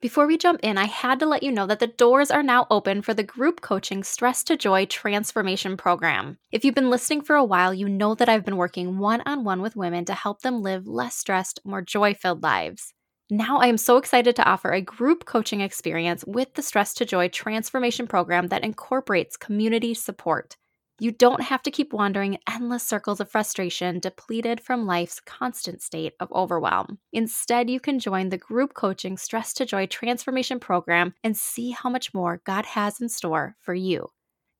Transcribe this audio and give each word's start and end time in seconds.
Before 0.00 0.26
we 0.26 0.38
jump 0.38 0.60
in, 0.62 0.78
I 0.78 0.86
had 0.86 1.20
to 1.20 1.26
let 1.26 1.42
you 1.42 1.52
know 1.52 1.66
that 1.66 1.78
the 1.78 1.86
doors 1.86 2.30
are 2.30 2.42
now 2.42 2.66
open 2.70 3.02
for 3.02 3.12
the 3.12 3.22
group 3.22 3.60
coaching 3.60 4.02
Stress 4.02 4.42
to 4.44 4.56
Joy 4.56 4.86
transformation 4.86 5.76
program. 5.76 6.38
If 6.50 6.64
you've 6.64 6.74
been 6.74 6.88
listening 6.88 7.20
for 7.20 7.36
a 7.36 7.44
while, 7.44 7.74
you 7.74 7.86
know 7.86 8.14
that 8.14 8.26
I've 8.26 8.46
been 8.46 8.56
working 8.56 8.96
one 8.96 9.22
on 9.26 9.44
one 9.44 9.60
with 9.60 9.76
women 9.76 10.06
to 10.06 10.14
help 10.14 10.40
them 10.40 10.62
live 10.62 10.86
less 10.86 11.16
stressed, 11.16 11.60
more 11.66 11.82
joy 11.82 12.14
filled 12.14 12.42
lives. 12.42 12.94
Now 13.28 13.58
I 13.58 13.66
am 13.66 13.76
so 13.76 13.98
excited 13.98 14.34
to 14.36 14.48
offer 14.48 14.72
a 14.72 14.80
group 14.80 15.26
coaching 15.26 15.60
experience 15.60 16.24
with 16.26 16.54
the 16.54 16.62
Stress 16.62 16.94
to 16.94 17.04
Joy 17.04 17.28
transformation 17.28 18.06
program 18.06 18.46
that 18.46 18.64
incorporates 18.64 19.36
community 19.36 19.92
support. 19.92 20.56
You 21.02 21.12
don't 21.12 21.40
have 21.40 21.62
to 21.62 21.70
keep 21.70 21.94
wandering 21.94 22.36
endless 22.46 22.86
circles 22.86 23.20
of 23.20 23.30
frustration 23.30 24.00
depleted 24.00 24.60
from 24.60 24.84
life's 24.84 25.18
constant 25.18 25.80
state 25.80 26.12
of 26.20 26.30
overwhelm. 26.30 26.98
Instead, 27.10 27.70
you 27.70 27.80
can 27.80 27.98
join 27.98 28.28
the 28.28 28.36
group 28.36 28.74
coaching 28.74 29.16
Stress 29.16 29.54
to 29.54 29.64
Joy 29.64 29.86
transformation 29.86 30.60
program 30.60 31.14
and 31.24 31.34
see 31.34 31.70
how 31.70 31.88
much 31.88 32.12
more 32.12 32.42
God 32.44 32.66
has 32.66 33.00
in 33.00 33.08
store 33.08 33.56
for 33.60 33.72
you. 33.72 34.08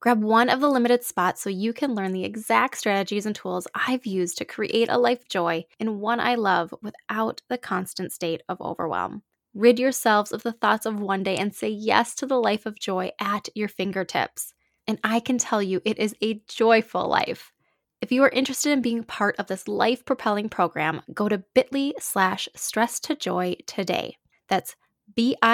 Grab 0.01 0.23
one 0.23 0.49
of 0.49 0.63
the 0.63 0.71
limited 0.71 1.05
spots 1.05 1.43
so 1.43 1.51
you 1.51 1.75
can 1.75 1.95
learn 1.95 2.13
the 2.13 2.25
exact 2.25 2.79
strategies 2.79 3.27
and 3.27 3.37
tools 3.37 3.69
I've 3.75 4.07
used 4.07 4.39
to 4.39 4.47
create 4.47 4.89
a 4.89 4.97
life 4.97 5.29
joy 5.29 5.67
in 5.79 6.01
one 6.01 6.21
I 6.21 6.37
love 6.37 6.73
without 6.81 7.43
the 7.51 7.59
constant 7.59 8.13
state 8.13 8.41
of 8.49 8.63
overwhelm. 8.63 9.25
Rid 9.53 9.79
yourselves 9.79 10.33
of 10.33 10.43
the 10.43 10.53
thoughts 10.53 10.87
of 10.87 11.01
one 11.01 11.23
day 11.23 11.37
and 11.37 11.55
say 11.55 11.69
yes 11.69 12.15
to 12.15 12.25
the 12.25 12.41
life 12.41 12.65
of 12.65 12.81
joy 12.81 13.11
at 13.21 13.51
your 13.55 13.69
fingertips. 13.69 14.55
And 14.91 14.99
I 15.05 15.21
can 15.21 15.39
tell 15.39 15.63
you, 15.63 15.81
it 15.85 16.01
is 16.01 16.17
a 16.21 16.43
joyful 16.49 17.07
life. 17.07 17.53
If 18.01 18.11
you 18.11 18.25
are 18.25 18.29
interested 18.31 18.73
in 18.73 18.83
being 18.83 19.05
part 19.05 19.37
of 19.39 19.47
this 19.47 19.69
life 19.69 20.05
propelling 20.05 20.49
program, 20.49 21.01
go 21.15 21.29
to 21.29 21.45
bit.ly 21.55 21.93
slash 22.01 22.49
stress 22.57 22.99
to 22.99 23.15
joy 23.15 23.55
today. 23.69 24.17
That's 24.49 24.75
bit.ly 25.15 25.45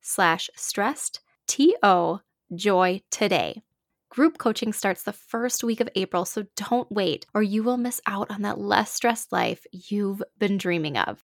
slash 0.00 0.50
stressed 0.56 1.20
to 1.48 2.20
joy 2.54 3.02
today. 3.10 3.62
Group 4.08 4.38
coaching 4.38 4.72
starts 4.72 5.02
the 5.02 5.12
first 5.12 5.62
week 5.62 5.82
of 5.82 5.90
April, 5.94 6.24
so 6.24 6.46
don't 6.56 6.90
wait 6.90 7.26
or 7.34 7.42
you 7.42 7.62
will 7.62 7.76
miss 7.76 8.00
out 8.06 8.30
on 8.30 8.40
that 8.42 8.58
less 8.58 8.90
stressed 8.90 9.30
life 9.30 9.66
you've 9.72 10.22
been 10.38 10.56
dreaming 10.56 10.96
of. 10.96 11.22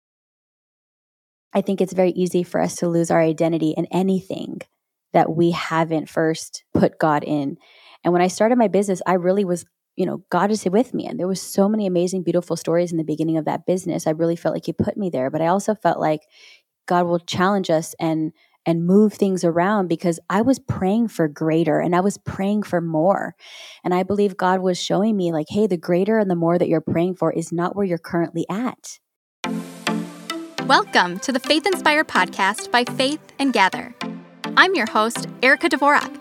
I 1.55 1.62
think 1.62 1.81
it's 1.81 1.95
very 1.95 2.11
easy 2.11 2.43
for 2.43 2.61
us 2.61 2.77
to 2.77 2.89
lose 2.89 3.11
our 3.11 3.23
identity 3.23 3.71
in 3.75 3.87
anything 3.87 4.61
that 5.12 5.34
we 5.34 5.51
haven't 5.51 6.09
first 6.09 6.64
put 6.75 6.98
God 6.98 7.25
in. 7.25 7.56
And 8.05 8.12
when 8.12 8.23
I 8.23 8.28
started 8.28 8.59
my 8.59 8.69
business, 8.69 9.03
I 9.06 9.15
really 9.15 9.45
was, 9.45 9.65
you 9.97 10.06
know, 10.06 10.23
God 10.31 10.50
is 10.50 10.65
with 10.65 10.95
me. 10.95 11.06
And 11.06 11.19
there 11.19 11.28
was 11.28 11.41
so 11.41 11.69
many 11.69 11.87
amazing, 11.87 12.23
beautiful 12.23 12.56
stories 12.56 12.92
in 12.92 12.98
the 12.98 13.05
beginning 13.05 13.37
of 13.37 13.45
that 13.47 13.67
business. 13.67 14.06
I 14.06 14.11
really 14.11 14.37
felt 14.37 14.55
like 14.55 14.67
he 14.67 14.73
put 14.73 14.97
me 14.97 15.11
there. 15.11 15.31
But 15.31 15.42
I 15.42 15.48
also 15.48 15.75
felt 15.75 15.98
like 15.98 16.23
God 16.87 17.06
will 17.06 17.20
challenge 17.20 17.70
us 17.70 17.95
and 17.98 18.33
and 18.67 18.87
move 18.87 19.15
things 19.15 19.45
around 19.45 19.89
because 19.89 20.20
I 20.28 20.42
was 20.42 20.59
praying 20.59 21.09
for 21.09 21.27
greater 21.27 21.81
and 21.81 21.97
I 21.97 22.00
was 22.00 22.19
praying 22.19 22.65
for 22.65 22.83
more. 22.83 23.34
And 23.83 23.95
I 23.95 24.03
believe 24.03 24.37
God 24.37 24.61
was 24.61 24.78
showing 24.78 25.17
me, 25.17 25.33
like, 25.33 25.47
hey, 25.48 25.67
the 25.67 25.78
greater 25.78 26.19
and 26.19 26.31
the 26.31 26.37
more 26.37 26.59
that 26.59 26.69
you're 26.69 26.83
praying 26.83 27.15
for 27.15 27.33
is 27.33 27.50
not 27.50 27.75
where 27.75 27.87
you're 27.87 27.97
currently 27.97 28.45
at. 28.50 28.98
Welcome 30.67 31.19
to 31.20 31.33
the 31.33 31.41
Faith 31.41 31.67
Inspired 31.67 32.09
podcast 32.09 32.70
by 32.70 32.84
Faith 32.84 33.33
and 33.39 33.55
Gather. 33.55 33.95
I'm 34.57 34.75
your 34.75 34.87
host, 34.91 35.27
Erica 35.43 35.69
Dvorak. 35.69 36.15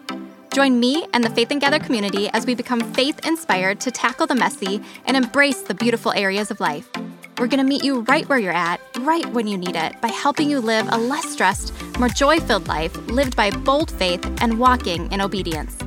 Join 0.53 0.80
me 0.80 1.06
and 1.14 1.23
the 1.23 1.30
Faith 1.30 1.52
and 1.52 1.61
Gather 1.61 1.80
community 1.80 2.30
as 2.30 2.45
we 2.45 2.56
become 2.56 2.81
faith 2.94 3.25
inspired 3.25 3.80
to 3.81 3.92
tackle 3.92 4.28
the 4.28 4.36
messy 4.36 4.81
and 5.06 5.16
embrace 5.16 5.61
the 5.61 5.73
beautiful 5.73 6.11
areas 6.14 6.52
of 6.52 6.59
life. 6.59 6.89
We're 7.38 7.47
going 7.47 7.59
to 7.59 7.64
meet 7.64 7.84
you 7.84 8.02
right 8.02 8.28
where 8.28 8.39
you're 8.39 8.52
at, 8.52 8.80
right 9.00 9.25
when 9.28 9.47
you 9.47 9.58
need 9.58 9.75
it, 9.75 10.00
by 10.02 10.08
helping 10.08 10.50
you 10.50 10.59
live 10.59 10.88
a 10.92 10.97
less 10.97 11.30
stressed, 11.30 11.73
more 12.00 12.09
joy 12.09 12.39
filled 12.39 12.67
life 12.67 12.95
lived 13.08 13.36
by 13.36 13.52
bold 13.52 13.92
faith 13.92 14.25
and 14.41 14.59
walking 14.59 15.12
in 15.12 15.22
obedience. 15.22 15.78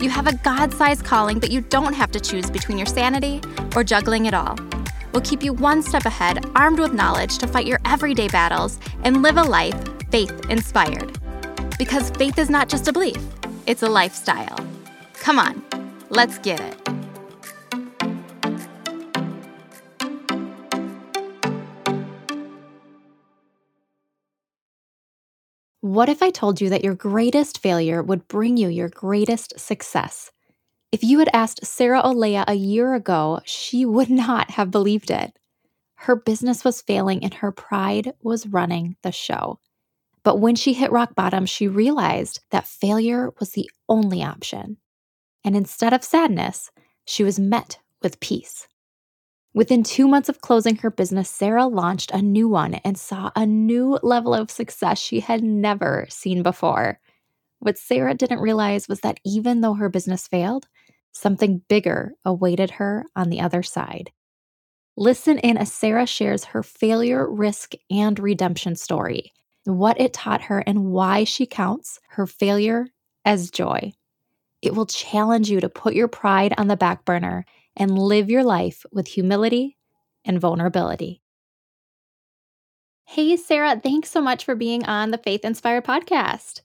You 0.00 0.10
have 0.10 0.26
a 0.26 0.36
God 0.36 0.72
sized 0.72 1.04
calling, 1.04 1.38
but 1.38 1.50
you 1.50 1.60
don't 1.60 1.94
have 1.94 2.10
to 2.12 2.20
choose 2.20 2.50
between 2.50 2.78
your 2.78 2.86
sanity 2.86 3.40
or 3.74 3.84
juggling 3.84 4.26
it 4.26 4.34
all. 4.34 4.56
We'll 5.12 5.22
keep 5.22 5.42
you 5.42 5.52
one 5.52 5.82
step 5.82 6.04
ahead, 6.04 6.44
armed 6.54 6.78
with 6.78 6.92
knowledge 6.92 7.38
to 7.38 7.46
fight 7.46 7.66
your 7.66 7.80
everyday 7.84 8.28
battles 8.28 8.78
and 9.02 9.22
live 9.22 9.36
a 9.36 9.42
life 9.42 9.76
faith 10.10 10.48
inspired. 10.50 11.19
Because 11.80 12.10
faith 12.10 12.38
is 12.38 12.50
not 12.50 12.68
just 12.68 12.88
a 12.88 12.92
belief, 12.92 13.16
it's 13.66 13.82
a 13.82 13.88
lifestyle. 13.88 14.58
Come 15.14 15.38
on, 15.38 15.62
let's 16.10 16.36
get 16.36 16.60
it. 16.60 16.76
What 25.80 26.10
if 26.10 26.22
I 26.22 26.28
told 26.28 26.60
you 26.60 26.68
that 26.68 26.84
your 26.84 26.94
greatest 26.94 27.62
failure 27.62 28.02
would 28.02 28.28
bring 28.28 28.58
you 28.58 28.68
your 28.68 28.90
greatest 28.90 29.58
success? 29.58 30.30
If 30.92 31.02
you 31.02 31.18
had 31.18 31.30
asked 31.32 31.64
Sarah 31.64 32.02
Olea 32.02 32.44
a 32.46 32.52
year 32.52 32.92
ago, 32.92 33.40
she 33.46 33.86
would 33.86 34.10
not 34.10 34.50
have 34.50 34.70
believed 34.70 35.10
it. 35.10 35.32
Her 35.94 36.14
business 36.14 36.62
was 36.62 36.82
failing 36.82 37.24
and 37.24 37.32
her 37.32 37.50
pride 37.50 38.12
was 38.20 38.46
running 38.46 38.96
the 39.02 39.12
show. 39.12 39.60
But 40.30 40.38
when 40.38 40.54
she 40.54 40.74
hit 40.74 40.92
rock 40.92 41.16
bottom, 41.16 41.44
she 41.44 41.66
realized 41.66 42.38
that 42.52 42.64
failure 42.64 43.30
was 43.40 43.50
the 43.50 43.68
only 43.88 44.22
option. 44.22 44.76
And 45.42 45.56
instead 45.56 45.92
of 45.92 46.04
sadness, 46.04 46.70
she 47.04 47.24
was 47.24 47.40
met 47.40 47.80
with 48.00 48.20
peace. 48.20 48.68
Within 49.54 49.82
two 49.82 50.06
months 50.06 50.28
of 50.28 50.40
closing 50.40 50.76
her 50.76 50.90
business, 50.92 51.28
Sarah 51.28 51.66
launched 51.66 52.12
a 52.12 52.22
new 52.22 52.48
one 52.48 52.74
and 52.74 52.96
saw 52.96 53.32
a 53.34 53.44
new 53.44 53.98
level 54.04 54.32
of 54.32 54.52
success 54.52 55.00
she 55.00 55.18
had 55.18 55.42
never 55.42 56.06
seen 56.08 56.44
before. 56.44 57.00
What 57.58 57.76
Sarah 57.76 58.14
didn't 58.14 58.38
realize 58.38 58.86
was 58.86 59.00
that 59.00 59.18
even 59.26 59.62
though 59.62 59.74
her 59.74 59.88
business 59.88 60.28
failed, 60.28 60.68
something 61.10 61.62
bigger 61.68 62.12
awaited 62.24 62.70
her 62.70 63.04
on 63.16 63.30
the 63.30 63.40
other 63.40 63.64
side. 63.64 64.12
Listen 64.96 65.40
in 65.40 65.56
as 65.56 65.72
Sarah 65.72 66.06
shares 66.06 66.44
her 66.44 66.62
failure, 66.62 67.28
risk, 67.28 67.72
and 67.90 68.16
redemption 68.16 68.76
story 68.76 69.32
what 69.78 70.00
it 70.00 70.12
taught 70.12 70.42
her, 70.42 70.58
and 70.60 70.92
why 70.92 71.24
she 71.24 71.46
counts 71.46 71.98
her 72.10 72.26
failure 72.26 72.88
as 73.24 73.50
joy. 73.50 73.92
It 74.62 74.74
will 74.74 74.86
challenge 74.86 75.50
you 75.50 75.60
to 75.60 75.68
put 75.68 75.94
your 75.94 76.08
pride 76.08 76.54
on 76.58 76.68
the 76.68 76.76
back 76.76 77.04
burner 77.04 77.44
and 77.76 77.98
live 77.98 78.30
your 78.30 78.44
life 78.44 78.84
with 78.92 79.08
humility 79.08 79.76
and 80.24 80.40
vulnerability. 80.40 81.22
Hey, 83.04 83.36
Sarah, 83.36 83.80
thanks 83.82 84.10
so 84.10 84.20
much 84.20 84.44
for 84.44 84.54
being 84.54 84.84
on 84.86 85.10
the 85.10 85.18
Faith 85.18 85.44
Inspired 85.44 85.84
podcast. 85.84 86.60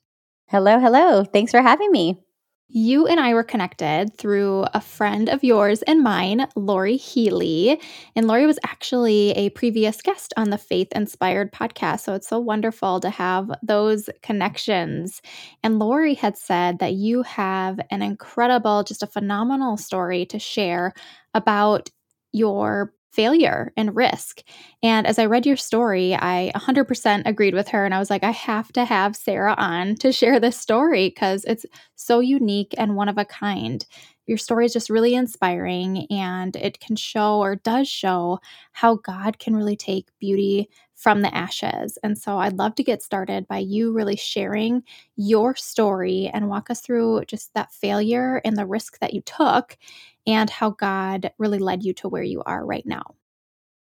Hello, 0.47 0.79
hello. 0.79 1.23
Thanks 1.23 1.51
for 1.51 1.61
having 1.61 1.91
me. 1.91 2.19
You 2.67 3.05
and 3.05 3.19
I 3.19 3.33
were 3.35 3.43
connected 3.43 4.17
through 4.17 4.65
a 4.73 4.81
friend 4.81 5.29
of 5.29 5.43
yours 5.43 5.83
and 5.83 6.01
mine, 6.01 6.47
Lori 6.55 6.97
Healy. 6.97 7.79
And 8.15 8.27
Lori 8.27 8.47
was 8.47 8.57
actually 8.65 9.31
a 9.31 9.51
previous 9.51 10.01
guest 10.01 10.33
on 10.35 10.49
the 10.49 10.57
Faith 10.57 10.87
Inspired 10.95 11.53
podcast. 11.53 12.01
So 12.01 12.15
it's 12.15 12.27
so 12.27 12.39
wonderful 12.39 12.99
to 13.01 13.09
have 13.11 13.51
those 13.61 14.09
connections. 14.23 15.21
And 15.63 15.77
Lori 15.77 16.15
had 16.15 16.37
said 16.37 16.79
that 16.79 16.93
you 16.93 17.21
have 17.21 17.79
an 17.91 18.01
incredible, 18.01 18.83
just 18.83 19.03
a 19.03 19.07
phenomenal 19.07 19.77
story 19.77 20.25
to 20.25 20.39
share 20.39 20.91
about 21.35 21.91
your 22.31 22.93
failure 23.15 23.71
and 23.77 23.95
risk. 23.95 24.41
And 24.83 25.07
as 25.07 25.17
I 25.17 25.25
read 25.25 25.45
your 25.45 25.55
story, 25.55 26.13
I 26.13 26.51
100% 26.53 27.23
agreed 27.25 27.53
with 27.53 27.69
her. 27.69 27.85
And 27.85 27.93
I 27.93 27.99
was 27.99 28.09
like, 28.09 28.23
I 28.23 28.31
have 28.31 28.73
to 28.73 28.83
have 28.83 29.15
Sarah 29.15 29.55
on 29.57 29.95
to 29.97 30.11
share 30.11 30.39
this 30.39 30.59
story 30.59 31.09
because 31.09 31.45
it's 31.45 31.65
so 31.95 32.19
unique 32.19 32.75
and 32.77 32.95
one 32.95 33.09
of 33.09 33.17
a 33.17 33.25
kind. 33.25 33.85
Your 34.27 34.37
story 34.37 34.65
is 34.65 34.73
just 34.73 34.89
really 34.89 35.13
inspiring 35.13 36.07
and 36.09 36.55
it 36.55 36.79
can 36.79 36.95
show 36.95 37.39
or 37.39 37.55
does 37.55 37.87
show 37.87 38.39
how 38.73 38.95
God 38.95 39.39
can 39.39 39.55
really 39.55 39.75
take 39.75 40.09
beauty 40.19 40.67
from 40.95 41.21
the 41.21 41.33
ashes. 41.35 41.99
And 42.03 42.17
so 42.17 42.39
I'd 42.39 42.57
love 42.57 42.75
to 42.75 42.83
get 42.83 43.03
started 43.03 43.47
by 43.47 43.59
you 43.59 43.93
really 43.93 44.15
sharing 44.15 44.81
your 45.15 45.55
story 45.55 46.31
and 46.33 46.49
walk 46.49 46.69
us 46.69 46.81
through 46.81 47.25
just 47.27 47.53
that 47.53 47.71
failure 47.71 48.41
and 48.43 48.57
the 48.57 48.65
risk 48.65 48.99
that 48.99 49.13
you 49.13 49.21
took 49.21 49.77
and 50.27 50.49
how 50.49 50.71
God 50.71 51.31
really 51.37 51.59
led 51.59 51.83
you 51.83 51.93
to 51.95 52.09
where 52.09 52.23
you 52.23 52.41
are 52.45 52.65
right 52.65 52.85
now. 52.85 53.15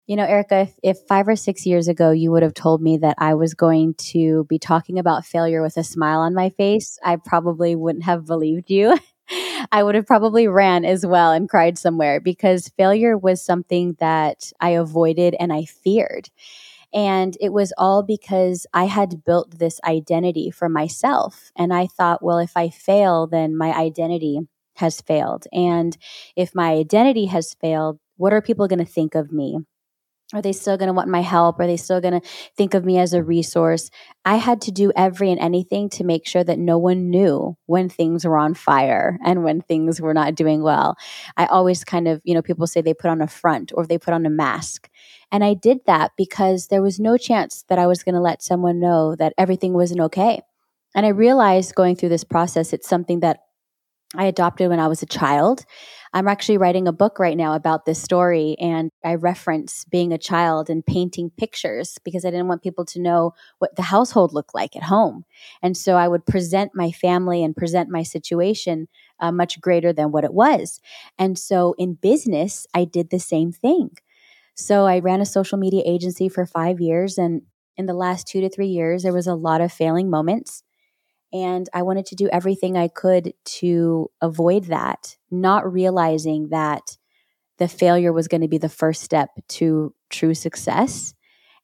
You 0.06 0.16
know, 0.16 0.24
Erica, 0.24 0.60
if, 0.60 0.74
if, 0.82 0.98
five 1.08 1.28
or 1.28 1.36
six 1.36 1.64
years 1.64 1.88
ago 1.88 2.10
you 2.10 2.30
would 2.30 2.42
have 2.42 2.52
told 2.52 2.82
me 2.82 2.98
that 2.98 3.16
I 3.18 3.34
was 3.34 3.54
going 3.54 3.94
to 4.10 4.44
be 4.44 4.58
talking 4.58 4.98
about 4.98 5.24
failure 5.24 5.62
with 5.62 5.78
a 5.78 5.84
smile 5.84 6.20
on 6.20 6.34
my 6.34 6.50
face, 6.50 6.98
I 7.02 7.16
probably 7.16 7.74
wouldn't 7.74 8.04
have 8.04 8.26
believed 8.26 8.70
you. 8.70 8.98
I 9.72 9.82
would 9.82 9.94
have 9.94 10.06
probably 10.06 10.46
ran 10.46 10.84
as 10.84 11.06
well 11.06 11.32
and 11.32 11.48
cried 11.48 11.78
somewhere 11.78 12.20
because 12.20 12.68
failure 12.76 13.16
was 13.16 13.42
something 13.42 13.96
that 13.98 14.52
I 14.60 14.70
avoided 14.70 15.36
and 15.40 15.50
I 15.50 15.64
feared. 15.64 16.28
And 16.92 17.36
it 17.40 17.52
was 17.52 17.72
all 17.78 18.02
because 18.02 18.66
I 18.74 18.84
had 18.84 19.24
built 19.24 19.58
this 19.58 19.80
identity 19.84 20.50
for 20.50 20.68
myself. 20.68 21.50
And 21.56 21.72
I 21.72 21.86
thought, 21.86 22.22
well, 22.22 22.38
if 22.38 22.56
I 22.56 22.68
fail, 22.68 23.26
then 23.26 23.56
my 23.56 23.72
identity 23.74 24.40
has 24.76 25.00
failed. 25.00 25.46
And 25.52 25.96
if 26.36 26.54
my 26.54 26.72
identity 26.72 27.26
has 27.26 27.54
failed, 27.54 27.98
what 28.16 28.32
are 28.32 28.42
people 28.42 28.68
going 28.68 28.84
to 28.84 28.84
think 28.84 29.14
of 29.14 29.32
me? 29.32 29.58
Are 30.32 30.42
they 30.42 30.52
still 30.52 30.76
going 30.76 30.88
to 30.88 30.92
want 30.92 31.08
my 31.08 31.20
help? 31.20 31.60
Are 31.60 31.66
they 31.66 31.76
still 31.76 32.00
going 32.00 32.20
to 32.20 32.28
think 32.56 32.74
of 32.74 32.84
me 32.84 32.98
as 32.98 33.12
a 33.12 33.22
resource? 33.22 33.90
I 34.24 34.36
had 34.36 34.60
to 34.62 34.72
do 34.72 34.90
every 34.96 35.30
and 35.30 35.38
anything 35.38 35.90
to 35.90 36.04
make 36.04 36.26
sure 36.26 36.42
that 36.42 36.58
no 36.58 36.78
one 36.78 37.10
knew 37.10 37.56
when 37.66 37.88
things 37.88 38.24
were 38.24 38.38
on 38.38 38.54
fire 38.54 39.18
and 39.24 39.44
when 39.44 39.60
things 39.60 40.00
were 40.00 40.14
not 40.14 40.34
doing 40.34 40.62
well. 40.62 40.96
I 41.36 41.46
always 41.46 41.84
kind 41.84 42.08
of, 42.08 42.20
you 42.24 42.34
know, 42.34 42.42
people 42.42 42.66
say 42.66 42.80
they 42.80 42.94
put 42.94 43.10
on 43.10 43.20
a 43.20 43.28
front 43.28 43.70
or 43.74 43.86
they 43.86 43.98
put 43.98 44.14
on 44.14 44.26
a 44.26 44.30
mask. 44.30 44.88
And 45.30 45.44
I 45.44 45.54
did 45.54 45.80
that 45.86 46.12
because 46.16 46.66
there 46.66 46.82
was 46.82 46.98
no 46.98 47.16
chance 47.16 47.64
that 47.68 47.78
I 47.78 47.86
was 47.86 48.02
going 48.02 48.14
to 48.14 48.20
let 48.20 48.42
someone 48.42 48.80
know 48.80 49.14
that 49.16 49.34
everything 49.38 49.74
wasn't 49.74 50.00
okay. 50.00 50.40
And 50.96 51.04
I 51.04 51.10
realized 51.10 51.74
going 51.74 51.96
through 51.96 52.08
this 52.08 52.24
process, 52.24 52.72
it's 52.72 52.88
something 52.88 53.20
that 53.20 53.40
I 54.16 54.26
adopted 54.26 54.68
when 54.70 54.80
I 54.80 54.88
was 54.88 55.02
a 55.02 55.06
child. 55.06 55.64
I'm 56.12 56.28
actually 56.28 56.58
writing 56.58 56.86
a 56.86 56.92
book 56.92 57.18
right 57.18 57.36
now 57.36 57.54
about 57.54 57.84
this 57.84 58.00
story, 58.00 58.56
and 58.60 58.90
I 59.04 59.16
reference 59.16 59.84
being 59.84 60.12
a 60.12 60.18
child 60.18 60.70
and 60.70 60.86
painting 60.86 61.30
pictures 61.36 61.98
because 62.04 62.24
I 62.24 62.30
didn't 62.30 62.46
want 62.46 62.62
people 62.62 62.84
to 62.86 63.00
know 63.00 63.32
what 63.58 63.74
the 63.74 63.82
household 63.82 64.32
looked 64.32 64.54
like 64.54 64.76
at 64.76 64.84
home. 64.84 65.24
And 65.62 65.76
so 65.76 65.96
I 65.96 66.06
would 66.06 66.24
present 66.26 66.70
my 66.74 66.92
family 66.92 67.42
and 67.42 67.56
present 67.56 67.90
my 67.90 68.04
situation 68.04 68.86
uh, 69.18 69.32
much 69.32 69.60
greater 69.60 69.92
than 69.92 70.12
what 70.12 70.24
it 70.24 70.32
was. 70.32 70.80
And 71.18 71.36
so 71.36 71.74
in 71.78 71.94
business, 71.94 72.66
I 72.74 72.84
did 72.84 73.10
the 73.10 73.18
same 73.18 73.50
thing. 73.50 73.90
So 74.54 74.86
I 74.86 75.00
ran 75.00 75.20
a 75.20 75.26
social 75.26 75.58
media 75.58 75.82
agency 75.84 76.28
for 76.28 76.46
five 76.46 76.80
years, 76.80 77.18
and 77.18 77.42
in 77.76 77.86
the 77.86 77.94
last 77.94 78.28
two 78.28 78.40
to 78.40 78.48
three 78.48 78.68
years, 78.68 79.02
there 79.02 79.12
was 79.12 79.26
a 79.26 79.34
lot 79.34 79.60
of 79.60 79.72
failing 79.72 80.08
moments. 80.08 80.62
And 81.34 81.68
I 81.74 81.82
wanted 81.82 82.06
to 82.06 82.14
do 82.14 82.28
everything 82.32 82.76
I 82.76 82.86
could 82.86 83.34
to 83.56 84.08
avoid 84.22 84.66
that, 84.66 85.16
not 85.32 85.70
realizing 85.70 86.50
that 86.50 86.96
the 87.58 87.66
failure 87.66 88.12
was 88.12 88.28
going 88.28 88.42
to 88.42 88.48
be 88.48 88.58
the 88.58 88.68
first 88.68 89.02
step 89.02 89.30
to 89.48 89.92
true 90.10 90.34
success. 90.34 91.12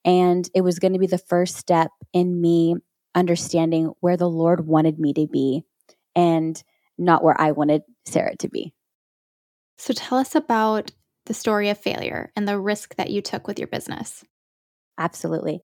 And 0.05 0.49
it 0.55 0.63
was 0.63 0.81
going 0.81 0.93
to 0.95 0.99
be 0.99 1.07
the 1.07 1.19
first 1.19 1.57
step 1.57 1.93
in 2.13 2.41
me 2.41 2.75
understanding 3.15 3.93
where 4.01 4.17
the 4.17 4.29
Lord 4.29 4.67
wanted 4.67 4.99
me 4.99 5.13
to 5.13 5.29
be 5.29 5.63
and 6.17 6.61
not 6.99 7.23
where 7.23 7.41
I 7.41 7.53
wanted 7.53 7.83
Sarah 8.05 8.37
to 8.39 8.49
be. 8.49 8.75
So 9.79 9.93
tell 9.93 10.19
us 10.19 10.35
about 10.35 10.91
the 11.27 11.35
story 11.35 11.69
of 11.69 11.79
failure 11.79 12.33
and 12.35 12.49
the 12.49 12.59
risk 12.59 12.97
that 12.97 13.11
you 13.11 13.23
took 13.23 13.47
with 13.47 13.59
your 13.59 13.69
business. 13.69 14.25
Absolutely. 14.99 15.61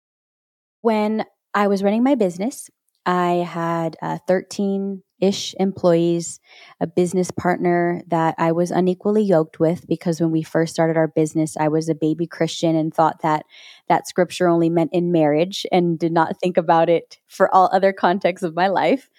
When 0.81 1.23
I 1.53 1.67
was 1.67 1.83
running 1.83 2.03
my 2.03 2.15
business, 2.15 2.69
I 3.05 3.45
had 3.45 3.97
13 4.27 5.03
uh, 5.21 5.31
employees, 5.59 6.39
a 6.79 6.87
business 6.87 7.31
partner 7.31 8.01
that 8.07 8.35
I 8.37 8.51
was 8.51 8.71
unequally 8.71 9.23
yoked 9.23 9.59
with 9.59 9.87
because 9.87 10.21
when 10.21 10.31
we 10.31 10.43
first 10.43 10.73
started 10.73 10.97
our 10.97 11.07
business, 11.07 11.57
I 11.57 11.67
was 11.67 11.89
a 11.89 11.95
baby 11.95 12.27
Christian 12.27 12.75
and 12.75 12.93
thought 12.93 13.21
that 13.21 13.45
that 13.89 14.07
scripture 14.07 14.47
only 14.47 14.69
meant 14.69 14.91
in 14.93 15.11
marriage 15.11 15.65
and 15.71 15.99
did 15.99 16.11
not 16.11 16.39
think 16.39 16.57
about 16.57 16.89
it 16.89 17.19
for 17.27 17.53
all 17.53 17.69
other 17.73 17.93
contexts 17.93 18.43
of 18.43 18.55
my 18.55 18.67
life. 18.67 19.09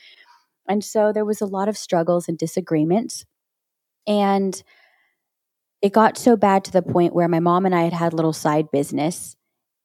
And 0.68 0.82
so 0.82 1.12
there 1.12 1.24
was 1.26 1.40
a 1.40 1.46
lot 1.46 1.68
of 1.68 1.76
struggles 1.76 2.28
and 2.28 2.38
disagreements. 2.38 3.24
And 4.06 4.62
it 5.82 5.92
got 5.92 6.16
so 6.16 6.36
bad 6.36 6.64
to 6.64 6.72
the 6.72 6.82
point 6.82 7.14
where 7.14 7.28
my 7.28 7.40
mom 7.40 7.66
and 7.66 7.74
I 7.74 7.82
had 7.82 7.92
had 7.92 8.14
little 8.14 8.32
side 8.32 8.70
business 8.70 9.36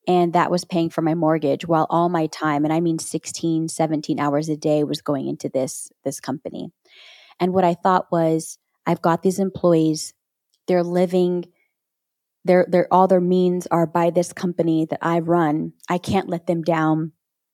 and 0.09 0.33
that 0.33 0.50
was 0.50 0.65
paying 0.65 0.89
for 0.89 1.03
my 1.03 1.13
mortgage 1.13 1.67
while 1.67 1.85
all 1.89 2.09
my 2.09 2.25
time 2.27 2.65
and 2.65 2.73
i 2.73 2.81
mean 2.81 3.00
16 3.00 3.69
17 3.69 4.19
hours 4.19 4.50
a 4.50 4.57
day 4.57 4.83
was 4.83 5.01
going 5.01 5.27
into 5.27 5.47
this 5.47 5.91
this 6.03 6.19
company. 6.19 6.71
And 7.39 7.53
what 7.53 7.63
i 7.63 7.75
thought 7.75 8.07
was 8.11 8.57
i've 8.85 9.01
got 9.01 9.21
these 9.21 9.39
employees 9.39 10.13
they're 10.67 10.83
living 10.83 11.45
their 12.44 12.88
all 12.91 13.07
their 13.07 13.21
means 13.21 13.67
are 13.67 13.85
by 13.85 14.09
this 14.09 14.33
company 14.33 14.85
that 14.89 15.00
i 15.01 15.19
run. 15.19 15.73
I 15.88 16.00
can't 16.00 16.29
let 16.29 16.47
them 16.47 16.63
down. 16.63 17.12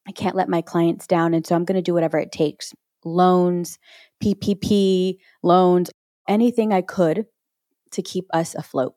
I 0.07 0.11
can't 0.11 0.35
let 0.35 0.47
my 0.47 0.61
clients 0.61 1.05
down 1.05 1.33
and 1.33 1.45
so 1.45 1.55
i'm 1.55 1.65
going 1.65 1.75
to 1.75 1.81
do 1.81 1.93
whatever 1.93 2.17
it 2.17 2.31
takes. 2.31 2.73
Loans 3.03 3.77
ppp 4.23 5.17
loans 5.43 5.91
anything 6.27 6.71
i 6.73 6.81
could 6.81 7.25
to 7.91 8.01
keep 8.01 8.25
us 8.33 8.55
afloat 8.55 8.95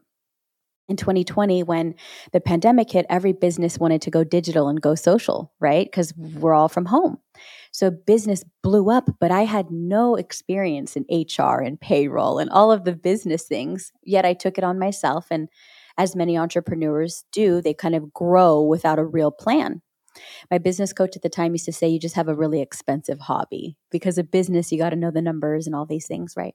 in 0.89 0.97
2020 0.97 1.63
when 1.63 1.95
the 2.33 2.41
pandemic 2.41 2.91
hit 2.91 3.07
every 3.09 3.33
business 3.33 3.79
wanted 3.79 4.03
to 4.03 4.11
go 4.11 4.25
digital 4.25 4.69
and 4.69 4.81
go 4.81 4.95
social 4.95 5.53
right? 5.61 5.87
Because 5.87 6.13
mm-hmm. 6.13 6.41
we're 6.41 6.55
all 6.55 6.69
from 6.69 6.87
home. 6.87 7.19
So 7.73 7.91
business 7.91 8.45
blew 8.63 8.91
up 8.91 9.09
but 9.21 9.31
i 9.31 9.45
had 9.45 9.71
no 9.71 10.17
experience 10.17 10.97
in 10.97 11.05
hr 11.11 11.61
and 11.61 11.81
payroll 11.81 12.39
and 12.39 12.51
all 12.51 12.73
of 12.73 12.85
the 12.85 12.95
business 12.95 13.45
things 13.45 13.93
yet 14.03 14.25
i 14.25 14.33
took 14.35 14.59
it 14.59 14.65
on 14.65 14.79
myself. 14.79 15.27
And 15.31 15.49
as 15.97 16.15
many 16.17 16.39
entrepreneurs 16.39 17.25
do 17.33 17.61
they 17.61 17.75
kind 17.75 17.95
of 17.95 18.13
grow 18.13 18.63
without 18.63 18.99
a 18.99 19.05
real 19.05 19.31
plan. 19.31 19.83
My 20.51 20.59
business 20.59 20.93
coach 20.93 21.15
at 21.15 21.23
the 21.23 21.29
time 21.29 21.53
used 21.53 21.67
to 21.67 21.73
say 21.73 21.89
you 21.89 22.01
just 22.01 22.17
have 22.17 22.29
a 22.29 22.35
really 22.35 22.61
expensive 22.61 23.21
hobby. 23.21 23.77
Because 23.91 24.19
a 24.19 24.25
business 24.25 24.73
you 24.73 24.79
got 24.79 24.91
to 24.91 24.97
know 24.97 25.11
the 25.11 25.23
numbers 25.23 25.67
and 25.67 25.77
all 25.77 25.87
these 25.87 26.07
things 26.07 26.35
right 26.37 26.55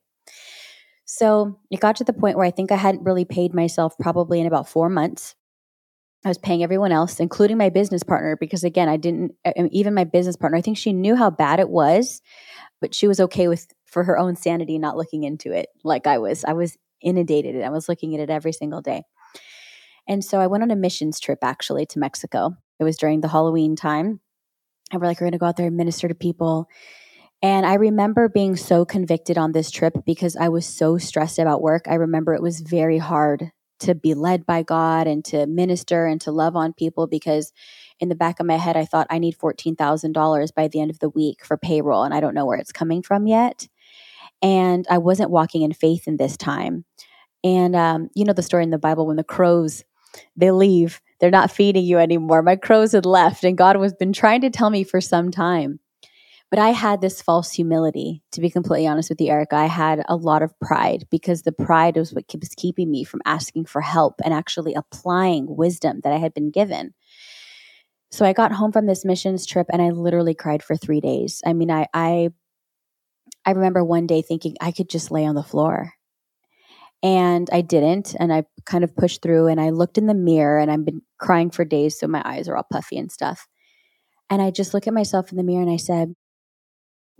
so 1.05 1.59
it 1.69 1.79
got 1.79 1.95
to 1.97 2.03
the 2.03 2.13
point 2.13 2.37
where 2.37 2.45
I 2.45 2.51
think 2.51 2.71
I 2.71 2.77
hadn't 2.77 3.03
really 3.03 3.25
paid 3.25 3.53
myself 3.53 3.93
probably 3.99 4.39
in 4.39 4.47
about 4.47 4.69
four 4.69 4.89
months. 4.89 5.35
I 6.25 6.29
was 6.29 6.37
paying 6.37 6.63
everyone 6.63 6.93
else, 6.93 7.19
including 7.19 7.57
my 7.57 7.69
business 7.69 8.03
partner, 8.03 8.37
because 8.39 8.63
again, 8.63 8.87
I 8.87 8.95
didn't, 8.95 9.33
even 9.71 9.93
my 9.93 10.05
business 10.05 10.37
partner, 10.37 10.57
I 10.57 10.61
think 10.61 10.77
she 10.77 10.93
knew 10.93 11.15
how 11.17 11.29
bad 11.29 11.59
it 11.59 11.69
was, 11.69 12.21
but 12.79 12.95
she 12.95 13.07
was 13.07 13.19
okay 13.19 13.49
with, 13.49 13.67
for 13.85 14.05
her 14.05 14.17
own 14.17 14.37
sanity, 14.37 14.79
not 14.79 14.95
looking 14.95 15.23
into 15.23 15.51
it 15.51 15.67
like 15.83 16.07
I 16.07 16.19
was. 16.19 16.45
I 16.45 16.53
was 16.53 16.77
inundated 17.01 17.55
and 17.55 17.65
I 17.65 17.69
was 17.69 17.89
looking 17.89 18.15
at 18.15 18.21
it 18.21 18.29
every 18.29 18.53
single 18.53 18.81
day. 18.81 19.03
And 20.07 20.23
so 20.23 20.39
I 20.39 20.47
went 20.47 20.63
on 20.63 20.71
a 20.71 20.75
missions 20.75 21.19
trip 21.19 21.39
actually 21.41 21.85
to 21.87 21.99
Mexico. 21.99 22.55
It 22.79 22.85
was 22.85 22.97
during 22.97 23.21
the 23.21 23.27
Halloween 23.27 23.75
time. 23.75 24.21
And 24.91 25.01
we're 25.01 25.07
like, 25.07 25.19
we're 25.19 25.25
going 25.25 25.33
to 25.33 25.37
go 25.39 25.45
out 25.45 25.57
there 25.57 25.67
and 25.67 25.77
minister 25.77 26.07
to 26.07 26.15
people. 26.15 26.67
And 27.43 27.65
I 27.65 27.73
remember 27.73 28.29
being 28.29 28.55
so 28.55 28.85
convicted 28.85 29.37
on 29.37 29.51
this 29.51 29.69
trip 29.69 30.05
because 30.05 30.37
I 30.37 30.47
was 30.47 30.65
so 30.65 30.97
stressed 30.97 31.39
about 31.39 31.61
work. 31.61 31.87
I 31.89 31.95
remember 31.95 32.33
it 32.33 32.41
was 32.41 32.61
very 32.61 32.97
hard 32.97 33.51
to 33.79 33.93
be 33.93 34.13
led 34.13 34.45
by 34.45 34.63
God 34.63 35.07
and 35.07 35.25
to 35.25 35.45
minister 35.45 36.05
and 36.05 36.21
to 36.21 36.31
love 36.31 36.55
on 36.55 36.71
people 36.71 37.05
because 37.05 37.51
in 37.99 38.07
the 38.07 38.15
back 38.15 38.39
of 38.39 38.45
my 38.45 38.55
head, 38.55 38.77
I 38.77 38.85
thought 38.85 39.07
I 39.09 39.19
need 39.19 39.37
$14,000 39.37 40.55
by 40.55 40.69
the 40.69 40.79
end 40.79 40.89
of 40.89 40.99
the 40.99 41.09
week 41.09 41.43
for 41.43 41.57
payroll 41.57 42.05
and 42.05 42.13
I 42.13 42.21
don't 42.21 42.33
know 42.33 42.45
where 42.45 42.57
it's 42.57 42.71
coming 42.71 43.03
from 43.03 43.27
yet. 43.27 43.67
And 44.41 44.87
I 44.89 44.99
wasn't 44.99 45.29
walking 45.29 45.63
in 45.63 45.73
faith 45.73 46.07
in 46.07 46.15
this 46.15 46.37
time. 46.37 46.85
And 47.43 47.75
um, 47.75 48.09
you 48.15 48.23
know 48.23 48.31
the 48.31 48.41
story 48.41 48.63
in 48.63 48.69
the 48.69 48.77
Bible 48.77 49.05
when 49.05 49.17
the 49.17 49.23
crows 49.23 49.83
they 50.37 50.51
leave, 50.51 51.01
they're 51.19 51.29
not 51.29 51.51
feeding 51.51 51.83
you 51.83 51.97
anymore. 51.97 52.41
My 52.41 52.55
crows 52.55 52.93
had 52.93 53.05
left, 53.05 53.43
and 53.43 53.57
God 53.57 53.77
was 53.77 53.93
been 53.93 54.13
trying 54.13 54.41
to 54.41 54.49
tell 54.49 54.69
me 54.69 54.83
for 54.83 55.01
some 55.01 55.31
time 55.31 55.79
but 56.53 56.61
I 56.61 56.69
had 56.69 57.01
this 57.01 57.19
false 57.19 57.51
humility, 57.51 58.21
to 58.33 58.39
be 58.39 58.51
completely 58.51 58.85
honest 58.85 59.09
with 59.09 59.19
you, 59.19 59.31
Erica. 59.31 59.55
I 59.55 59.65
had 59.65 60.03
a 60.07 60.15
lot 60.15 60.43
of 60.43 60.53
pride 60.59 61.07
because 61.09 61.41
the 61.41 61.51
pride 61.51 61.95
was 61.95 62.13
what 62.13 62.25
was 62.39 62.53
keeping 62.55 62.91
me 62.91 63.03
from 63.03 63.21
asking 63.25 63.65
for 63.65 63.81
help 63.81 64.21
and 64.23 64.35
actually 64.35 64.75
applying 64.75 65.47
wisdom 65.49 66.01
that 66.03 66.13
I 66.13 66.17
had 66.17 66.35
been 66.35 66.51
given. 66.51 66.93
So 68.11 68.23
I 68.23 68.33
got 68.33 68.51
home 68.51 68.71
from 68.71 68.85
this 68.85 69.03
missions 69.03 69.47
trip 69.47 69.65
and 69.73 69.81
I 69.81 69.89
literally 69.89 70.35
cried 70.35 70.61
for 70.61 70.75
three 70.75 71.01
days. 71.01 71.41
I 71.43 71.53
mean, 71.53 71.71
I, 71.71 71.87
I, 71.91 72.29
I 73.47 73.53
remember 73.53 73.83
one 73.83 74.05
day 74.05 74.21
thinking 74.21 74.55
I 74.61 74.71
could 74.71 74.91
just 74.91 75.09
lay 75.09 75.25
on 75.25 75.33
the 75.33 75.41
floor. 75.41 75.93
And 77.01 77.49
I 77.51 77.61
didn't. 77.61 78.15
And 78.19 78.31
I 78.31 78.43
kind 78.67 78.83
of 78.83 78.95
pushed 78.95 79.23
through 79.23 79.47
and 79.47 79.59
I 79.59 79.71
looked 79.71 79.97
in 79.97 80.05
the 80.05 80.13
mirror 80.13 80.59
and 80.59 80.69
I've 80.69 80.85
been 80.85 81.01
crying 81.17 81.49
for 81.49 81.65
days. 81.65 81.97
So 81.97 82.05
my 82.05 82.21
eyes 82.23 82.47
are 82.47 82.55
all 82.55 82.67
puffy 82.71 82.99
and 82.99 83.11
stuff. 83.11 83.47
And 84.29 84.39
I 84.39 84.51
just 84.51 84.75
look 84.75 84.85
at 84.85 84.93
myself 84.93 85.31
in 85.31 85.37
the 85.37 85.43
mirror 85.43 85.63
and 85.63 85.71
I 85.71 85.77
said, 85.77 86.13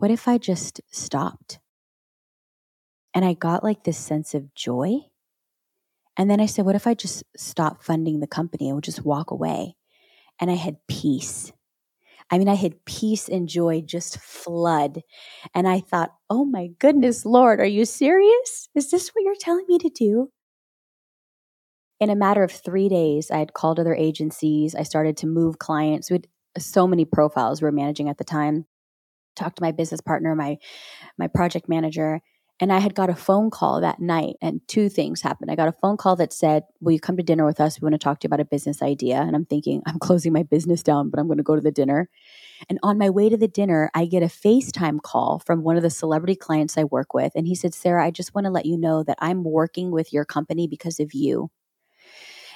what 0.04 0.12
if 0.12 0.28
I 0.28 0.38
just 0.38 0.82
stopped? 0.92 1.60
And 3.16 3.24
I 3.24 3.32
got 3.32 3.64
like 3.64 3.86
this 3.86 3.98
sense 3.98 4.34
of 4.34 4.54
joy. 4.54 4.98
And 6.18 6.30
then 6.30 6.42
I 6.42 6.46
said, 6.46 6.66
what 6.66 6.76
if 6.76 6.86
I 6.88 6.94
just 6.94 7.24
stop 7.38 7.82
funding 7.82 8.20
the 8.20 8.28
company 8.28 8.68
and 8.68 8.76
would 8.76 8.84
just 8.84 9.06
walk 9.06 9.32
away? 9.32 9.78
And 10.42 10.52
I 10.52 10.56
had 10.56 10.86
peace. 10.90 11.54
I 12.30 12.38
mean, 12.38 12.50
I 12.50 12.56
had 12.56 12.84
peace 12.84 13.30
and 13.30 13.48
joy 13.48 13.80
just 13.80 14.20
flood. 14.20 15.04
And 15.56 15.70
I 15.70 15.80
thought, 15.80 16.14
oh 16.30 16.44
my 16.44 16.68
goodness, 16.80 17.26
Lord, 17.26 17.62
are 17.62 17.66
you 17.66 17.86
serious? 17.86 18.68
Is 18.76 18.92
this 18.92 19.08
what 19.08 19.24
you're 19.24 19.36
telling 19.40 19.68
me 19.70 19.78
to 19.78 19.90
do? 19.90 20.32
In 22.02 22.10
a 22.10 22.16
matter 22.16 22.44
of 22.44 22.52
three 22.52 22.90
days, 22.90 23.32
I 23.32 23.38
had 23.38 23.54
called 23.54 23.80
other 23.80 23.96
agencies. 23.96 24.76
I 24.76 24.84
started 24.84 25.16
to 25.16 25.28
move 25.28 25.60
clients. 25.60 26.12
We 26.12 26.16
had 26.16 26.28
so 26.62 26.88
many 26.88 27.06
profiles 27.06 27.62
we 27.62 27.68
were 27.68 27.72
managing 27.72 28.10
at 28.10 28.18
the 28.18 28.26
time 28.26 28.66
talked 29.36 29.58
to 29.58 29.64
my 29.64 29.72
business 29.72 30.02
partner, 30.02 30.36
my 30.36 30.58
my 31.18 31.28
project 31.28 31.70
manager, 31.70 32.22
and 32.60 32.72
I 32.72 32.80
had 32.80 32.96
got 32.96 33.10
a 33.10 33.16
phone 33.16 33.50
call 33.50 33.82
that 33.82 34.00
night 34.00 34.36
and 34.42 34.62
two 34.68 34.90
things 34.90 35.22
happened. 35.22 35.52
I 35.52 35.56
got 35.56 35.68
a 35.68 35.74
phone 35.82 35.98
call 35.98 36.16
that 36.18 36.34
said, 36.34 36.64
"Will 36.82 36.94
you 36.94 37.00
come 37.00 37.18
to 37.18 37.24
dinner 37.24 37.46
with 37.46 37.60
us? 37.60 37.82
We 37.82 37.86
want 37.86 37.94
to 37.96 38.04
talk 38.04 38.20
to 38.20 38.26
you 38.26 38.30
about 38.30 38.40
a 38.42 38.46
business 38.46 38.82
idea." 38.82 39.22
And 39.22 39.36
I'm 39.36 39.46
thinking, 39.46 39.82
I'm 39.86 40.00
closing 40.00 40.34
my 40.34 40.44
business 40.44 40.84
down, 40.84 41.10
but 41.10 41.20
I'm 41.20 41.28
going 41.28 41.38
to 41.38 41.44
go 41.44 41.56
to 41.56 41.62
the 41.62 41.72
dinner. 41.72 42.10
And 42.70 42.80
on 42.84 42.98
my 42.98 43.10
way 43.10 43.30
to 43.30 43.38
the 43.38 43.48
dinner, 43.48 43.90
I 43.94 44.06
get 44.06 44.24
a 44.24 44.28
FaceTime 44.28 45.02
call 45.02 45.40
from 45.46 45.64
one 45.64 45.78
of 45.78 45.84
the 45.84 45.90
celebrity 45.90 46.36
clients 46.36 46.78
I 46.78 46.86
work 46.86 47.14
with, 47.14 47.34
and 47.36 47.48
he 47.48 47.56
said, 47.56 47.74
"Sarah, 47.74 48.06
I 48.06 48.12
just 48.12 48.36
want 48.36 48.46
to 48.46 48.52
let 48.52 48.66
you 48.66 48.78
know 48.78 49.04
that 49.04 49.18
I'm 49.22 49.44
working 49.44 49.92
with 49.92 50.14
your 50.14 50.26
company 50.26 50.68
because 50.68 51.00
of 51.00 51.14
you." 51.14 51.52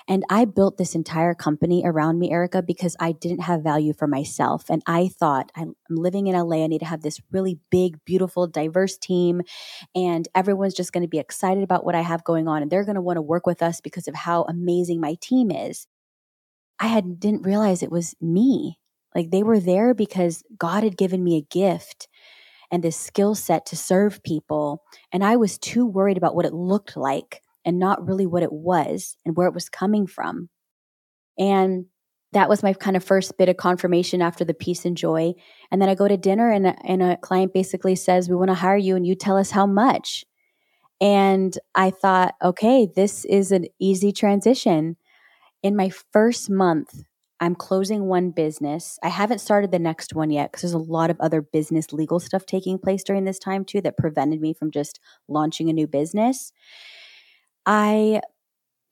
And 0.08 0.24
I 0.30 0.46
built 0.46 0.78
this 0.78 0.96
entire 0.96 1.34
company 1.34 1.84
around 1.86 2.18
me, 2.18 2.32
Erica, 2.32 2.62
because 2.62 2.96
I 3.00 3.12
didn't 3.12 3.42
have 3.42 3.62
value 3.62 3.94
for 3.94 4.08
myself. 4.08 4.66
And 4.70 4.82
I 4.88 5.10
thought, 5.10 5.52
I'm 5.56 5.76
living 5.90 6.28
in 6.28 6.36
LA. 6.36 6.64
I 6.64 6.68
need 6.68 6.80
to 6.80 6.86
have 6.86 7.02
this 7.02 7.20
really 7.32 7.60
big, 7.70 8.04
beautiful, 8.06 8.48
diverse 8.48 8.98
team. 8.98 9.42
And 9.94 10.28
everyone's 10.34 10.76
just 10.76 10.94
going 10.94 11.04
to 11.04 11.10
be 11.10 11.20
excited 11.20 11.64
about 11.64 11.84
what 11.84 11.96
I 11.96 12.02
have 12.02 12.24
going 12.24 12.48
on. 12.48 12.62
And 12.62 12.72
they're 12.72 12.86
going 12.86 12.96
to 12.96 13.02
want 13.02 13.18
to 13.18 13.22
work 13.22 13.46
with 13.46 13.62
us 13.62 13.82
because 13.82 14.08
of 14.08 14.16
how 14.16 14.44
amazing 14.44 15.02
my 15.02 15.16
team 15.20 15.52
is. 15.52 15.88
I 16.80 16.88
had 16.88 17.20
didn't 17.20 17.42
realize 17.42 17.84
it 17.84 17.92
was 17.92 18.16
me. 18.22 18.80
Like 19.14 19.32
they 19.32 19.44
were 19.44 19.60
there 19.60 19.94
because 19.94 20.44
God 20.58 20.84
had 20.84 20.98
given 20.98 21.24
me 21.24 21.38
a 21.38 21.54
gift 21.54 22.08
and 22.72 22.84
this 22.84 22.98
skill 22.98 23.36
set 23.36 23.66
to 23.68 23.76
serve 23.76 24.24
people. 24.24 24.84
And 25.12 25.24
I 25.24 25.38
was 25.38 25.58
too 25.58 25.86
worried 25.86 26.18
about 26.18 26.36
what 26.36 26.46
it 26.46 26.54
looked 26.54 26.96
like 26.96 27.42
and 27.68 27.78
not 27.78 28.08
really 28.08 28.26
what 28.26 28.44
it 28.44 28.54
was 28.54 29.18
and 29.26 29.36
where 29.36 29.48
it 29.48 29.54
was 29.54 29.68
coming 29.68 30.08
from. 30.08 30.48
And 31.38 31.86
that 32.32 32.48
was 32.48 32.64
my 32.64 32.72
kind 32.72 32.96
of 32.96 33.04
first 33.04 33.38
bit 33.38 33.50
of 33.50 33.58
confirmation 33.58 34.22
after 34.22 34.46
the 34.46 34.54
peace 34.54 34.86
and 34.86 34.96
joy. 34.96 35.34
And 35.70 35.82
then 35.82 35.90
I 35.90 35.96
go 35.96 36.08
to 36.08 36.16
dinner 36.16 36.50
and, 36.50 36.74
and 36.86 37.04
a 37.04 37.18
client 37.18 37.54
basically 37.54 37.96
says, 37.96 38.30
We 38.30 38.36
want 38.38 38.50
to 38.50 38.56
hire 38.56 38.78
you 38.78 38.96
and 38.96 39.06
you 39.06 39.16
tell 39.16 39.38
us 39.38 39.52
how 39.52 39.66
much. 39.66 40.24
And 41.02 41.56
I 41.76 41.92
thought, 41.92 42.36
okay, 42.42 42.88
this 42.96 43.26
is 43.26 43.52
an 43.52 43.66
easy 43.80 44.12
transition. 44.12 44.96
In 45.62 45.76
my 45.76 45.92
first 46.12 46.50
month, 46.50 47.04
I'm 47.40 47.54
closing 47.54 48.06
one 48.06 48.32
business. 48.32 48.98
I 49.04 49.10
haven't 49.10 49.40
started 49.40 49.72
the 49.72 49.78
next 49.78 50.16
one 50.16 50.32
yet 50.32 50.52
because 50.52 50.64
there's 50.64 50.74
a 50.74 50.80
lot 50.80 51.12
of 51.12 51.20
other 51.20 51.42
business 51.42 51.94
legal 51.94 52.20
stuff 52.20 52.46
taking 52.46 52.80
place 52.80 53.04
during 53.04 53.26
this 53.26 53.38
time 53.38 53.64
too 53.64 53.82
that 53.82 53.98
prevented 53.98 54.42
me 54.42 54.54
from 54.54 54.72
just 54.72 55.00
launching 55.28 55.70
a 55.70 55.74
new 55.74 55.86
business. 55.86 56.52
I 57.68 58.22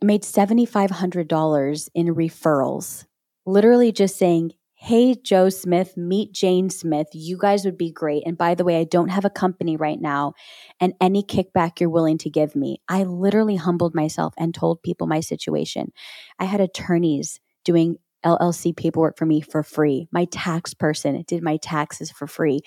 made 0.03 0.23
$7,500 0.23 1.89
in 1.95 2.07
referrals, 2.07 3.05
literally 3.45 3.91
just 3.91 4.17
saying, 4.17 4.51
Hey, 4.77 5.15
Joe 5.15 5.49
Smith, 5.49 5.95
meet 5.95 6.33
Jane 6.33 6.69
Smith. 6.69 7.07
You 7.13 7.37
guys 7.39 7.63
would 7.65 7.77
be 7.77 7.91
great. 7.91 8.23
And 8.25 8.37
by 8.37 8.53
the 8.53 8.65
way, 8.65 8.79
I 8.79 8.83
don't 8.83 9.07
have 9.07 9.25
a 9.25 9.29
company 9.29 9.77
right 9.77 9.99
now, 9.99 10.33
and 10.79 10.93
any 10.99 11.23
kickback 11.23 11.79
you're 11.79 11.89
willing 11.89 12.17
to 12.19 12.29
give 12.29 12.55
me. 12.55 12.81
I 12.89 13.03
literally 13.03 13.55
humbled 13.55 13.95
myself 13.95 14.33
and 14.37 14.53
told 14.53 14.83
people 14.83 15.07
my 15.07 15.21
situation. 15.21 15.93
I 16.37 16.45
had 16.45 16.59
attorneys 16.59 17.39
doing 17.63 17.97
LLC 18.25 18.75
paperwork 18.75 19.17
for 19.17 19.25
me 19.25 19.39
for 19.39 19.63
free. 19.63 20.07
My 20.11 20.25
tax 20.25 20.73
person 20.73 21.23
did 21.25 21.41
my 21.41 21.57
taxes 21.57 22.11
for 22.11 22.27
free 22.27 22.59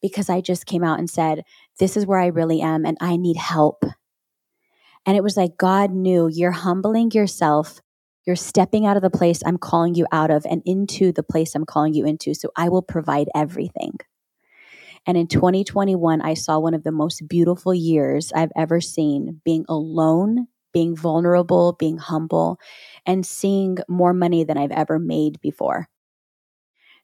because 0.00 0.30
I 0.30 0.40
just 0.40 0.66
came 0.66 0.84
out 0.84 1.00
and 1.00 1.10
said, 1.10 1.42
This 1.78 1.96
is 1.96 2.06
where 2.06 2.20
I 2.20 2.28
really 2.28 2.62
am, 2.62 2.86
and 2.86 2.96
I 3.00 3.16
need 3.16 3.36
help. 3.36 3.84
And 5.06 5.16
it 5.16 5.22
was 5.22 5.36
like 5.36 5.56
God 5.56 5.92
knew 5.92 6.28
you're 6.28 6.50
humbling 6.50 7.12
yourself. 7.12 7.80
You're 8.26 8.36
stepping 8.36 8.86
out 8.86 8.96
of 8.96 9.02
the 9.02 9.10
place 9.10 9.40
I'm 9.46 9.56
calling 9.56 9.94
you 9.94 10.06
out 10.10 10.32
of 10.32 10.44
and 10.50 10.60
into 10.66 11.12
the 11.12 11.22
place 11.22 11.54
I'm 11.54 11.64
calling 11.64 11.94
you 11.94 12.04
into. 12.04 12.34
So 12.34 12.50
I 12.56 12.68
will 12.68 12.82
provide 12.82 13.28
everything. 13.34 13.92
And 15.06 15.16
in 15.16 15.28
2021, 15.28 16.20
I 16.20 16.34
saw 16.34 16.58
one 16.58 16.74
of 16.74 16.82
the 16.82 16.90
most 16.90 17.28
beautiful 17.28 17.72
years 17.72 18.32
I've 18.34 18.50
ever 18.56 18.80
seen 18.80 19.40
being 19.44 19.64
alone, 19.68 20.48
being 20.72 20.96
vulnerable, 20.96 21.76
being 21.78 21.98
humble, 21.98 22.58
and 23.06 23.24
seeing 23.24 23.78
more 23.88 24.12
money 24.12 24.42
than 24.42 24.58
I've 24.58 24.72
ever 24.72 24.98
made 24.98 25.40
before. 25.40 25.88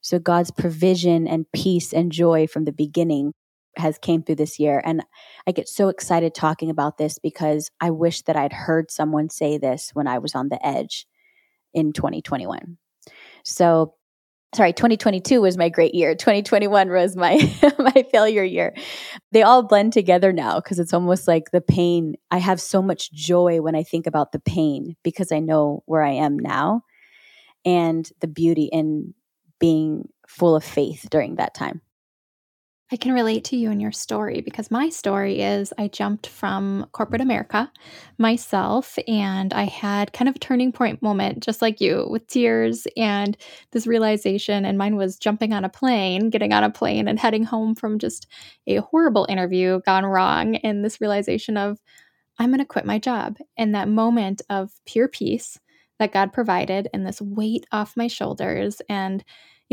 So 0.01 0.19
God's 0.19 0.51
provision 0.51 1.25
and 1.25 1.49
peace 1.53 1.93
and 1.93 2.11
joy 2.11 2.47
from 2.47 2.65
the 2.65 2.73
beginning 2.73 3.33
has 3.77 3.97
came 3.97 4.21
through 4.21 4.35
this 4.35 4.59
year 4.59 4.81
and 4.85 5.03
i 5.47 5.51
get 5.51 5.67
so 5.67 5.89
excited 5.89 6.33
talking 6.33 6.69
about 6.69 6.97
this 6.97 7.19
because 7.19 7.71
i 7.81 7.89
wish 7.89 8.21
that 8.23 8.35
i'd 8.35 8.53
heard 8.53 8.91
someone 8.91 9.29
say 9.29 9.57
this 9.57 9.91
when 9.93 10.07
i 10.07 10.17
was 10.17 10.35
on 10.35 10.49
the 10.49 10.65
edge 10.65 11.05
in 11.73 11.93
2021 11.93 12.77
so 13.43 13.93
sorry 14.53 14.73
2022 14.73 15.41
was 15.41 15.57
my 15.57 15.69
great 15.69 15.95
year. 15.95 16.15
2021 16.15 16.89
was 16.89 17.15
my 17.15 17.35
my 17.79 18.05
failure 18.11 18.43
year. 18.43 18.73
They 19.31 19.41
all 19.41 19.63
blend 19.63 19.93
together 19.93 20.31
now 20.31 20.59
because 20.59 20.79
it's 20.79 20.93
almost 20.93 21.27
like 21.27 21.51
the 21.51 21.61
pain 21.61 22.15
i 22.31 22.37
have 22.37 22.61
so 22.61 22.81
much 22.81 23.11
joy 23.11 23.61
when 23.61 23.75
i 23.75 23.83
think 23.83 24.07
about 24.07 24.31
the 24.31 24.39
pain 24.39 24.95
because 25.03 25.31
i 25.31 25.39
know 25.39 25.83
where 25.85 26.03
i 26.03 26.11
am 26.11 26.37
now 26.37 26.81
and 27.65 28.09
the 28.19 28.27
beauty 28.27 28.69
in 28.71 29.13
being 29.59 30.07
full 30.27 30.55
of 30.55 30.63
faith 30.63 31.07
during 31.09 31.35
that 31.35 31.53
time 31.53 31.81
I 32.91 32.95
can 32.95 33.13
relate 33.13 33.45
to 33.45 33.55
you 33.55 33.71
and 33.71 33.81
your 33.81 33.91
story 33.91 34.41
because 34.41 34.69
my 34.69 34.89
story 34.89 35.41
is 35.41 35.73
I 35.79 35.87
jumped 35.87 36.27
from 36.27 36.85
corporate 36.91 37.21
America 37.21 37.71
myself 38.19 38.99
and 39.07 39.51
I 39.51 39.63
had 39.63 40.13
kind 40.13 40.29
of 40.29 40.35
a 40.35 40.39
turning 40.39 40.71
point 40.71 41.01
moment, 41.01 41.41
just 41.41 41.61
like 41.61 41.81
you, 41.81 42.05
with 42.09 42.27
tears 42.27 42.85
and 42.95 43.35
this 43.71 43.87
realization. 43.87 44.63
And 44.63 44.77
mine 44.77 44.95
was 44.95 45.17
jumping 45.17 45.53
on 45.53 45.65
a 45.65 45.69
plane, 45.69 46.29
getting 46.29 46.53
on 46.53 46.63
a 46.63 46.69
plane, 46.69 47.07
and 47.07 47.19
heading 47.19 47.43
home 47.43 47.73
from 47.73 47.97
just 47.97 48.27
a 48.67 48.75
horrible 48.75 49.25
interview 49.27 49.79
gone 49.85 50.05
wrong. 50.05 50.57
And 50.57 50.85
this 50.85 51.01
realization 51.01 51.57
of, 51.57 51.79
I'm 52.37 52.49
going 52.49 52.59
to 52.59 52.65
quit 52.65 52.85
my 52.85 52.99
job. 52.99 53.37
And 53.57 53.73
that 53.73 53.87
moment 53.87 54.43
of 54.51 54.71
pure 54.85 55.07
peace 55.07 55.57
that 55.99 56.11
God 56.11 56.33
provided 56.33 56.89
and 56.93 57.07
this 57.07 57.21
weight 57.21 57.65
off 57.71 57.97
my 57.97 58.07
shoulders. 58.07 58.81
And 58.89 59.23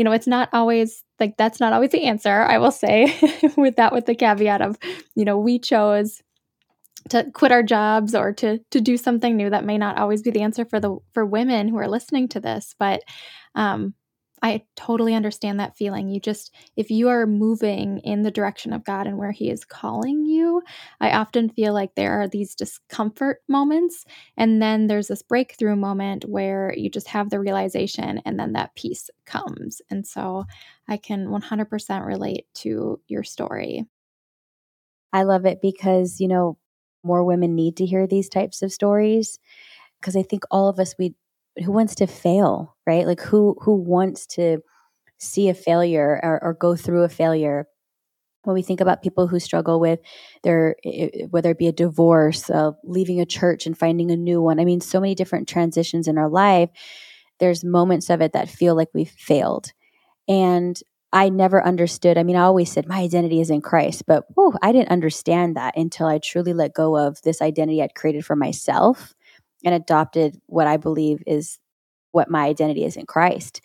you 0.01 0.03
know, 0.03 0.13
it's 0.13 0.25
not 0.25 0.49
always 0.51 1.03
like 1.19 1.37
that's 1.37 1.59
not 1.59 1.73
always 1.73 1.91
the 1.91 2.05
answer, 2.05 2.41
I 2.41 2.57
will 2.57 2.71
say, 2.71 3.15
with 3.55 3.75
that, 3.75 3.93
with 3.93 4.07
the 4.07 4.15
caveat 4.15 4.59
of, 4.59 4.79
you 5.13 5.23
know, 5.25 5.37
we 5.37 5.59
chose 5.59 6.23
to 7.09 7.29
quit 7.35 7.51
our 7.51 7.61
jobs 7.61 8.15
or 8.15 8.33
to 8.33 8.57
to 8.71 8.81
do 8.81 8.97
something 8.97 9.37
new. 9.37 9.51
That 9.51 9.63
may 9.63 9.77
not 9.77 9.99
always 9.99 10.23
be 10.23 10.31
the 10.31 10.41
answer 10.41 10.65
for 10.65 10.79
the 10.79 10.97
for 11.13 11.23
women 11.23 11.67
who 11.67 11.77
are 11.77 11.87
listening 11.87 12.29
to 12.29 12.39
this 12.39 12.73
but 12.79 13.03
um 13.53 13.93
I 14.43 14.63
totally 14.75 15.13
understand 15.13 15.59
that 15.59 15.77
feeling. 15.77 16.09
You 16.09 16.19
just, 16.19 16.53
if 16.75 16.89
you 16.89 17.09
are 17.09 17.27
moving 17.27 17.99
in 17.99 18.23
the 18.23 18.31
direction 18.31 18.73
of 18.73 18.83
God 18.83 19.05
and 19.05 19.17
where 19.17 19.31
He 19.31 19.49
is 19.51 19.63
calling 19.63 20.25
you, 20.25 20.63
I 20.99 21.11
often 21.11 21.49
feel 21.49 21.73
like 21.73 21.93
there 21.95 22.19
are 22.21 22.27
these 22.27 22.55
discomfort 22.55 23.43
moments. 23.47 24.03
And 24.37 24.61
then 24.61 24.87
there's 24.87 25.07
this 25.07 25.21
breakthrough 25.21 25.75
moment 25.75 26.25
where 26.25 26.73
you 26.75 26.89
just 26.89 27.07
have 27.09 27.29
the 27.29 27.39
realization 27.39 28.19
and 28.25 28.39
then 28.39 28.53
that 28.53 28.75
peace 28.75 29.09
comes. 29.25 29.81
And 29.91 30.07
so 30.07 30.45
I 30.87 30.97
can 30.97 31.27
100% 31.27 32.05
relate 32.05 32.45
to 32.55 32.99
your 33.07 33.23
story. 33.23 33.85
I 35.13 35.23
love 35.23 35.45
it 35.45 35.61
because, 35.61 36.19
you 36.19 36.27
know, 36.27 36.57
more 37.03 37.23
women 37.23 37.55
need 37.55 37.77
to 37.77 37.85
hear 37.85 38.07
these 38.07 38.29
types 38.29 38.61
of 38.61 38.71
stories 38.71 39.39
because 39.99 40.15
I 40.15 40.23
think 40.23 40.43
all 40.51 40.67
of 40.69 40.79
us, 40.79 40.95
we, 40.97 41.15
who 41.63 41.71
wants 41.71 41.95
to 41.95 42.07
fail, 42.07 42.75
right? 42.87 43.05
Like 43.05 43.21
who 43.21 43.57
who 43.61 43.75
wants 43.75 44.25
to 44.27 44.59
see 45.19 45.49
a 45.49 45.53
failure 45.53 46.19
or, 46.23 46.43
or 46.43 46.53
go 46.53 46.75
through 46.75 47.03
a 47.03 47.09
failure? 47.09 47.67
When 48.43 48.55
we 48.55 48.63
think 48.63 48.81
about 48.81 49.03
people 49.03 49.27
who 49.27 49.39
struggle 49.39 49.79
with 49.79 49.99
their, 50.43 50.75
whether 51.29 51.51
it 51.51 51.59
be 51.59 51.67
a 51.67 51.71
divorce, 51.71 52.49
uh, 52.49 52.71
leaving 52.83 53.21
a 53.21 53.25
church 53.25 53.67
and 53.67 53.77
finding 53.77 54.09
a 54.09 54.17
new 54.17 54.41
one, 54.41 54.59
I 54.59 54.65
mean, 54.65 54.81
so 54.81 54.99
many 54.99 55.13
different 55.13 55.47
transitions 55.47 56.07
in 56.07 56.17
our 56.17 56.29
life. 56.29 56.71
There's 57.39 57.63
moments 57.63 58.09
of 58.09 58.21
it 58.21 58.33
that 58.33 58.49
feel 58.49 58.75
like 58.75 58.89
we've 58.95 59.11
failed. 59.11 59.73
And 60.27 60.79
I 61.13 61.29
never 61.29 61.63
understood. 61.63 62.17
I 62.17 62.23
mean, 62.23 62.35
I 62.35 62.43
always 62.43 62.71
said 62.71 62.87
my 62.87 62.99
identity 62.99 63.41
is 63.41 63.49
in 63.49 63.61
Christ, 63.61 64.05
but 64.07 64.25
whew, 64.35 64.53
I 64.61 64.71
didn't 64.71 64.91
understand 64.91 65.57
that 65.57 65.77
until 65.77 66.07
I 66.07 66.19
truly 66.19 66.53
let 66.53 66.73
go 66.73 66.97
of 66.97 67.21
this 67.23 67.41
identity 67.41 67.81
I'd 67.81 67.95
created 67.95 68.25
for 68.25 68.35
myself 68.35 69.13
and 69.63 69.73
adopted 69.75 70.39
what 70.47 70.67
I 70.67 70.77
believe 70.77 71.21
is 71.27 71.59
what 72.11 72.29
my 72.29 72.45
identity 72.45 72.83
is 72.83 72.97
in 72.97 73.05
Christ. 73.05 73.61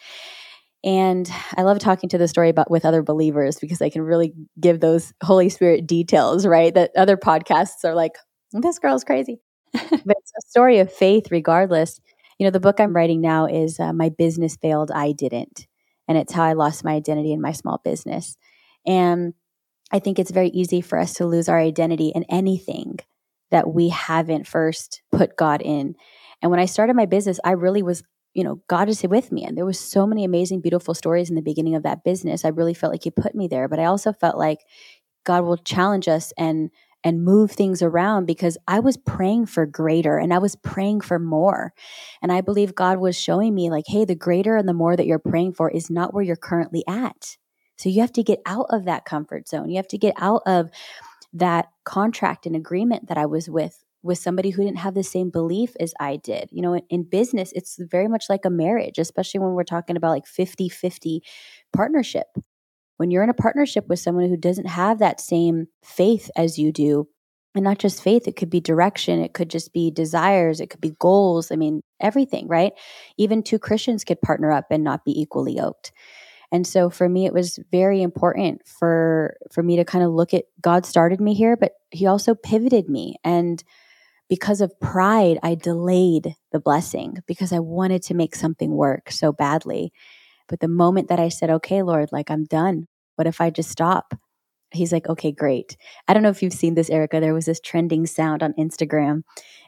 And 0.84 1.28
I 1.56 1.62
love 1.62 1.78
talking 1.78 2.08
to 2.10 2.18
the 2.18 2.28
story 2.28 2.48
about 2.48 2.70
with 2.70 2.84
other 2.84 3.02
believers 3.02 3.58
because 3.58 3.82
I 3.82 3.90
can 3.90 4.02
really 4.02 4.34
give 4.60 4.80
those 4.80 5.12
Holy 5.22 5.48
Spirit 5.48 5.86
details, 5.86 6.46
right? 6.46 6.72
That 6.72 6.92
other 6.96 7.16
podcasts 7.16 7.84
are 7.84 7.94
like, 7.94 8.12
this 8.52 8.78
girl's 8.78 9.04
crazy. 9.04 9.40
but 9.72 9.90
it's 9.92 10.32
a 10.38 10.48
story 10.48 10.78
of 10.78 10.92
faith 10.92 11.26
regardless. 11.30 12.00
You 12.38 12.44
know, 12.46 12.50
the 12.50 12.60
book 12.60 12.78
I'm 12.78 12.94
writing 12.94 13.20
now 13.20 13.46
is 13.46 13.80
uh, 13.80 13.92
My 13.92 14.10
Business 14.10 14.56
Failed, 14.56 14.90
I 14.92 15.12
Didn't. 15.12 15.66
And 16.06 16.16
it's 16.16 16.32
how 16.32 16.44
I 16.44 16.52
lost 16.52 16.84
my 16.84 16.92
identity 16.92 17.32
in 17.32 17.40
my 17.40 17.52
small 17.52 17.80
business. 17.82 18.36
And 18.86 19.34
I 19.90 19.98
think 19.98 20.18
it's 20.18 20.30
very 20.30 20.48
easy 20.50 20.80
for 20.80 20.98
us 20.98 21.14
to 21.14 21.26
lose 21.26 21.48
our 21.48 21.58
identity 21.58 22.12
in 22.14 22.24
anything 22.28 22.98
that 23.50 23.72
we 23.72 23.88
haven't 23.88 24.46
first 24.46 25.02
put 25.12 25.36
God 25.36 25.62
in. 25.62 25.94
And 26.42 26.50
when 26.50 26.60
I 26.60 26.66
started 26.66 26.96
my 26.96 27.06
business, 27.06 27.40
I 27.44 27.52
really 27.52 27.82
was, 27.82 28.02
you 28.34 28.44
know, 28.44 28.60
God 28.68 28.88
is 28.88 29.02
with 29.02 29.32
me. 29.32 29.44
And 29.44 29.56
there 29.56 29.64
was 29.64 29.78
so 29.78 30.06
many 30.06 30.24
amazing, 30.24 30.60
beautiful 30.60 30.94
stories 30.94 31.30
in 31.30 31.36
the 31.36 31.42
beginning 31.42 31.74
of 31.74 31.82
that 31.84 32.04
business. 32.04 32.44
I 32.44 32.48
really 32.48 32.74
felt 32.74 32.92
like 32.92 33.04
he 33.04 33.10
put 33.10 33.34
me 33.34 33.48
there. 33.48 33.68
But 33.68 33.78
I 33.78 33.84
also 33.86 34.12
felt 34.12 34.36
like 34.36 34.60
God 35.24 35.44
will 35.44 35.56
challenge 35.56 36.08
us 36.08 36.32
and 36.36 36.70
and 37.04 37.24
move 37.24 37.52
things 37.52 37.82
around 37.82 38.26
because 38.26 38.58
I 38.66 38.80
was 38.80 38.96
praying 38.96 39.46
for 39.46 39.64
greater 39.64 40.18
and 40.18 40.34
I 40.34 40.38
was 40.38 40.56
praying 40.56 41.02
for 41.02 41.20
more. 41.20 41.72
And 42.20 42.32
I 42.32 42.40
believe 42.40 42.74
God 42.74 42.98
was 42.98 43.16
showing 43.16 43.54
me, 43.54 43.70
like, 43.70 43.84
hey, 43.86 44.04
the 44.04 44.16
greater 44.16 44.56
and 44.56 44.68
the 44.68 44.74
more 44.74 44.96
that 44.96 45.06
you're 45.06 45.20
praying 45.20 45.52
for 45.52 45.70
is 45.70 45.88
not 45.88 46.12
where 46.12 46.24
you're 46.24 46.34
currently 46.34 46.82
at. 46.88 47.36
So 47.76 47.90
you 47.90 48.00
have 48.00 48.12
to 48.14 48.24
get 48.24 48.40
out 48.44 48.66
of 48.70 48.86
that 48.86 49.04
comfort 49.04 49.46
zone. 49.46 49.70
You 49.70 49.76
have 49.76 49.86
to 49.88 49.98
get 49.98 50.14
out 50.18 50.42
of 50.46 50.70
that 51.34 51.68
contract 51.86 52.44
and 52.44 52.54
agreement 52.54 53.08
that 53.08 53.16
I 53.16 53.24
was 53.24 53.48
with 53.48 53.82
with 54.02 54.18
somebody 54.18 54.50
who 54.50 54.62
didn't 54.62 54.78
have 54.78 54.94
the 54.94 55.02
same 55.02 55.30
belief 55.30 55.74
as 55.80 55.92
I 55.98 56.16
did. 56.16 56.48
You 56.52 56.62
know, 56.62 56.74
in, 56.74 56.82
in 56.90 57.02
business, 57.02 57.52
it's 57.54 57.76
very 57.78 58.06
much 58.06 58.26
like 58.28 58.44
a 58.44 58.50
marriage, 58.50 58.98
especially 58.98 59.40
when 59.40 59.52
we're 59.52 59.64
talking 59.64 59.96
about 59.96 60.10
like 60.10 60.26
50 60.26 60.68
50 60.68 61.22
partnership. 61.72 62.26
When 62.98 63.10
you're 63.10 63.24
in 63.24 63.30
a 63.30 63.34
partnership 63.34 63.88
with 63.88 63.98
someone 63.98 64.28
who 64.28 64.36
doesn't 64.36 64.68
have 64.68 64.98
that 64.98 65.20
same 65.20 65.66
faith 65.82 66.30
as 66.36 66.58
you 66.58 66.72
do, 66.72 67.08
and 67.54 67.64
not 67.64 67.78
just 67.78 68.02
faith, 68.02 68.28
it 68.28 68.36
could 68.36 68.50
be 68.50 68.60
direction, 68.60 69.20
it 69.20 69.32
could 69.32 69.48
just 69.48 69.72
be 69.72 69.90
desires, 69.90 70.60
it 70.60 70.68
could 70.68 70.80
be 70.80 70.94
goals. 70.98 71.50
I 71.50 71.56
mean, 71.56 71.82
everything, 72.00 72.46
right? 72.48 72.72
Even 73.16 73.42
two 73.42 73.58
Christians 73.58 74.04
could 74.04 74.20
partner 74.20 74.52
up 74.52 74.66
and 74.70 74.84
not 74.84 75.04
be 75.04 75.18
equally 75.18 75.56
yoked. 75.56 75.92
And 76.52 76.66
so 76.66 76.90
for 76.90 77.08
me 77.08 77.26
it 77.26 77.32
was 77.32 77.58
very 77.72 78.02
important 78.02 78.66
for 78.66 79.36
for 79.50 79.62
me 79.62 79.76
to 79.76 79.84
kind 79.84 80.04
of 80.04 80.12
look 80.12 80.32
at 80.34 80.44
God 80.60 80.86
started 80.86 81.20
me 81.20 81.34
here, 81.34 81.56
but 81.56 81.72
he 81.90 82.06
also 82.06 82.34
pivoted 82.34 82.88
me 82.88 83.16
and 83.24 83.62
because 84.28 84.60
of 84.60 84.78
pride, 84.80 85.38
I 85.42 85.54
delayed 85.54 86.34
the 86.52 86.60
blessing 86.60 87.18
because 87.26 87.52
I 87.52 87.60
wanted 87.60 88.02
to 88.04 88.14
make 88.14 88.34
something 88.34 88.72
work 88.72 89.10
so 89.10 89.32
badly. 89.32 89.92
But 90.48 90.60
the 90.60 90.68
moment 90.68 91.08
that 91.08 91.20
I 91.20 91.28
said, 91.28 91.50
okay, 91.50 91.82
Lord, 91.82 92.10
like 92.12 92.30
I'm 92.30 92.44
done, 92.44 92.88
what 93.16 93.26
if 93.26 93.40
I 93.40 93.50
just 93.50 93.70
stop? 93.70 94.14
He's 94.72 94.92
like, 94.92 95.08
okay, 95.08 95.30
great. 95.30 95.76
I 96.08 96.14
don't 96.14 96.22
know 96.22 96.28
if 96.28 96.42
you've 96.42 96.52
seen 96.52 96.74
this, 96.74 96.90
Erica. 96.90 97.20
There 97.20 97.34
was 97.34 97.46
this 97.46 97.60
trending 97.60 98.06
sound 98.06 98.42
on 98.42 98.52
Instagram 98.54 99.22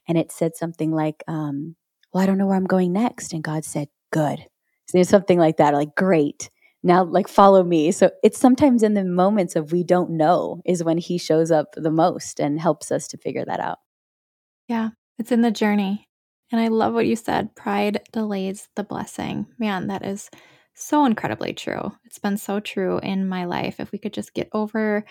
and 0.09 0.19
it 0.19 0.33
said 0.33 0.57
something 0.57 0.91
like, 0.91 1.23
um, 1.29 1.77
well, 2.13 2.23
I 2.23 2.27
don't 2.27 2.39
know 2.39 2.47
where 2.47 2.57
I'm 2.57 2.67
going 2.67 2.93
next. 2.93 3.33
And 3.33 3.45
God 3.45 3.65
said, 3.65 3.89
good. 4.13 4.45
So 4.87 5.03
something 5.03 5.39
like 5.39 5.59
that, 5.59 5.75
like, 5.75 5.95
great. 5.95 6.51
Now, 6.89 7.05
like, 7.05 7.29
follow 7.29 7.63
me. 7.63 7.93
So 7.93 8.11
it's 8.23 8.39
sometimes 8.39 8.83
in 8.83 8.95
the 8.95 9.05
moments 9.05 9.57
of 9.57 9.73
we 9.73 9.85
don't 9.85 10.13
know 10.13 10.63
is 10.65 10.83
when 10.83 10.97
he 10.97 11.19
shows 11.19 11.51
up 11.51 11.75
the 11.77 11.91
most 11.91 12.41
and 12.41 12.59
helps 12.59 12.91
us 12.91 13.07
to 13.09 13.19
figure 13.19 13.45
that 13.45 13.61
out. 13.61 13.77
Yeah, 14.69 14.89
it's 15.19 15.31
in 15.31 15.43
the 15.43 15.51
journey. 15.51 16.09
And 16.51 16.59
I 16.59 16.69
love 16.69 16.95
what 16.95 17.07
you 17.07 17.15
said 17.15 17.55
pride 17.55 18.01
delays 18.11 18.71
the 18.75 18.85
blessing. 18.85 19.49
Man, 19.59 19.89
that 19.89 20.03
is 20.03 20.31
so 20.73 21.05
incredibly 21.05 21.53
true. 21.53 21.93
It's 22.07 22.19
been 22.19 22.39
so 22.39 22.59
true 22.59 23.01
in 23.01 23.29
my 23.29 23.45
life. 23.45 23.81
If 23.81 23.93
we 23.93 23.99
could 23.99 24.15
just 24.15 24.33
get 24.33 24.49
over 24.55 25.05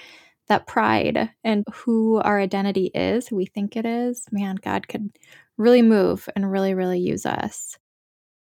that 0.47 0.65
pride 0.65 1.29
and 1.43 1.63
who 1.71 2.17
our 2.17 2.39
identity 2.39 2.89
is, 2.95 3.27
who 3.27 3.35
we 3.35 3.45
think 3.45 3.75
it 3.75 3.85
is, 3.85 4.25
man, 4.31 4.55
God 4.55 4.87
could 4.87 5.11
really 5.57 5.83
move 5.83 6.27
and 6.35 6.51
really, 6.51 6.73
really 6.73 6.99
use 6.99 7.27
us. 7.27 7.77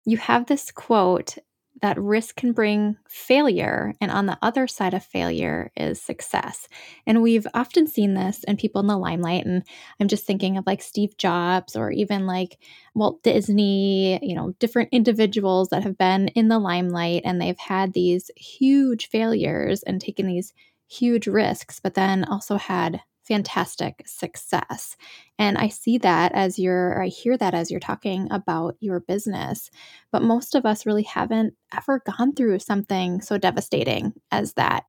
You 0.05 0.17
have 0.17 0.47
this 0.47 0.73
quote 0.73 1.39
that 1.83 1.99
risk 2.01 2.37
can 2.37 2.53
bring 2.53 2.97
failure, 3.09 3.95
and 4.01 4.11
on 4.11 4.27
the 4.27 4.39
other 4.43 4.67
side 4.67 4.95
of 4.95 5.05
failure 5.05 5.71
is 5.77 6.01
success. 6.01 6.69
And 7.07 7.23
we've 7.23 7.47
often 7.55 7.87
seen 7.87 8.15
this 8.15 8.45
in 8.45 8.57
people 8.57 8.81
in 8.81 8.87
the 8.87 8.97
limelight. 8.97 9.47
And 9.47 9.63
I'm 9.99 10.09
just 10.09 10.27
thinking 10.27 10.57
of 10.57 10.67
like 10.67 10.83
Steve 10.83 11.17
Jobs 11.17 11.77
or 11.77 11.91
even 11.91 12.27
like 12.27 12.59
Walt 12.95 13.23
Disney, 13.23 14.19
you 14.25 14.35
know, 14.35 14.55
different 14.59 14.91
individuals 14.93 15.69
that 15.71 15.83
have 15.83 15.99
been 15.99 16.29
in 16.29 16.49
the 16.49 16.59
limelight 16.59 17.23
and 17.25 17.41
they've 17.41 17.59
had 17.59 17.93
these 17.93 18.31
huge 18.37 19.09
failures 19.09 19.83
and 19.83 20.01
taken 20.01 20.27
these 20.27 20.53
huge 20.89 21.27
risks, 21.27 21.81
but 21.81 21.95
then 21.95 22.25
also 22.25 22.57
had 22.57 23.01
fantastic 23.31 24.03
success. 24.07 24.97
And 25.39 25.57
I 25.57 25.69
see 25.69 25.99
that 25.99 26.33
as 26.33 26.59
you're, 26.59 27.01
I 27.01 27.07
hear 27.07 27.39
that 27.39 27.55
as 27.55 27.71
you're 27.71 27.79
talking 27.79 28.27
about 28.33 28.77
your 28.81 28.99
business. 28.99 29.71
But 30.11 30.25
most 30.25 30.57
of 30.57 30.67
us 30.67 30.85
really 30.85 31.05
haven't 31.05 31.55
ever 31.73 32.03
gone 32.05 32.35
through 32.35 32.59
something 32.59 33.21
so 33.21 33.39
devastating 33.39 34.15
as 34.33 34.55
that. 34.55 34.87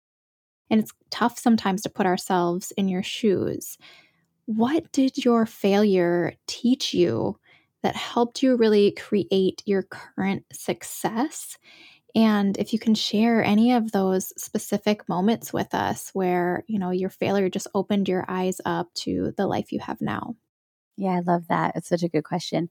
And 0.71 0.79
it's 0.79 0.91
tough 1.11 1.37
sometimes 1.37 1.83
to 1.83 1.89
put 1.89 2.07
ourselves 2.07 2.73
in 2.77 2.87
your 2.87 3.03
shoes. 3.03 3.77
What 4.45 4.91
did 4.91 5.23
your 5.23 5.45
failure 5.45 6.33
teach 6.47 6.95
you 6.95 7.37
that 7.83 7.95
helped 7.95 8.41
you 8.41 8.55
really 8.55 8.91
create 8.93 9.61
your 9.67 9.83
current 9.83 10.45
success? 10.51 11.59
And 12.15 12.57
if 12.57 12.73
you 12.73 12.79
can 12.79 12.95
share 12.95 13.43
any 13.43 13.73
of 13.73 13.91
those 13.91 14.33
specific 14.41 15.07
moments 15.07 15.53
with 15.53 15.73
us 15.73 16.09
where, 16.13 16.63
you 16.67 16.79
know, 16.79 16.91
your 16.91 17.09
failure 17.09 17.49
just 17.49 17.67
opened 17.73 18.09
your 18.09 18.25
eyes 18.27 18.59
up 18.65 18.93
to 18.95 19.33
the 19.37 19.47
life 19.47 19.71
you 19.71 19.79
have 19.79 20.01
now. 20.01 20.35
Yeah, 20.97 21.11
I 21.11 21.19
love 21.21 21.47
that. 21.49 21.75
It's 21.75 21.89
such 21.89 22.03
a 22.03 22.09
good 22.09 22.23
question. 22.23 22.69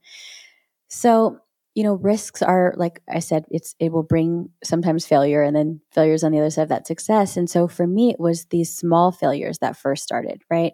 So, 0.89 1.39
you 1.75 1.83
know, 1.83 1.95
risks 1.95 2.41
are 2.41 2.73
like 2.77 3.01
I 3.09 3.19
said, 3.19 3.45
it's 3.49 3.75
it 3.79 3.91
will 3.91 4.03
bring 4.03 4.49
sometimes 4.63 5.05
failure 5.05 5.41
and 5.41 5.55
then 5.55 5.81
failures 5.91 6.23
on 6.23 6.31
the 6.31 6.39
other 6.39 6.49
side 6.49 6.63
of 6.63 6.69
that 6.69 6.87
success. 6.87 7.37
And 7.37 7.49
so 7.49 7.67
for 7.67 7.87
me, 7.87 8.11
it 8.11 8.19
was 8.19 8.45
these 8.45 8.75
small 8.75 9.11
failures 9.11 9.59
that 9.59 9.77
first 9.77 10.03
started, 10.03 10.43
right? 10.49 10.73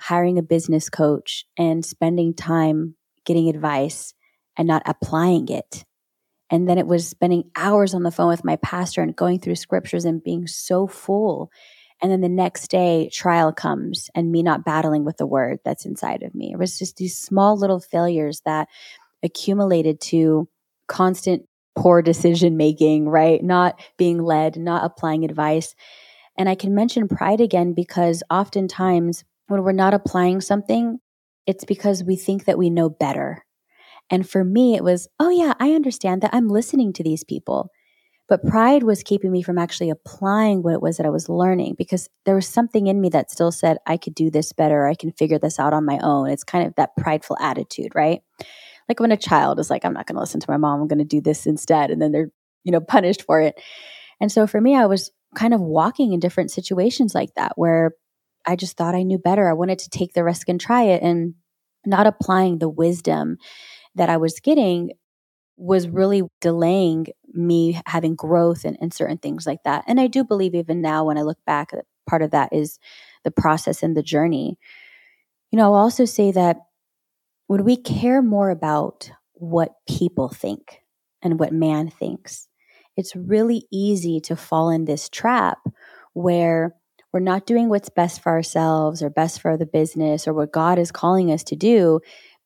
Hiring 0.00 0.38
a 0.38 0.42
business 0.42 0.90
coach 0.90 1.46
and 1.56 1.84
spending 1.84 2.34
time 2.34 2.96
getting 3.24 3.48
advice 3.48 4.14
and 4.56 4.66
not 4.66 4.82
applying 4.84 5.48
it 5.48 5.84
and 6.52 6.68
then 6.68 6.76
it 6.76 6.86
was 6.86 7.08
spending 7.08 7.50
hours 7.56 7.94
on 7.94 8.02
the 8.02 8.10
phone 8.10 8.28
with 8.28 8.44
my 8.44 8.56
pastor 8.56 9.00
and 9.00 9.16
going 9.16 9.40
through 9.40 9.56
scriptures 9.56 10.04
and 10.04 10.22
being 10.22 10.46
so 10.46 10.86
full. 10.86 11.50
And 12.02 12.12
then 12.12 12.20
the 12.20 12.28
next 12.28 12.70
day, 12.70 13.08
trial 13.10 13.54
comes 13.54 14.10
and 14.14 14.30
me 14.30 14.42
not 14.42 14.62
battling 14.62 15.02
with 15.04 15.16
the 15.16 15.26
word 15.26 15.60
that's 15.64 15.86
inside 15.86 16.22
of 16.22 16.34
me. 16.34 16.52
It 16.52 16.58
was 16.58 16.78
just 16.78 16.96
these 16.98 17.16
small 17.16 17.56
little 17.56 17.80
failures 17.80 18.42
that 18.44 18.68
accumulated 19.22 19.98
to 20.02 20.46
constant 20.88 21.48
poor 21.74 22.02
decision 22.02 22.58
making, 22.58 23.08
right? 23.08 23.42
Not 23.42 23.80
being 23.96 24.22
led, 24.22 24.58
not 24.58 24.84
applying 24.84 25.24
advice. 25.24 25.74
And 26.36 26.50
I 26.50 26.54
can 26.54 26.74
mention 26.74 27.08
pride 27.08 27.40
again 27.40 27.72
because 27.72 28.22
oftentimes 28.28 29.24
when 29.46 29.62
we're 29.62 29.72
not 29.72 29.94
applying 29.94 30.42
something, 30.42 30.98
it's 31.46 31.64
because 31.64 32.04
we 32.04 32.16
think 32.16 32.44
that 32.44 32.58
we 32.58 32.68
know 32.68 32.90
better 32.90 33.42
and 34.10 34.28
for 34.28 34.44
me, 34.44 34.74
it 34.74 34.84
was, 34.84 35.08
oh, 35.18 35.30
yeah, 35.30 35.54
I 35.58 35.72
understand 35.72 36.22
that 36.22 36.34
I'm 36.34 36.48
listening 36.48 36.92
to 36.94 37.02
these 37.02 37.24
people. 37.24 37.70
But 38.28 38.44
pride 38.44 38.82
was 38.82 39.02
keeping 39.02 39.30
me 39.30 39.42
from 39.42 39.58
actually 39.58 39.90
applying 39.90 40.62
what 40.62 40.74
it 40.74 40.80
was 40.80 40.96
that 40.96 41.06
I 41.06 41.10
was 41.10 41.28
learning 41.28 41.74
because 41.76 42.08
there 42.24 42.34
was 42.34 42.48
something 42.48 42.86
in 42.86 43.00
me 43.00 43.10
that 43.10 43.30
still 43.30 43.52
said, 43.52 43.78
I 43.86 43.96
could 43.96 44.14
do 44.14 44.30
this 44.30 44.52
better. 44.52 44.86
I 44.86 44.94
can 44.94 45.12
figure 45.12 45.38
this 45.38 45.58
out 45.58 45.74
on 45.74 45.84
my 45.84 45.98
own. 46.02 46.30
It's 46.30 46.44
kind 46.44 46.66
of 46.66 46.74
that 46.76 46.96
prideful 46.96 47.36
attitude, 47.40 47.94
right? 47.94 48.22
Like 48.88 49.00
when 49.00 49.12
a 49.12 49.16
child 49.16 49.58
is 49.58 49.70
like, 49.70 49.84
I'm 49.84 49.92
not 49.92 50.06
going 50.06 50.16
to 50.16 50.20
listen 50.20 50.40
to 50.40 50.50
my 50.50 50.56
mom. 50.56 50.80
I'm 50.80 50.88
going 50.88 50.98
to 50.98 51.04
do 51.04 51.20
this 51.20 51.46
instead. 51.46 51.90
And 51.90 52.00
then 52.00 52.12
they're, 52.12 52.30
you 52.64 52.72
know, 52.72 52.80
punished 52.80 53.22
for 53.22 53.40
it. 53.40 53.60
And 54.20 54.30
so 54.30 54.46
for 54.46 54.60
me, 54.60 54.76
I 54.76 54.86
was 54.86 55.10
kind 55.34 55.52
of 55.52 55.60
walking 55.60 56.12
in 56.12 56.20
different 56.20 56.50
situations 56.50 57.14
like 57.14 57.34
that 57.34 57.52
where 57.56 57.92
I 58.46 58.56
just 58.56 58.76
thought 58.76 58.94
I 58.94 59.02
knew 59.02 59.18
better. 59.18 59.48
I 59.48 59.54
wanted 59.54 59.78
to 59.80 59.90
take 59.90 60.14
the 60.14 60.24
risk 60.24 60.48
and 60.48 60.60
try 60.60 60.84
it 60.84 61.02
and 61.02 61.34
not 61.84 62.06
applying 62.06 62.58
the 62.58 62.68
wisdom 62.68 63.36
that 63.94 64.08
I 64.08 64.16
was 64.16 64.40
getting 64.40 64.92
was 65.56 65.88
really 65.88 66.22
delaying 66.40 67.06
me 67.32 67.80
having 67.86 68.14
growth 68.14 68.64
and, 68.64 68.76
and 68.80 68.92
certain 68.92 69.18
things 69.18 69.46
like 69.46 69.62
that. 69.64 69.84
And 69.86 70.00
I 70.00 70.06
do 70.06 70.24
believe 70.24 70.54
even 70.54 70.80
now 70.80 71.04
when 71.04 71.18
I 71.18 71.22
look 71.22 71.38
back, 71.46 71.70
part 72.08 72.22
of 72.22 72.30
that 72.32 72.52
is 72.52 72.78
the 73.24 73.30
process 73.30 73.82
and 73.82 73.96
the 73.96 74.02
journey. 74.02 74.58
You 75.50 75.58
know, 75.58 75.66
I'll 75.66 75.80
also 75.80 76.04
say 76.04 76.32
that 76.32 76.56
when 77.46 77.64
we 77.64 77.76
care 77.76 78.22
more 78.22 78.50
about 78.50 79.10
what 79.34 79.74
people 79.88 80.28
think 80.28 80.80
and 81.20 81.38
what 81.38 81.52
man 81.52 81.90
thinks, 81.90 82.48
it's 82.96 83.14
really 83.14 83.66
easy 83.70 84.20
to 84.20 84.36
fall 84.36 84.70
in 84.70 84.84
this 84.84 85.08
trap 85.08 85.58
where 86.14 86.74
we're 87.12 87.20
not 87.20 87.46
doing 87.46 87.68
what's 87.68 87.90
best 87.90 88.22
for 88.22 88.32
ourselves 88.32 89.02
or 89.02 89.10
best 89.10 89.40
for 89.40 89.56
the 89.56 89.66
business 89.66 90.26
or 90.26 90.32
what 90.32 90.52
God 90.52 90.78
is 90.78 90.90
calling 90.90 91.30
us 91.30 91.44
to 91.44 91.56
do 91.56 92.00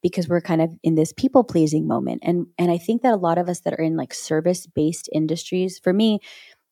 because 0.09 0.29
we're 0.29 0.41
kind 0.41 0.63
of 0.63 0.71
in 0.85 0.95
this 0.95 1.13
people 1.13 1.43
pleasing 1.43 1.89
moment. 1.89 2.21
And 2.23 2.47
and 2.59 2.71
I 2.71 2.79
think 2.79 3.03
that 3.03 3.13
a 3.13 3.17
lot 3.17 3.39
of 3.39 3.49
us 3.49 3.61
that 3.61 3.73
are 3.73 3.83
in 3.83 3.97
like 3.97 4.15
service 4.15 4.65
based 4.65 5.09
industries, 5.13 5.81
for 5.81 5.93
me, 5.93 6.21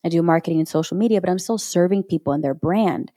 I 0.04 0.08
do 0.08 0.22
marketing 0.22 0.60
and 0.60 0.68
social 0.68 0.96
media, 0.96 1.20
but 1.20 1.28
I'm 1.28 1.40
still 1.40 1.58
serving 1.58 2.04
people 2.04 2.32
and 2.32 2.44
their 2.44 2.54
brand. 2.54 3.10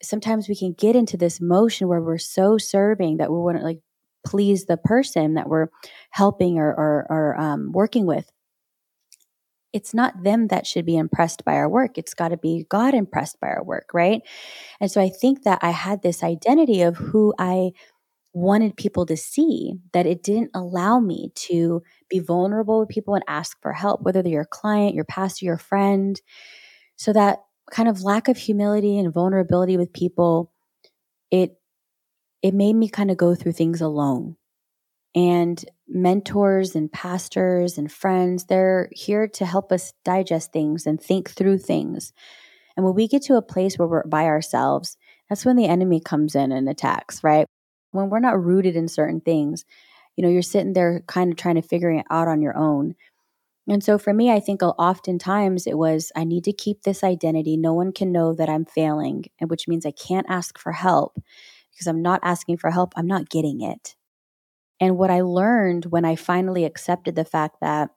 Sometimes 0.00 0.48
we 0.48 0.54
can 0.54 0.74
get 0.74 0.94
into 0.94 1.16
this 1.16 1.40
motion 1.40 1.88
where 1.88 2.00
we're 2.00 2.18
so 2.18 2.56
serving 2.56 3.16
that 3.16 3.32
we 3.32 3.38
want 3.38 3.58
to 3.58 3.64
like 3.64 3.80
please 4.24 4.66
the 4.66 4.76
person 4.76 5.34
that 5.34 5.48
we're 5.48 5.70
helping 6.10 6.58
or 6.58 6.68
or, 6.72 7.06
or 7.10 7.40
um, 7.40 7.72
working 7.72 8.06
with. 8.06 8.30
It's 9.72 9.92
not 9.92 10.22
them 10.22 10.46
that 10.48 10.68
should 10.68 10.86
be 10.86 10.96
impressed 10.96 11.44
by 11.44 11.54
our 11.54 11.68
work. 11.68 11.98
It's 11.98 12.14
got 12.14 12.28
to 12.28 12.36
be 12.36 12.64
God 12.68 12.94
impressed 12.94 13.40
by 13.40 13.48
our 13.48 13.64
work, 13.64 13.90
right? 13.92 14.22
And 14.80 14.88
so 14.88 15.00
I 15.00 15.08
think 15.08 15.42
that 15.42 15.58
I 15.62 15.70
had 15.70 16.02
this 16.02 16.22
identity 16.22 16.82
of 16.82 16.96
who 16.96 17.34
I 17.40 17.72
wanted 18.32 18.76
people 18.76 19.06
to 19.06 19.16
see 19.16 19.74
that 19.92 20.06
it 20.06 20.22
didn't 20.22 20.50
allow 20.54 21.00
me 21.00 21.30
to 21.34 21.82
be 22.08 22.18
vulnerable 22.18 22.80
with 22.80 22.88
people 22.88 23.14
and 23.14 23.24
ask 23.26 23.56
for 23.62 23.72
help, 23.72 24.02
whether 24.02 24.22
they're 24.22 24.32
your 24.32 24.44
client, 24.44 24.94
your 24.94 25.04
pastor, 25.04 25.44
your 25.46 25.58
friend. 25.58 26.20
So 26.96 27.12
that 27.12 27.40
kind 27.70 27.88
of 27.88 28.02
lack 28.02 28.28
of 28.28 28.36
humility 28.36 28.98
and 28.98 29.12
vulnerability 29.12 29.76
with 29.76 29.92
people, 29.92 30.52
it 31.30 31.54
it 32.42 32.54
made 32.54 32.74
me 32.74 32.88
kind 32.88 33.10
of 33.10 33.16
go 33.16 33.34
through 33.34 33.52
things 33.52 33.80
alone. 33.80 34.36
And 35.14 35.62
mentors 35.88 36.76
and 36.76 36.92
pastors 36.92 37.78
and 37.78 37.90
friends, 37.90 38.44
they're 38.44 38.88
here 38.92 39.26
to 39.26 39.46
help 39.46 39.72
us 39.72 39.92
digest 40.04 40.52
things 40.52 40.86
and 40.86 41.00
think 41.00 41.30
through 41.30 41.58
things. 41.58 42.12
And 42.76 42.84
when 42.84 42.94
we 42.94 43.08
get 43.08 43.22
to 43.22 43.34
a 43.34 43.42
place 43.42 43.76
where 43.76 43.88
we're 43.88 44.06
by 44.06 44.26
ourselves, 44.26 44.96
that's 45.28 45.44
when 45.44 45.56
the 45.56 45.66
enemy 45.66 46.00
comes 46.00 46.36
in 46.36 46.52
and 46.52 46.68
attacks, 46.68 47.24
right? 47.24 47.46
When 47.92 48.10
we're 48.10 48.20
not 48.20 48.42
rooted 48.42 48.76
in 48.76 48.88
certain 48.88 49.20
things, 49.20 49.64
you 50.16 50.22
know, 50.22 50.30
you're 50.30 50.42
sitting 50.42 50.72
there 50.72 51.02
kind 51.06 51.30
of 51.30 51.36
trying 51.36 51.54
to 51.54 51.62
figure 51.62 51.90
it 51.90 52.06
out 52.10 52.28
on 52.28 52.42
your 52.42 52.56
own. 52.56 52.94
And 53.68 53.84
so 53.84 53.98
for 53.98 54.14
me, 54.14 54.32
I 54.32 54.40
think 54.40 54.62
uh, 54.62 54.70
oftentimes 54.70 55.66
it 55.66 55.76
was 55.76 56.10
I 56.16 56.24
need 56.24 56.44
to 56.44 56.52
keep 56.52 56.82
this 56.82 57.04
identity. 57.04 57.56
No 57.56 57.74
one 57.74 57.92
can 57.92 58.10
know 58.12 58.34
that 58.34 58.48
I'm 58.48 58.64
failing, 58.64 59.26
and 59.40 59.50
which 59.50 59.68
means 59.68 59.84
I 59.84 59.90
can't 59.90 60.26
ask 60.28 60.58
for 60.58 60.72
help 60.72 61.18
because 61.70 61.86
I'm 61.86 62.02
not 62.02 62.20
asking 62.22 62.56
for 62.56 62.70
help. 62.70 62.94
I'm 62.96 63.06
not 63.06 63.28
getting 63.28 63.60
it. 63.60 63.94
And 64.80 64.96
what 64.96 65.10
I 65.10 65.20
learned 65.20 65.86
when 65.86 66.04
I 66.04 66.16
finally 66.16 66.64
accepted 66.64 67.14
the 67.14 67.24
fact 67.24 67.56
that 67.60 67.90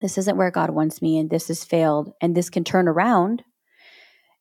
this 0.00 0.16
isn't 0.18 0.36
where 0.36 0.50
God 0.50 0.70
wants 0.70 1.02
me 1.02 1.18
and 1.18 1.28
this 1.28 1.48
has 1.48 1.64
failed 1.64 2.12
and 2.20 2.34
this 2.34 2.50
can 2.50 2.64
turn 2.64 2.88
around 2.88 3.42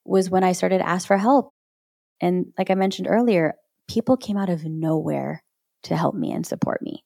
was 0.06 0.30
when 0.30 0.44
I 0.44 0.52
started 0.52 0.78
to 0.78 0.88
ask 0.88 1.08
for 1.08 1.18
help. 1.18 1.54
And 2.22 2.54
like 2.58 2.70
I 2.70 2.76
mentioned 2.76 3.08
earlier, 3.10 3.56
people 3.88 4.18
came 4.18 4.38
out 4.38 4.50
of 4.50 4.66
nowhere 4.66 5.44
to 5.84 5.96
help 5.96 6.16
me 6.16 6.32
and 6.32 6.46
support 6.46 6.82
me. 6.82 7.04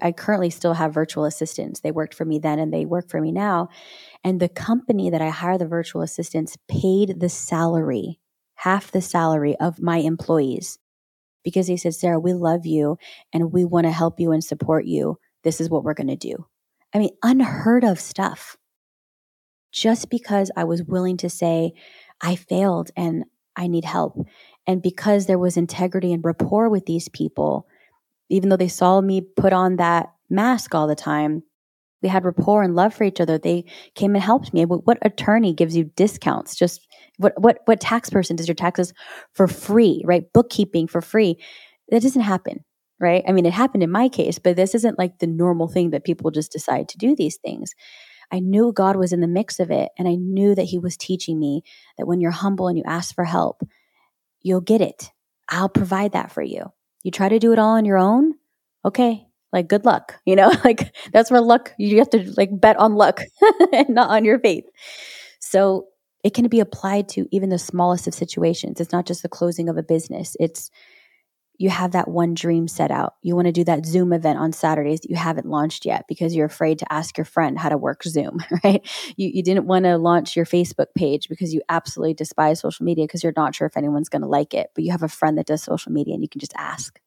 I 0.00 0.12
currently 0.12 0.50
still 0.50 0.74
have 0.74 0.92
virtual 0.92 1.24
assistants. 1.24 1.80
They 1.80 1.92
worked 1.92 2.14
for 2.14 2.24
me 2.24 2.38
then 2.38 2.58
and 2.58 2.72
they 2.72 2.84
work 2.84 3.08
for 3.08 3.20
me 3.20 3.30
now. 3.30 3.68
And 4.24 4.40
the 4.40 4.48
company 4.48 5.10
that 5.10 5.22
I 5.22 5.28
hire 5.28 5.58
the 5.58 5.66
virtual 5.66 6.02
assistants 6.02 6.56
paid 6.68 7.20
the 7.20 7.28
salary, 7.28 8.18
half 8.56 8.90
the 8.90 9.00
salary 9.00 9.56
of 9.60 9.80
my 9.80 9.98
employees 9.98 10.78
because 11.44 11.68
they 11.68 11.76
said, 11.76 11.94
Sarah, 11.94 12.20
we 12.20 12.32
love 12.32 12.66
you 12.66 12.98
and 13.32 13.52
we 13.52 13.64
want 13.64 13.86
to 13.86 13.92
help 13.92 14.18
you 14.18 14.32
and 14.32 14.42
support 14.42 14.86
you. 14.86 15.18
This 15.44 15.60
is 15.60 15.70
what 15.70 15.84
we're 15.84 15.94
going 15.94 16.08
to 16.08 16.16
do. 16.16 16.46
I 16.94 16.98
mean, 16.98 17.10
unheard 17.22 17.84
of 17.84 18.00
stuff. 18.00 18.56
Just 19.72 20.10
because 20.10 20.50
I 20.56 20.64
was 20.64 20.82
willing 20.82 21.16
to 21.18 21.30
say, 21.30 21.72
I 22.20 22.36
failed 22.36 22.90
and 22.96 23.24
I 23.56 23.66
need 23.68 23.84
help. 23.84 24.26
And 24.66 24.82
because 24.82 25.26
there 25.26 25.38
was 25.38 25.56
integrity 25.56 26.12
and 26.12 26.24
rapport 26.24 26.68
with 26.68 26.86
these 26.86 27.08
people, 27.08 27.66
even 28.28 28.48
though 28.48 28.56
they 28.56 28.68
saw 28.68 29.00
me 29.00 29.20
put 29.20 29.52
on 29.52 29.76
that 29.76 30.12
mask 30.30 30.74
all 30.74 30.86
the 30.86 30.94
time, 30.94 31.42
we 32.02 32.08
had 32.08 32.24
rapport 32.24 32.62
and 32.62 32.74
love 32.74 32.94
for 32.94 33.04
each 33.04 33.20
other. 33.20 33.38
They 33.38 33.64
came 33.94 34.14
and 34.14 34.24
helped 34.24 34.52
me. 34.52 34.64
What 34.64 34.98
attorney 35.02 35.54
gives 35.54 35.76
you 35.76 35.84
discounts? 35.84 36.56
Just 36.56 36.86
what 37.18 37.34
what 37.40 37.60
what 37.66 37.80
tax 37.80 38.10
person 38.10 38.36
does 38.36 38.48
your 38.48 38.54
taxes 38.54 38.92
for 39.32 39.46
free, 39.46 40.02
right? 40.04 40.24
Bookkeeping 40.32 40.88
for 40.88 41.00
free. 41.00 41.38
That 41.90 42.02
doesn't 42.02 42.22
happen, 42.22 42.64
right? 42.98 43.22
I 43.28 43.32
mean, 43.32 43.46
it 43.46 43.52
happened 43.52 43.82
in 43.82 43.90
my 43.90 44.08
case, 44.08 44.38
but 44.38 44.56
this 44.56 44.74
isn't 44.74 44.98
like 44.98 45.18
the 45.18 45.26
normal 45.26 45.68
thing 45.68 45.90
that 45.90 46.04
people 46.04 46.30
just 46.30 46.50
decide 46.50 46.88
to 46.88 46.98
do 46.98 47.14
these 47.14 47.36
things. 47.36 47.72
I 48.32 48.40
knew 48.40 48.72
God 48.72 48.96
was 48.96 49.12
in 49.12 49.20
the 49.20 49.28
mix 49.28 49.60
of 49.60 49.70
it, 49.70 49.90
and 49.98 50.08
I 50.08 50.14
knew 50.14 50.54
that 50.54 50.64
He 50.64 50.78
was 50.78 50.96
teaching 50.96 51.38
me 51.38 51.62
that 51.98 52.06
when 52.06 52.20
you're 52.20 52.30
humble 52.30 52.66
and 52.66 52.78
you 52.78 52.84
ask 52.86 53.14
for 53.14 53.24
help, 53.24 53.62
you'll 54.42 54.60
get 54.60 54.80
it. 54.80 55.10
I'll 55.48 55.68
provide 55.68 56.12
that 56.12 56.32
for 56.32 56.42
you. 56.42 56.72
You 57.02 57.10
try 57.10 57.28
to 57.28 57.38
do 57.38 57.52
it 57.52 57.58
all 57.58 57.76
on 57.76 57.84
your 57.84 57.98
own, 57.98 58.34
okay, 58.84 59.26
like 59.52 59.68
good 59.68 59.84
luck, 59.84 60.20
you 60.26 60.36
know? 60.36 60.52
like 60.64 60.94
that's 61.12 61.30
where 61.30 61.40
luck 61.40 61.72
you 61.78 61.98
have 61.98 62.10
to 62.10 62.32
like 62.36 62.48
bet 62.52 62.76
on 62.76 62.94
luck 62.94 63.20
and 63.72 63.90
not 63.90 64.10
on 64.10 64.24
your 64.24 64.38
faith. 64.38 64.64
So 65.40 65.86
it 66.24 66.34
can 66.34 66.46
be 66.48 66.60
applied 66.60 67.08
to 67.10 67.26
even 67.32 67.48
the 67.48 67.58
smallest 67.58 68.06
of 68.06 68.14
situations. 68.14 68.80
It's 68.80 68.92
not 68.92 69.06
just 69.06 69.22
the 69.22 69.28
closing 69.28 69.68
of 69.68 69.76
a 69.76 69.82
business. 69.82 70.36
It's 70.38 70.70
you 71.58 71.70
have 71.70 71.92
that 71.92 72.08
one 72.08 72.34
dream 72.34 72.66
set 72.66 72.90
out. 72.90 73.14
You 73.22 73.36
want 73.36 73.46
to 73.46 73.52
do 73.52 73.64
that 73.64 73.86
Zoom 73.86 74.12
event 74.12 74.38
on 74.38 74.52
Saturdays 74.52 75.00
that 75.00 75.10
you 75.10 75.16
haven't 75.16 75.46
launched 75.46 75.84
yet 75.84 76.06
because 76.08 76.34
you're 76.34 76.46
afraid 76.46 76.78
to 76.80 76.92
ask 76.92 77.16
your 77.16 77.24
friend 77.24 77.58
how 77.58 77.68
to 77.68 77.76
work 77.76 78.02
Zoom, 78.02 78.38
right? 78.64 78.84
You, 79.16 79.30
you 79.32 79.42
didn't 79.42 79.66
want 79.66 79.84
to 79.84 79.98
launch 79.98 80.34
your 80.34 80.46
Facebook 80.46 80.88
page 80.96 81.28
because 81.28 81.54
you 81.54 81.62
absolutely 81.68 82.14
despise 82.14 82.60
social 82.60 82.84
media 82.84 83.04
because 83.04 83.22
you're 83.22 83.32
not 83.36 83.54
sure 83.54 83.66
if 83.66 83.76
anyone's 83.76 84.08
going 84.08 84.22
to 84.22 84.28
like 84.28 84.54
it, 84.54 84.70
but 84.74 84.82
you 84.82 84.90
have 84.90 85.02
a 85.02 85.08
friend 85.08 85.38
that 85.38 85.46
does 85.46 85.62
social 85.62 85.92
media 85.92 86.14
and 86.14 86.22
you 86.22 86.28
can 86.28 86.40
just 86.40 86.54
ask. 86.56 87.00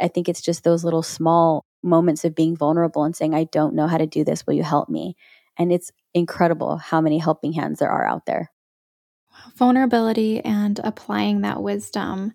I 0.00 0.08
think 0.08 0.28
it's 0.28 0.42
just 0.42 0.64
those 0.64 0.84
little 0.84 1.02
small 1.02 1.66
moments 1.82 2.24
of 2.24 2.34
being 2.34 2.56
vulnerable 2.56 3.04
and 3.04 3.14
saying, 3.14 3.34
I 3.34 3.44
don't 3.44 3.74
know 3.74 3.86
how 3.86 3.98
to 3.98 4.06
do 4.06 4.24
this. 4.24 4.46
Will 4.46 4.54
you 4.54 4.62
help 4.62 4.88
me? 4.88 5.16
And 5.56 5.72
it's 5.72 5.92
incredible 6.14 6.76
how 6.78 7.00
many 7.00 7.18
helping 7.18 7.52
hands 7.52 7.78
there 7.78 7.90
are 7.90 8.06
out 8.06 8.26
there. 8.26 8.50
Vulnerability 9.56 10.40
and 10.40 10.80
applying 10.82 11.42
that 11.42 11.62
wisdom. 11.62 12.34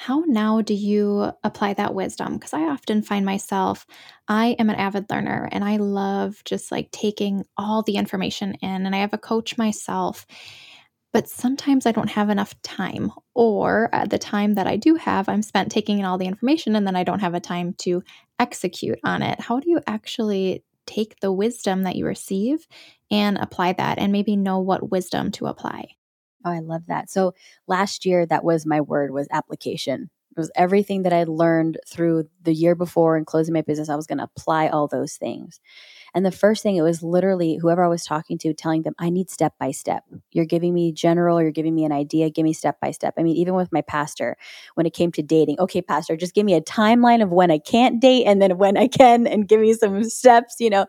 How 0.00 0.22
now 0.28 0.60
do 0.62 0.74
you 0.74 1.32
apply 1.42 1.74
that 1.74 1.92
wisdom? 1.92 2.34
Because 2.34 2.54
I 2.54 2.62
often 2.62 3.02
find 3.02 3.26
myself, 3.26 3.84
I 4.28 4.54
am 4.60 4.70
an 4.70 4.76
avid 4.76 5.06
learner 5.10 5.48
and 5.50 5.64
I 5.64 5.76
love 5.78 6.40
just 6.44 6.70
like 6.70 6.92
taking 6.92 7.44
all 7.56 7.82
the 7.82 7.96
information 7.96 8.54
in, 8.62 8.86
and 8.86 8.94
I 8.94 8.98
have 8.98 9.12
a 9.12 9.18
coach 9.18 9.58
myself 9.58 10.24
but 11.10 11.26
sometimes 11.26 11.86
I 11.86 11.92
don't 11.92 12.10
have 12.10 12.28
enough 12.28 12.60
time, 12.62 13.10
or 13.34 13.88
at 13.94 14.10
the 14.10 14.18
time 14.18 14.54
that 14.54 14.66
I 14.66 14.76
do 14.76 14.94
have, 14.96 15.26
I'm 15.26 15.40
spent 15.42 15.72
taking 15.72 15.98
in 15.98 16.04
all 16.04 16.18
the 16.18 16.26
information 16.26 16.76
and 16.76 16.86
then 16.86 16.96
I 16.96 17.02
don't 17.02 17.20
have 17.20 17.32
a 17.34 17.40
time 17.40 17.72
to 17.78 18.02
execute 18.38 18.98
on 19.04 19.22
it. 19.22 19.40
How 19.40 19.58
do 19.58 19.70
you 19.70 19.80
actually 19.86 20.62
take 20.86 21.18
the 21.20 21.32
wisdom 21.32 21.84
that 21.84 21.96
you 21.96 22.04
receive 22.06 22.68
and 23.10 23.38
apply 23.38 23.72
that 23.72 23.98
and 23.98 24.12
maybe 24.12 24.36
know 24.36 24.58
what 24.60 24.90
wisdom 24.90 25.30
to 25.32 25.46
apply? 25.46 25.97
Oh, 26.44 26.50
I 26.50 26.60
love 26.60 26.82
that. 26.86 27.10
So 27.10 27.34
last 27.66 28.06
year, 28.06 28.26
that 28.26 28.44
was 28.44 28.64
my 28.66 28.80
word 28.80 29.10
was 29.12 29.26
application. 29.32 30.10
It 30.36 30.40
was 30.40 30.50
everything 30.54 31.02
that 31.02 31.12
I 31.12 31.24
learned 31.24 31.78
through 31.88 32.28
the 32.42 32.52
year 32.54 32.76
before 32.76 33.16
and 33.16 33.26
closing 33.26 33.52
my 33.52 33.62
business. 33.62 33.88
I 33.88 33.96
was 33.96 34.06
going 34.06 34.18
to 34.18 34.24
apply 34.24 34.68
all 34.68 34.86
those 34.86 35.16
things. 35.16 35.58
And 36.14 36.26
the 36.26 36.32
first 36.32 36.62
thing, 36.62 36.76
it 36.76 36.82
was 36.82 37.02
literally 37.02 37.56
whoever 37.56 37.84
I 37.84 37.88
was 37.88 38.04
talking 38.04 38.38
to 38.38 38.52
telling 38.52 38.82
them, 38.82 38.94
I 38.98 39.10
need 39.10 39.30
step 39.30 39.54
by 39.60 39.70
step. 39.70 40.04
You're 40.32 40.44
giving 40.44 40.74
me 40.74 40.92
general, 40.92 41.40
you're 41.40 41.52
giving 41.52 41.74
me 41.74 41.84
an 41.84 41.92
idea, 41.92 42.30
give 42.30 42.44
me 42.44 42.52
step 42.52 42.80
by 42.80 42.90
step. 42.90 43.14
I 43.18 43.22
mean, 43.22 43.36
even 43.36 43.54
with 43.54 43.72
my 43.72 43.82
pastor, 43.82 44.36
when 44.74 44.86
it 44.86 44.94
came 44.94 45.12
to 45.12 45.22
dating, 45.22 45.60
okay, 45.60 45.82
pastor, 45.82 46.16
just 46.16 46.34
give 46.34 46.46
me 46.46 46.54
a 46.54 46.60
timeline 46.60 47.22
of 47.22 47.30
when 47.30 47.50
I 47.52 47.58
can't 47.58 48.00
date 48.00 48.26
and 48.26 48.42
then 48.42 48.58
when 48.58 48.76
I 48.76 48.88
can 48.88 49.26
and 49.26 49.48
give 49.48 49.60
me 49.60 49.72
some 49.74 50.04
steps, 50.04 50.56
you 50.60 50.70
know. 50.70 50.86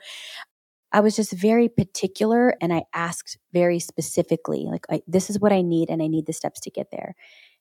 I 0.91 1.01
was 1.01 1.15
just 1.15 1.33
very 1.33 1.69
particular 1.69 2.55
and 2.61 2.73
I 2.73 2.83
asked 2.93 3.37
very 3.53 3.79
specifically, 3.79 4.65
like, 4.65 4.85
I, 4.89 5.01
this 5.07 5.29
is 5.29 5.39
what 5.39 5.53
I 5.53 5.61
need 5.61 5.89
and 5.89 6.01
I 6.01 6.07
need 6.07 6.25
the 6.25 6.33
steps 6.33 6.59
to 6.61 6.71
get 6.71 6.87
there. 6.91 7.15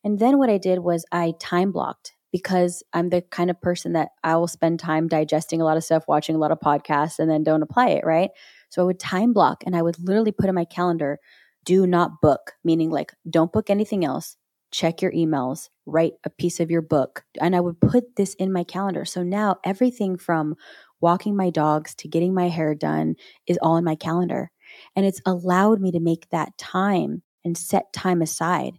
And 0.04 0.18
then 0.18 0.38
what 0.38 0.50
I 0.50 0.58
did 0.58 0.78
was 0.78 1.04
I 1.12 1.34
time 1.40 1.72
blocked 1.72 2.14
because 2.32 2.82
I'm 2.92 3.10
the 3.10 3.22
kind 3.22 3.50
of 3.50 3.60
person 3.60 3.92
that 3.94 4.10
I 4.22 4.36
will 4.36 4.48
spend 4.48 4.80
time 4.80 5.08
digesting 5.08 5.60
a 5.60 5.64
lot 5.64 5.76
of 5.76 5.84
stuff, 5.84 6.04
watching 6.08 6.36
a 6.36 6.38
lot 6.38 6.52
of 6.52 6.60
podcasts, 6.60 7.18
and 7.18 7.30
then 7.30 7.42
don't 7.42 7.62
apply 7.62 7.88
it, 7.88 8.04
right? 8.04 8.30
So 8.70 8.82
I 8.82 8.84
would 8.84 9.00
time 9.00 9.32
block 9.32 9.62
and 9.64 9.74
I 9.74 9.82
would 9.82 9.98
literally 9.98 10.32
put 10.32 10.48
in 10.48 10.54
my 10.54 10.64
calendar, 10.64 11.18
do 11.64 11.86
not 11.86 12.20
book, 12.20 12.52
meaning 12.64 12.90
like, 12.90 13.12
don't 13.28 13.52
book 13.52 13.70
anything 13.70 14.04
else. 14.04 14.36
Check 14.70 15.00
your 15.00 15.12
emails, 15.12 15.70
write 15.86 16.12
a 16.24 16.30
piece 16.30 16.60
of 16.60 16.70
your 16.70 16.82
book. 16.82 17.24
And 17.40 17.56
I 17.56 17.60
would 17.60 17.80
put 17.80 18.16
this 18.16 18.34
in 18.34 18.52
my 18.52 18.64
calendar. 18.64 19.06
So 19.06 19.22
now 19.22 19.56
everything 19.64 20.18
from 20.18 20.56
walking 21.00 21.36
my 21.36 21.50
dogs 21.50 21.94
to 21.96 22.08
getting 22.08 22.34
my 22.34 22.48
hair 22.48 22.74
done 22.74 23.16
is 23.46 23.58
all 23.62 23.76
in 23.76 23.84
my 23.84 23.94
calendar. 23.94 24.50
And 24.96 25.06
it's 25.06 25.20
allowed 25.24 25.80
me 25.80 25.92
to 25.92 26.00
make 26.00 26.28
that 26.30 26.56
time 26.58 27.22
and 27.44 27.56
set 27.56 27.92
time 27.92 28.22
aside. 28.22 28.78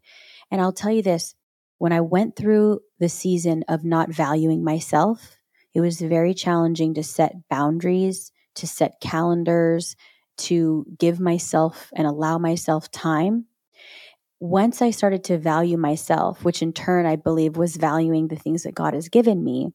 And 0.52 0.62
I'll 0.62 0.74
tell 0.74 0.92
you 0.92 1.02
this 1.02 1.36
when 1.78 1.94
I 1.94 2.02
went 2.02 2.36
through 2.36 2.82
the 3.00 3.10
season 3.10 3.64
of 3.68 3.84
not 3.84 4.10
valuing 4.10 4.64
myself, 4.64 5.38
it 5.74 5.82
was 5.82 6.02
very 6.02 6.34
challenging 6.34 6.94
to 6.96 7.04
set 7.04 7.48
boundaries, 7.50 8.32
to 8.56 8.68
set 8.68 9.00
calendars, 9.02 9.96
to 10.38 10.86
give 10.98 11.20
myself 11.20 11.90
and 11.96 12.08
allow 12.08 12.38
myself 12.38 12.92
time. 12.92 13.46
Once 14.40 14.82
I 14.82 14.92
started 14.92 15.24
to 15.26 15.38
value 15.38 15.78
myself, 15.78 16.46
which 16.46 16.62
in 16.62 16.72
turn 16.74 17.06
I 17.06 17.18
believe 17.18 17.58
was 17.58 17.76
valuing 17.76 18.28
the 18.28 18.38
things 18.38 18.64
that 18.64 18.76
God 18.76 18.94
has 18.94 19.10
given 19.10 19.44
me, 19.44 19.74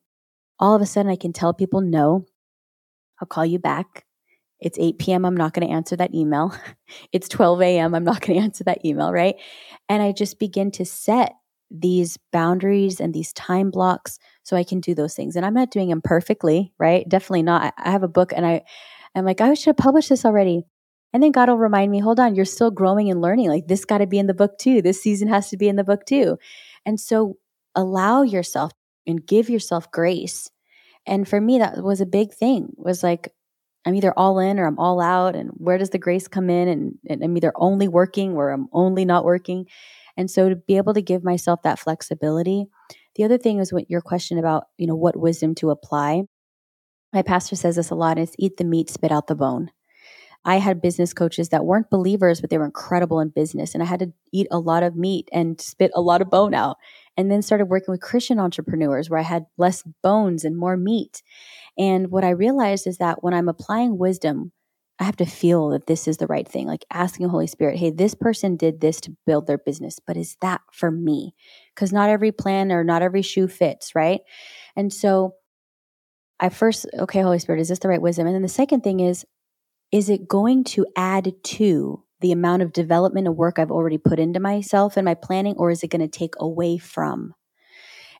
all 0.59 0.75
of 0.75 0.83
a 0.83 0.87
sudden 0.87 1.13
I 1.13 1.17
can 1.17 1.33
tell 1.33 1.53
people 1.53 1.81
no. 1.81 2.25
I'll 3.21 3.29
call 3.29 3.47
you 3.47 3.59
back. 3.59 4.05
It's 4.61 4.79
8 4.79 4.99
p.m. 4.99 5.25
I'm 5.25 5.37
not 5.37 5.53
going 5.53 5.67
to 5.67 5.73
answer 5.73 5.97
that 5.97 6.15
email. 6.15 6.55
It's 7.13 7.29
12 7.29 7.63
a.m. 7.63 7.95
I'm 7.95 8.05
not 8.05 8.21
going 8.21 8.39
to 8.39 8.45
answer 8.45 8.65
that 8.65 8.85
email, 8.85 9.13
right? 9.13 9.37
And 9.89 10.03
I 10.03 10.13
just 10.13 10.39
begin 10.39 10.71
to 10.73 10.85
set 10.85 11.33
these 11.71 12.19
boundaries 12.33 13.01
and 13.01 13.13
these 13.13 13.33
time 13.33 13.71
blocks 13.71 14.19
so 14.43 14.57
I 14.57 14.65
can 14.65 14.81
do 14.81 14.95
those 14.95 15.15
things. 15.15 15.35
And 15.35 15.45
I'm 15.45 15.55
not 15.55 15.71
doing 15.71 15.89
them 15.89 16.03
perfectly, 16.03 16.73
right? 16.79 17.09
Definitely 17.09 17.43
not. 17.43 17.75
I 17.79 17.91
have 17.91 18.03
a 18.03 18.09
book 18.09 18.33
and 18.35 18.47
I 18.47 18.63
I'm 19.15 19.25
like, 19.25 19.41
I 19.41 19.55
should 19.55 19.67
have 19.67 19.77
published 19.77 20.09
this 20.09 20.25
already. 20.25 20.65
And 21.13 21.23
then 21.23 21.31
God 21.31 21.49
will 21.49 21.59
remind 21.59 21.93
me, 21.93 22.01
hold 22.01 22.19
on, 22.19 22.35
you're 22.35 22.45
still 22.45 22.71
growing 22.71 23.11
and 23.11 23.21
learning. 23.21 23.49
Like 23.49 23.69
this 23.69 23.85
got 23.85 23.99
to 23.99 24.07
be 24.07 24.19
in 24.19 24.27
the 24.27 24.35
book 24.35 24.59
too. 24.59 24.83
This 24.83 25.01
season 25.01 25.29
has 25.29 25.49
to 25.51 25.57
be 25.57 25.69
in 25.69 25.77
the 25.77 25.85
book 25.85 26.05
too. 26.07 26.39
And 26.85 26.99
so 26.99 27.39
allow 27.75 28.23
yourself 28.23 28.73
and 29.07 29.25
give 29.25 29.49
yourself 29.49 29.91
grace. 29.93 30.51
And 31.07 31.29
for 31.29 31.41
me, 31.41 31.59
that 31.59 31.83
was 31.83 32.01
a 32.01 32.07
big 32.07 32.33
thing 32.33 32.73
was 32.77 33.03
like, 33.03 33.33
I'm 33.85 33.95
either 33.95 34.15
all 34.17 34.39
in 34.39 34.59
or 34.59 34.67
I'm 34.67 34.79
all 34.79 35.01
out. 35.01 35.37
And 35.37 35.51
where 35.51 35.77
does 35.77 35.91
the 35.91 35.99
grace 35.99 36.27
come 36.27 36.49
in? 36.49 36.69
And, 36.69 36.99
and 37.09 37.23
I'm 37.23 37.37
either 37.37 37.53
only 37.57 37.89
working 37.89 38.33
or 38.33 38.51
I'm 38.51 38.69
only 38.73 39.05
not 39.05 39.25
working. 39.25 39.67
And 40.17 40.31
so 40.31 40.49
to 40.49 40.57
be 40.57 40.77
able 40.77 40.95
to 40.95 41.03
give 41.03 41.23
myself 41.23 41.63
that 41.63 41.79
flexibility. 41.79 42.67
The 43.17 43.25
other 43.25 43.39
thing 43.39 43.59
is 43.59 43.73
what 43.73 43.91
your 43.91 44.01
question 44.01 44.39
about, 44.39 44.65
you 44.79 44.87
know, 44.87 44.95
what 44.95 45.17
wisdom 45.17 45.55
to 45.57 45.71
apply. 45.71 46.23
My 47.13 47.23
pastor 47.23 47.57
says 47.57 47.77
this 47.77 47.91
a 47.91 47.95
lot, 47.95 48.19
it's 48.19 48.35
eat 48.39 48.57
the 48.57 48.65
meat, 48.65 48.91
spit 48.91 49.13
out 49.13 49.27
the 49.27 49.35
bone. 49.35 49.71
I 50.45 50.57
had 50.59 50.83
business 50.83 51.15
coaches 51.15 51.49
that 51.51 51.65
weren't 51.65 51.91
believers, 51.91 52.41
but 52.41 52.51
they 52.51 52.59
were 52.59 52.67
incredible 52.67 53.21
in 53.21 53.31
business. 53.31 53.73
And 53.73 53.83
I 53.83 53.87
had 53.87 54.01
to 54.01 54.13
eat 54.33 54.47
a 54.51 54.59
lot 54.59 54.83
of 54.83 54.97
meat 54.97 55.29
and 55.33 55.61
spit 55.61 55.91
a 55.95 56.03
lot 56.03 56.21
of 56.21 56.29
bone 56.29 56.55
out. 56.55 56.77
And 57.17 57.31
then 57.31 57.43
started 57.43 57.67
working 57.67 57.93
with 57.93 58.01
Christian 58.01 58.39
entrepreneurs 58.39 59.09
where 59.09 59.21
I 59.21 59.25
had 59.25 59.47
less 59.57 59.83
bones 60.03 60.45
and 60.45 60.57
more 60.57 60.77
meat. 60.77 61.23
And 61.79 62.11
what 62.11 62.25
I 62.25 62.31
realized 62.31 62.87
is 62.87 62.99
that 62.99 63.23
when 63.23 63.35
I'm 63.35 63.49
applying 63.49 63.99
wisdom, 63.99 64.53
I 65.01 65.05
have 65.05 65.17
to 65.17 65.27
feel 65.27 65.71
that 65.71 65.87
this 65.87 66.07
is 66.07 66.19
the 66.19 66.29
right 66.29 66.47
thing, 66.47 66.69
like 66.69 66.85
asking 66.93 67.29
Holy 67.29 67.49
Spirit, 67.49 67.79
hey, 67.79 67.91
this 67.91 68.15
person 68.15 68.57
did 68.57 68.81
this 68.81 69.01
to 69.03 69.17
build 69.27 69.47
their 69.47 69.59
business, 69.59 69.99
but 70.05 70.17
is 70.17 70.37
that 70.41 70.61
for 70.73 70.91
me? 70.91 71.35
Because 71.75 71.93
not 71.93 72.11
every 72.11 72.31
plan 72.31 72.71
or 72.71 72.85
not 72.85 73.03
every 73.03 73.23
shoe 73.23 73.49
fits, 73.49 73.95
right? 73.97 74.21
And 74.77 74.93
so 74.93 75.35
I 76.39 76.49
first, 76.49 76.87
okay, 76.97 77.23
Holy 77.23 77.41
Spirit, 77.41 77.61
is 77.61 77.69
this 77.69 77.81
the 77.81 77.89
right 77.89 78.01
wisdom? 78.01 78.27
And 78.27 78.35
then 78.35 78.43
the 78.43 78.49
second 78.49 78.83
thing 78.83 79.01
is, 79.01 79.25
is 79.91 80.09
it 80.09 80.29
going 80.29 80.65
to 80.65 80.87
add 80.97 81.33
to 81.43 82.05
the 82.21 82.33
amount 82.33 82.63
of 82.63 82.73
development 82.73 83.27
and 83.27 83.37
work 83.37 83.59
I've 83.59 83.71
already 83.71 83.99
put 83.99 84.19
into 84.19 84.41
myself 84.41 84.97
and 84.97 85.05
my 85.05 85.15
planning, 85.15 85.55
or 85.57 85.71
is 85.71 85.83
it 85.83 85.91
going 85.91 86.01
to 86.01 86.09
take 86.09 86.35
away 86.39 86.79
from? 86.79 87.35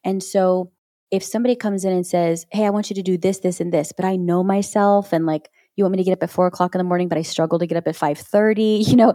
And 0.05 0.23
so 0.23 0.73
if 1.11 1.23
somebody 1.23 1.57
comes 1.57 1.85
in 1.85 1.93
and 1.93 2.07
says, 2.07 2.47
Hey, 2.51 2.67
I 2.67 2.71
want 2.71 2.91
you 2.91 2.97
to 2.97 3.03
do 3.03 3.17
this, 3.17 3.39
this, 3.39 3.61
and 3.61 3.73
this, 3.73 3.93
but 3.93 4.05
I 4.05 4.17
know 4.17 4.43
myself 4.43 5.13
and 5.13 5.27
like 5.27 5.51
you 5.77 5.85
want 5.85 5.93
me 5.93 5.99
to 5.99 6.05
get 6.05 6.13
up 6.13 6.23
at 6.23 6.31
four 6.31 6.47
o'clock 6.47 6.75
in 6.75 6.79
the 6.79 6.85
morning, 6.85 7.09
but 7.09 7.19
I 7.19 7.23
struggle 7.23 7.59
to 7.59 7.67
get 7.67 7.79
up 7.79 7.89
at 7.89 7.97
5:30, 7.97 8.87
you 8.89 8.97
know, 8.97 9.15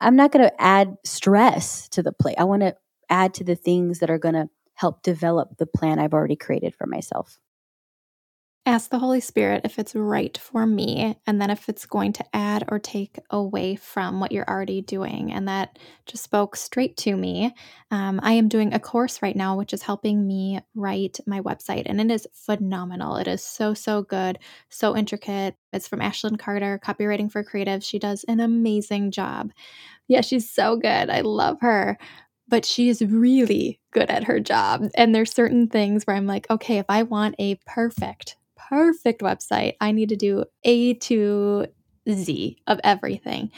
I'm 0.00 0.16
not 0.16 0.32
going 0.32 0.44
to 0.44 0.62
add 0.62 0.96
stress 1.04 1.88
to 1.90 2.02
the 2.02 2.12
plate. 2.12 2.36
I 2.38 2.44
want 2.44 2.62
to 2.62 2.74
add 3.10 3.34
to 3.34 3.44
the 3.44 3.56
things 3.56 3.98
that 3.98 4.10
are 4.10 4.18
going 4.18 4.34
to 4.34 4.48
help 4.74 5.02
develop 5.02 5.58
the 5.58 5.66
plan 5.66 5.98
I've 5.98 6.14
already 6.14 6.36
created 6.36 6.74
for 6.74 6.86
myself 6.86 7.38
ask 8.66 8.90
the 8.90 8.98
Holy 8.98 9.20
Spirit 9.20 9.62
if 9.64 9.78
it's 9.78 9.94
right 9.94 10.36
for 10.36 10.66
me, 10.66 11.18
and 11.26 11.40
then 11.40 11.50
if 11.50 11.68
it's 11.68 11.86
going 11.86 12.12
to 12.12 12.24
add 12.34 12.64
or 12.68 12.78
take 12.78 13.18
away 13.30 13.74
from 13.74 14.20
what 14.20 14.32
you're 14.32 14.48
already 14.48 14.82
doing. 14.82 15.32
And 15.32 15.48
that 15.48 15.78
just 16.06 16.22
spoke 16.22 16.56
straight 16.56 16.96
to 16.98 17.16
me. 17.16 17.54
Um, 17.90 18.20
I 18.22 18.32
am 18.32 18.48
doing 18.48 18.74
a 18.74 18.78
course 18.80 19.22
right 19.22 19.34
now, 19.34 19.56
which 19.56 19.72
is 19.72 19.82
helping 19.82 20.26
me 20.26 20.60
write 20.74 21.18
my 21.26 21.40
website, 21.40 21.84
and 21.86 22.00
it 22.00 22.10
is 22.10 22.28
phenomenal. 22.32 23.16
It 23.16 23.28
is 23.28 23.42
so, 23.42 23.72
so 23.74 24.02
good, 24.02 24.38
so 24.68 24.96
intricate. 24.96 25.56
It's 25.72 25.88
from 25.88 26.00
Ashlyn 26.00 26.38
Carter, 26.38 26.78
Copywriting 26.84 27.32
for 27.32 27.42
Creatives. 27.42 27.84
She 27.84 27.98
does 27.98 28.24
an 28.24 28.40
amazing 28.40 29.10
job. 29.10 29.52
Yeah, 30.06 30.20
she's 30.20 30.50
so 30.50 30.76
good. 30.76 31.10
I 31.10 31.22
love 31.22 31.58
her 31.60 31.98
but 32.48 32.64
she 32.66 32.88
is 32.88 33.00
really 33.00 33.80
good 33.92 34.10
at 34.10 34.24
her 34.24 34.40
job. 34.40 34.82
And 34.96 35.14
there's 35.14 35.32
certain 35.32 35.68
things 35.68 36.02
where 36.02 36.16
I'm 36.16 36.26
like, 36.26 36.50
okay, 36.50 36.78
if 36.78 36.86
I 36.88 37.04
want 37.04 37.36
a 37.38 37.54
perfect 37.64 38.36
perfect 38.70 39.20
website, 39.20 39.74
I 39.80 39.92
need 39.92 40.08
to 40.10 40.16
do 40.16 40.44
A 40.64 40.94
to 40.94 41.66
Z 42.08 42.56
of 42.66 42.80
everything. 42.84 43.50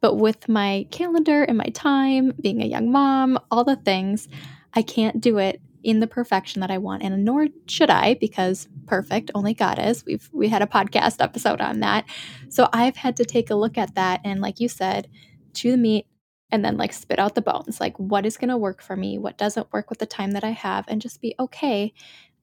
But 0.00 0.14
with 0.14 0.48
my 0.48 0.86
calendar 0.92 1.42
and 1.42 1.58
my 1.58 1.70
time, 1.74 2.32
being 2.40 2.62
a 2.62 2.66
young 2.66 2.92
mom, 2.92 3.38
all 3.50 3.64
the 3.64 3.76
things, 3.76 4.28
I 4.74 4.82
can't 4.82 5.20
do 5.20 5.38
it 5.38 5.60
in 5.82 6.00
the 6.00 6.06
perfection 6.06 6.60
that 6.60 6.70
I 6.70 6.78
want, 6.78 7.02
and 7.02 7.24
nor 7.24 7.48
should 7.66 7.88
I, 7.88 8.14
because 8.14 8.68
perfect 8.86 9.30
only 9.34 9.54
God 9.54 9.78
is. 9.78 10.04
We've 10.04 10.28
we 10.32 10.48
had 10.48 10.62
a 10.62 10.66
podcast 10.66 11.16
episode 11.20 11.60
on 11.60 11.80
that, 11.80 12.04
so 12.48 12.68
I've 12.72 12.96
had 12.96 13.16
to 13.16 13.24
take 13.24 13.50
a 13.50 13.54
look 13.54 13.78
at 13.78 13.94
that 13.94 14.20
and, 14.24 14.40
like 14.40 14.60
you 14.60 14.68
said, 14.68 15.08
chew 15.54 15.72
the 15.72 15.78
meat 15.78 16.06
and 16.50 16.64
then 16.64 16.76
like 16.76 16.92
spit 16.92 17.18
out 17.18 17.34
the 17.34 17.42
bones. 17.42 17.80
Like 17.80 17.96
what 17.98 18.26
is 18.26 18.36
going 18.36 18.50
to 18.50 18.56
work 18.56 18.82
for 18.82 18.96
me, 18.96 19.18
what 19.18 19.38
doesn't 19.38 19.72
work 19.72 19.88
with 19.88 19.98
the 19.98 20.06
time 20.06 20.32
that 20.32 20.44
I 20.44 20.50
have, 20.50 20.84
and 20.88 21.00
just 21.00 21.22
be 21.22 21.34
okay 21.40 21.92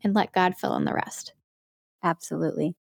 and 0.03 0.13
let 0.13 0.33
God 0.33 0.55
fill 0.55 0.75
in 0.75 0.85
the 0.85 0.93
rest. 0.93 1.33
Absolutely. 2.05 2.75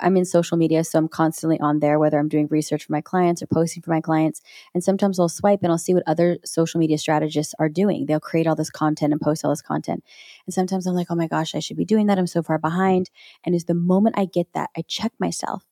I'm 0.00 0.16
in 0.16 0.24
social 0.24 0.56
media, 0.56 0.84
so 0.84 0.98
I'm 0.98 1.08
constantly 1.08 1.58
on 1.60 1.80
there, 1.80 1.98
whether 1.98 2.18
I'm 2.18 2.28
doing 2.28 2.46
research 2.50 2.84
for 2.84 2.92
my 2.92 3.00
clients 3.00 3.42
or 3.42 3.46
posting 3.46 3.82
for 3.82 3.90
my 3.90 4.00
clients. 4.00 4.40
And 4.74 4.82
sometimes 4.82 5.18
I'll 5.18 5.28
swipe 5.28 5.60
and 5.62 5.72
I'll 5.72 5.78
see 5.78 5.94
what 5.94 6.04
other 6.06 6.38
social 6.44 6.78
media 6.78 6.98
strategists 6.98 7.54
are 7.58 7.68
doing. 7.68 8.06
They'll 8.06 8.20
create 8.20 8.46
all 8.46 8.54
this 8.54 8.70
content 8.70 9.12
and 9.12 9.20
post 9.20 9.44
all 9.44 9.50
this 9.50 9.62
content. 9.62 10.04
And 10.46 10.54
sometimes 10.54 10.86
I'm 10.86 10.94
like, 10.94 11.08
oh 11.10 11.16
my 11.16 11.26
gosh, 11.26 11.54
I 11.54 11.60
should 11.60 11.76
be 11.76 11.84
doing 11.84 12.06
that. 12.06 12.18
I'm 12.18 12.28
so 12.28 12.42
far 12.42 12.58
behind. 12.58 13.10
And 13.44 13.54
is 13.54 13.64
the 13.64 13.74
moment 13.74 14.18
I 14.18 14.26
get 14.26 14.52
that, 14.54 14.70
I 14.76 14.82
check 14.86 15.12
myself 15.18 15.64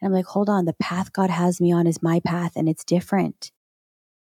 and 0.00 0.08
I'm 0.08 0.14
like, 0.14 0.26
hold 0.26 0.48
on, 0.48 0.64
the 0.64 0.74
path 0.74 1.12
God 1.12 1.30
has 1.30 1.60
me 1.60 1.72
on 1.72 1.86
is 1.86 2.02
my 2.02 2.20
path 2.20 2.52
and 2.56 2.68
it's 2.68 2.84
different. 2.84 3.50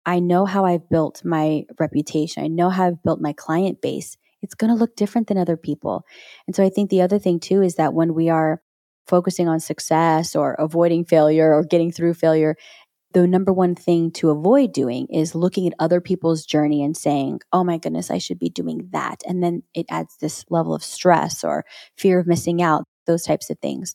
I 0.05 0.21
know 0.21 0.45
how 0.45 0.65
I've 0.65 0.89
built 0.89 1.25
my 1.25 1.65
reputation, 1.79 2.45
I 2.45 2.49
know 2.49 2.69
how 2.71 2.87
I've 2.89 3.03
built 3.03 3.21
my 3.21 3.33
client 3.33 3.81
base 3.81 4.19
it's 4.47 4.55
going 4.55 4.73
to 4.73 4.79
look 4.79 4.95
different 4.95 5.27
than 5.27 5.39
other 5.39 5.57
people. 5.57 6.05
And 6.47 6.55
so 6.55 6.65
I 6.65 6.71
think 6.71 6.89
the 6.89 7.03
other 7.03 7.19
thing 7.19 7.41
too 7.41 7.63
is 7.63 7.75
that 7.75 7.95
when 7.95 8.15
we 8.15 8.29
are 8.29 8.63
focusing 9.09 9.49
on 9.49 9.59
success 9.59 10.37
or 10.37 10.55
avoiding 10.55 11.05
failure 11.05 11.53
or 11.53 11.65
getting 11.65 11.91
through 11.91 12.15
failure, 12.15 12.55
the 13.13 13.27
number 13.27 13.53
one 13.53 13.75
thing 13.75 14.13
to 14.13 14.31
avoid 14.31 14.73
doing 14.73 15.07
is 15.11 15.35
looking 15.35 15.67
at 15.67 15.75
other 15.81 16.01
people's 16.01 16.45
journey 16.45 16.85
and 16.85 16.97
saying, 16.97 17.41
oh 17.53 17.65
my 17.65 17.79
goodness, 17.79 18.11
I 18.11 18.19
should 18.19 18.39
be 18.39 18.51
doing 18.51 18.89
that. 18.93 19.23
And 19.27 19.43
then 19.43 19.63
it 19.75 19.87
adds 19.91 20.17
this 20.21 20.45
level 20.49 20.75
of 20.75 20.85
stress 20.85 21.43
or 21.43 21.65
fear 21.97 22.21
of 22.21 22.27
missing 22.27 22.63
out, 22.63 22.85
those 23.07 23.25
types 23.25 23.51
of 23.51 23.59
things. 23.59 23.95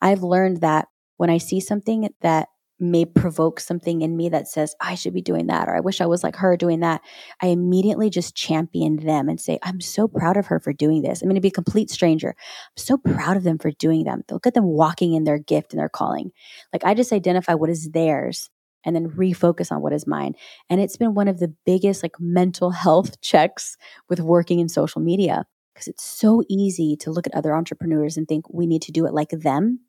I've 0.00 0.22
learned 0.22 0.62
that 0.62 0.88
when 1.16 1.30
I 1.30 1.38
see 1.38 1.60
something 1.60 2.08
that 2.22 2.48
may 2.82 3.04
provoke 3.04 3.60
something 3.60 4.02
in 4.02 4.16
me 4.16 4.28
that 4.28 4.48
says, 4.48 4.74
I 4.80 4.94
should 4.94 5.14
be 5.14 5.22
doing 5.22 5.46
that, 5.46 5.68
or 5.68 5.76
I 5.76 5.80
wish 5.80 6.00
I 6.00 6.06
was 6.06 6.22
like 6.22 6.36
her 6.36 6.56
doing 6.56 6.80
that, 6.80 7.00
I 7.40 7.46
immediately 7.46 8.10
just 8.10 8.34
champion 8.34 8.96
them 8.96 9.28
and 9.28 9.40
say, 9.40 9.58
I'm 9.62 9.80
so 9.80 10.08
proud 10.08 10.36
of 10.36 10.46
her 10.46 10.60
for 10.60 10.72
doing 10.72 11.02
this. 11.02 11.22
I'm 11.22 11.28
going 11.28 11.36
to 11.36 11.40
be 11.40 11.48
a 11.48 11.52
complete 11.52 11.90
stranger. 11.90 12.30
I'm 12.38 12.82
so 12.82 12.98
proud 12.98 13.36
of 13.36 13.44
them 13.44 13.58
for 13.58 13.70
doing 13.70 14.04
them. 14.04 14.24
Look 14.30 14.46
at 14.46 14.54
them 14.54 14.64
walking 14.64 15.14
in 15.14 15.24
their 15.24 15.38
gift 15.38 15.72
and 15.72 15.80
their 15.80 15.88
calling. 15.88 16.32
Like 16.72 16.84
I 16.84 16.94
just 16.94 17.12
identify 17.12 17.54
what 17.54 17.70
is 17.70 17.90
theirs 17.90 18.50
and 18.84 18.96
then 18.96 19.10
refocus 19.10 19.70
on 19.70 19.80
what 19.80 19.92
is 19.92 20.06
mine. 20.06 20.34
And 20.68 20.80
it's 20.80 20.96
been 20.96 21.14
one 21.14 21.28
of 21.28 21.38
the 21.38 21.54
biggest 21.64 22.02
like 22.02 22.18
mental 22.18 22.70
health 22.82 23.20
checks 23.20 23.76
with 24.08 24.20
working 24.20 24.58
in 24.58 24.68
social 24.68 25.00
media 25.00 25.46
because 25.72 25.88
it's 25.88 26.04
so 26.04 26.42
easy 26.48 26.96
to 26.96 27.10
look 27.10 27.26
at 27.26 27.34
other 27.34 27.54
entrepreneurs 27.54 28.16
and 28.16 28.28
think 28.28 28.52
we 28.52 28.66
need 28.66 28.82
to 28.82 28.92
do 28.92 29.06
it 29.06 29.14
like 29.14 29.30
them 29.30 29.80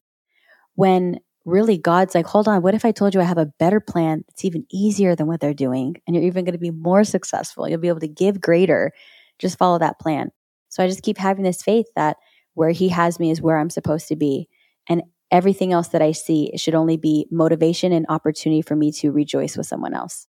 when 0.75 1.19
really 1.45 1.77
God's 1.77 2.15
like, 2.15 2.25
hold 2.25 2.47
on, 2.47 2.62
what 2.62 2.73
if 2.73 2.86
I 2.86 2.91
told 2.91 3.13
you 3.13 3.21
I 3.21 3.25
have 3.25 3.38
a 3.38 3.51
better 3.60 3.79
plan 3.79 4.23
that's 4.27 4.45
even 4.45 4.65
easier 4.71 5.15
than 5.15 5.27
what 5.27 5.39
they're 5.39 5.53
doing? 5.53 5.95
And 6.06 6.15
you're 6.15 6.25
even 6.25 6.45
going 6.45 6.53
to 6.53 6.60
be 6.60 6.71
more 6.71 7.03
successful. 7.03 7.67
You'll 7.67 7.79
be 7.79 7.89
able 7.89 7.99
to 7.99 8.08
give 8.08 8.41
greater. 8.41 8.91
Just 9.39 9.58
follow 9.58 9.79
that 9.79 9.99
plan. 9.99 10.32
So 10.69 10.84
I 10.84 10.88
just 10.88 11.03
keep 11.03 11.17
having 11.17 11.43
this 11.43 11.62
faith 11.62 11.86
that 11.95 12.17
where 12.53 12.71
He 12.71 12.89
has 12.89 13.19
me 13.19 13.32
is 13.32 13.41
where 13.41 13.58
I'm 13.58 13.69
supposed 13.69 14.08
to 14.08 14.15
be. 14.15 14.47
And 14.88 15.03
everything 15.32 15.73
else 15.73 15.89
that 15.89 16.01
I 16.01 16.12
see 16.12 16.51
should 16.56 16.75
only 16.75 16.97
be 16.97 17.27
motivation 17.32 17.91
and 17.91 18.06
opportunity 18.10 18.62
for 18.62 18.75
me 18.75 18.91
to 18.93 19.12
rejoice 19.12 19.58
with 19.58 19.67
someone 19.67 19.93
else. 19.93 20.27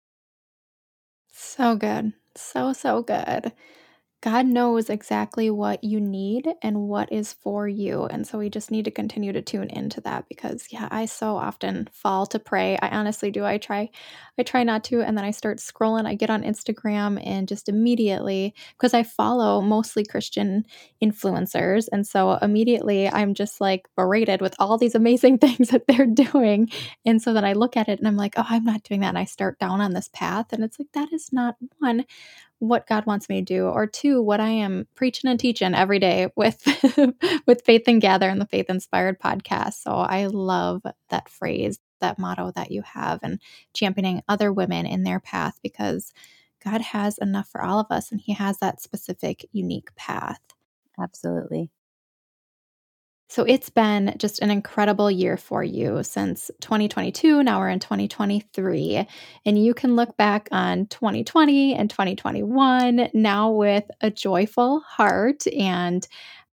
So 1.31 1.75
good. 1.75 2.13
So, 2.35 2.73
so 2.73 3.01
good. 3.01 3.53
God 4.21 4.45
knows 4.47 4.89
exactly 4.89 5.49
what 5.49 5.81
you 5.81 6.01
need 6.01 6.49
and 6.61 6.89
what 6.89 7.09
is 7.09 7.31
for 7.31 7.69
you. 7.69 8.03
And 8.03 8.27
so 8.27 8.37
we 8.37 8.49
just 8.49 8.69
need 8.69 8.83
to 8.85 8.91
continue 8.91 9.31
to 9.31 9.41
tune 9.41 9.69
into 9.69 10.01
that 10.01 10.27
because 10.27 10.67
yeah, 10.71 10.89
I 10.91 11.05
so 11.05 11.37
often 11.37 11.87
fall 11.93 12.25
to 12.27 12.39
prey. 12.39 12.77
I 12.81 12.89
honestly 12.89 13.31
do. 13.31 13.45
I 13.45 13.57
try 13.57 13.89
I 14.37 14.43
try 14.43 14.63
not 14.63 14.83
to 14.85 15.01
and 15.01 15.17
then 15.17 15.23
I 15.23 15.31
start 15.31 15.59
scrolling. 15.59 16.05
I 16.05 16.15
get 16.15 16.29
on 16.29 16.43
Instagram 16.43 17.25
and 17.25 17.47
just 17.47 17.69
immediately 17.69 18.53
because 18.77 18.93
I 18.93 19.03
follow 19.03 19.61
mostly 19.61 20.03
Christian 20.03 20.65
influencers 21.01 21.87
and 21.89 22.05
so 22.05 22.33
immediately 22.41 23.07
I'm 23.07 23.33
just 23.33 23.61
like 23.61 23.87
berated 23.95 24.41
with 24.41 24.55
all 24.59 24.77
these 24.77 24.95
amazing 24.95 25.37
things 25.39 25.69
that 25.69 25.87
they're 25.87 26.05
doing. 26.05 26.69
And 27.05 27.21
so 27.21 27.33
then 27.33 27.45
I 27.45 27.53
look 27.53 27.77
at 27.77 27.87
it 27.87 27.99
and 27.99 28.07
I'm 28.07 28.17
like, 28.17 28.33
"Oh, 28.37 28.45
I'm 28.49 28.65
not 28.65 28.83
doing 28.83 28.99
that." 28.99 29.09
And 29.09 29.17
I 29.17 29.25
start 29.25 29.59
down 29.59 29.79
on 29.79 29.93
this 29.93 30.09
path 30.11 30.51
and 30.51 30.61
it's 30.63 30.77
like 30.77 30.91
that 30.93 31.13
is 31.13 31.31
not 31.31 31.55
one 31.77 32.05
what 32.59 32.87
God 32.87 33.05
wants 33.05 33.29
me 33.29 33.41
to 33.41 33.45
do, 33.45 33.65
or 33.67 33.87
two, 33.87 34.21
what 34.21 34.39
I 34.39 34.49
am 34.49 34.87
preaching 34.95 35.29
and 35.29 35.39
teaching 35.39 35.73
every 35.75 35.99
day 35.99 36.29
with 36.35 36.63
with 37.47 37.63
Faith 37.65 37.83
and 37.87 38.01
Gather 38.01 38.29
and 38.29 38.41
the 38.41 38.45
Faith 38.47 38.69
Inspired 38.69 39.19
podcast. 39.19 39.75
So 39.75 39.91
I 39.93 40.27
love 40.27 40.83
that 41.09 41.29
phrase, 41.29 41.79
that 42.01 42.19
motto 42.19 42.51
that 42.55 42.71
you 42.71 42.81
have, 42.83 43.19
and 43.23 43.41
championing 43.73 44.21
other 44.27 44.53
women 44.53 44.85
in 44.85 45.03
their 45.03 45.19
path 45.19 45.59
because 45.63 46.13
God 46.63 46.81
has 46.81 47.17
enough 47.19 47.49
for 47.49 47.63
all 47.63 47.79
of 47.79 47.87
us, 47.91 48.11
and 48.11 48.21
He 48.21 48.33
has 48.33 48.59
that 48.59 48.81
specific, 48.81 49.45
unique 49.53 49.95
path. 49.95 50.41
Absolutely. 50.99 51.71
So 53.31 53.43
it's 53.43 53.69
been 53.69 54.15
just 54.17 54.39
an 54.39 54.49
incredible 54.49 55.11
year 55.11 55.37
for 55.37 55.63
you 55.63 56.01
since 56.01 56.49
2022. 56.61 57.43
Now 57.43 57.59
we're 57.59 57.69
in 57.69 57.79
2023. 57.79 59.07
And 59.45 59.63
you 59.63 59.75
can 59.75 59.95
look 59.95 60.17
back 60.17 60.49
on 60.51 60.87
2020 60.87 61.75
and 61.75 61.91
2021 61.91 63.09
now 63.13 63.51
with 63.51 63.83
a 64.01 64.09
joyful 64.09 64.79
heart. 64.79 65.43
And 65.55 66.07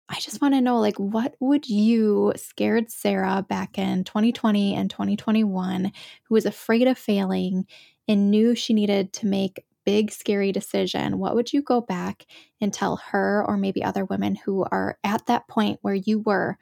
I 0.08 0.20
just 0.20 0.40
want 0.40 0.54
to 0.54 0.60
know 0.60 0.78
like, 0.78 0.96
what 0.96 1.34
would 1.40 1.68
you, 1.68 2.34
scared 2.36 2.88
Sarah 2.88 3.44
back 3.48 3.76
in 3.76 4.04
2020 4.04 4.76
and 4.76 4.88
2021, 4.88 5.86
who 6.22 6.34
was 6.34 6.46
afraid 6.46 6.86
of 6.86 6.96
failing 6.96 7.66
and 8.06 8.30
knew 8.30 8.54
she 8.54 8.74
needed 8.74 9.12
to 9.14 9.26
make 9.26 9.64
big, 9.90 10.12
scary 10.12 10.52
decision, 10.52 11.18
what 11.18 11.34
would 11.34 11.52
you 11.52 11.62
go 11.62 11.80
back 11.80 12.26
and 12.60 12.72
tell 12.72 12.96
her 13.10 13.44
or 13.48 13.56
maybe 13.56 13.82
other 13.82 14.04
women 14.04 14.36
who 14.36 14.64
are 14.70 14.98
at 15.02 15.26
that 15.26 15.48
point 15.48 15.80
where 15.82 15.94
you 15.94 16.20
were 16.20 16.56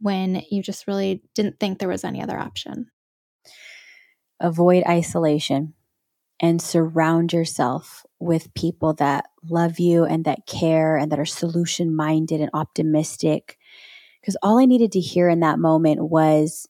when 0.00 0.42
you 0.50 0.62
just 0.62 0.88
really 0.88 1.22
didn't 1.34 1.60
think 1.60 1.78
there 1.78 1.88
was 1.88 2.04
any 2.04 2.20
other 2.22 2.38
option? 2.38 2.90
Avoid 4.40 4.82
isolation. 4.88 5.74
and 6.40 6.60
surround 6.60 7.32
yourself 7.32 8.04
with 8.18 8.52
people 8.54 8.94
that 8.94 9.26
love 9.48 9.78
you 9.78 10.04
and 10.04 10.24
that 10.24 10.46
care 10.46 10.96
and 10.96 11.12
that 11.12 11.20
are 11.20 11.24
solution 11.24 11.94
minded 11.94 12.40
and 12.40 12.50
optimistic. 12.52 13.58
Because 14.20 14.36
all 14.42 14.58
I 14.58 14.64
needed 14.66 14.92
to 14.92 15.00
hear 15.00 15.28
in 15.28 15.40
that 15.40 15.58
moment 15.58 16.02
was, 16.10 16.68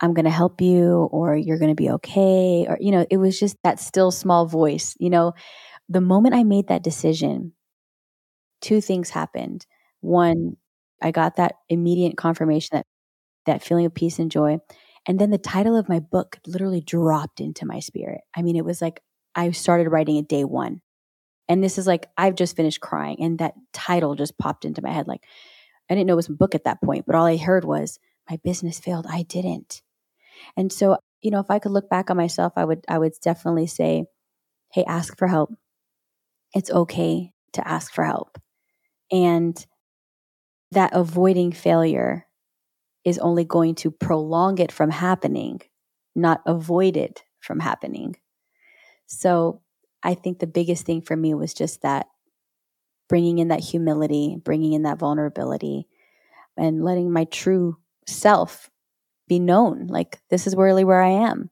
I'm 0.00 0.14
going 0.14 0.24
to 0.24 0.30
help 0.30 0.60
you 0.60 1.08
or 1.12 1.36
you're 1.36 1.58
going 1.58 1.70
to 1.70 1.74
be 1.74 1.90
okay. 1.90 2.66
Or, 2.68 2.78
you 2.80 2.90
know, 2.90 3.06
it 3.10 3.18
was 3.18 3.38
just 3.38 3.56
that 3.64 3.80
still 3.80 4.10
small 4.10 4.46
voice. 4.46 4.94
You 4.98 5.10
know, 5.10 5.32
the 5.88 6.00
moment 6.00 6.34
I 6.34 6.42
made 6.44 6.68
that 6.68 6.82
decision, 6.82 7.52
two 8.60 8.80
things 8.80 9.10
happened. 9.10 9.66
One, 10.00 10.56
I 11.02 11.10
got 11.10 11.36
that 11.36 11.56
immediate 11.68 12.16
confirmation 12.16 12.70
that 12.72 12.86
that 13.46 13.62
feeling 13.62 13.86
of 13.86 13.94
peace 13.94 14.18
and 14.18 14.30
joy. 14.30 14.58
And 15.06 15.18
then 15.18 15.30
the 15.30 15.38
title 15.38 15.76
of 15.76 15.88
my 15.88 15.98
book 15.98 16.38
literally 16.46 16.80
dropped 16.80 17.40
into 17.40 17.66
my 17.66 17.80
spirit. 17.80 18.20
I 18.36 18.42
mean, 18.42 18.56
it 18.56 18.64
was 18.64 18.82
like 18.82 19.02
I 19.34 19.50
started 19.50 19.88
writing 19.88 20.16
it 20.16 20.28
day 20.28 20.44
one. 20.44 20.82
And 21.48 21.64
this 21.64 21.78
is 21.78 21.86
like, 21.86 22.06
I've 22.16 22.36
just 22.36 22.54
finished 22.54 22.80
crying. 22.80 23.16
And 23.20 23.38
that 23.38 23.54
title 23.72 24.14
just 24.14 24.38
popped 24.38 24.64
into 24.64 24.82
my 24.82 24.92
head. 24.92 25.08
Like, 25.08 25.24
I 25.88 25.94
didn't 25.94 26.06
know 26.06 26.12
it 26.12 26.16
was 26.16 26.28
a 26.28 26.32
book 26.32 26.54
at 26.54 26.64
that 26.64 26.80
point, 26.80 27.06
but 27.06 27.16
all 27.16 27.26
I 27.26 27.36
heard 27.36 27.64
was, 27.64 27.98
my 28.30 28.38
business 28.44 28.78
failed. 28.78 29.06
I 29.08 29.22
didn't. 29.22 29.82
And 30.56 30.72
so, 30.72 30.98
you 31.22 31.30
know, 31.30 31.40
if 31.40 31.50
I 31.50 31.58
could 31.58 31.72
look 31.72 31.88
back 31.88 32.10
on 32.10 32.16
myself, 32.16 32.52
I 32.56 32.64
would, 32.64 32.84
I 32.88 32.98
would 32.98 33.12
definitely 33.22 33.66
say, 33.66 34.04
hey, 34.72 34.84
ask 34.86 35.16
for 35.18 35.28
help. 35.28 35.52
It's 36.54 36.70
okay 36.70 37.32
to 37.52 37.66
ask 37.68 37.92
for 37.92 38.04
help. 38.04 38.38
And 39.10 39.64
that 40.72 40.90
avoiding 40.92 41.52
failure 41.52 42.26
is 43.04 43.18
only 43.18 43.44
going 43.44 43.74
to 43.76 43.90
prolong 43.90 44.58
it 44.58 44.70
from 44.70 44.90
happening, 44.90 45.60
not 46.14 46.42
avoid 46.46 46.96
it 46.96 47.24
from 47.40 47.60
happening. 47.60 48.16
So 49.06 49.62
I 50.02 50.14
think 50.14 50.38
the 50.38 50.46
biggest 50.46 50.86
thing 50.86 51.02
for 51.02 51.16
me 51.16 51.34
was 51.34 51.54
just 51.54 51.82
that 51.82 52.06
bringing 53.08 53.38
in 53.38 53.48
that 53.48 53.60
humility, 53.60 54.36
bringing 54.42 54.72
in 54.72 54.82
that 54.82 54.98
vulnerability, 54.98 55.88
and 56.56 56.84
letting 56.84 57.10
my 57.10 57.24
true 57.24 57.76
self 58.06 58.70
be 59.30 59.38
known. 59.38 59.86
Like, 59.86 60.20
this 60.28 60.46
is 60.46 60.56
really 60.56 60.84
where 60.84 61.02
I 61.02 61.10
am. 61.10 61.50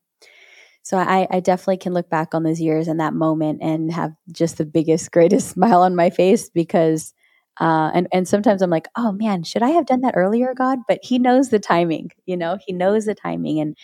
So 0.82 0.98
I, 0.98 1.28
I, 1.30 1.40
definitely 1.40 1.76
can 1.76 1.92
look 1.92 2.08
back 2.10 2.34
on 2.34 2.42
those 2.42 2.60
years 2.60 2.88
and 2.88 2.98
that 2.98 3.12
moment 3.12 3.60
and 3.62 3.92
have 3.92 4.12
just 4.32 4.56
the 4.58 4.64
biggest, 4.64 5.12
greatest 5.16 5.48
smile 5.48 5.82
on 5.82 5.94
my 5.94 6.10
face 6.10 6.50
because 6.50 7.14
uh, 7.60 7.90
and 7.92 8.06
and 8.12 8.28
sometimes 8.28 8.62
I'm 8.62 8.70
like, 8.70 8.86
oh 8.96 9.12
man, 9.12 9.42
should 9.42 9.64
I 9.64 9.70
have 9.70 9.86
done 9.86 10.02
that 10.02 10.14
earlier, 10.16 10.54
God? 10.54 10.78
But 10.86 11.00
He 11.02 11.18
knows 11.18 11.48
the 11.48 11.58
timing. 11.58 12.10
You 12.24 12.36
know, 12.36 12.56
He 12.64 12.72
knows 12.72 13.04
the 13.04 13.16
timing, 13.16 13.58
and 13.58 13.76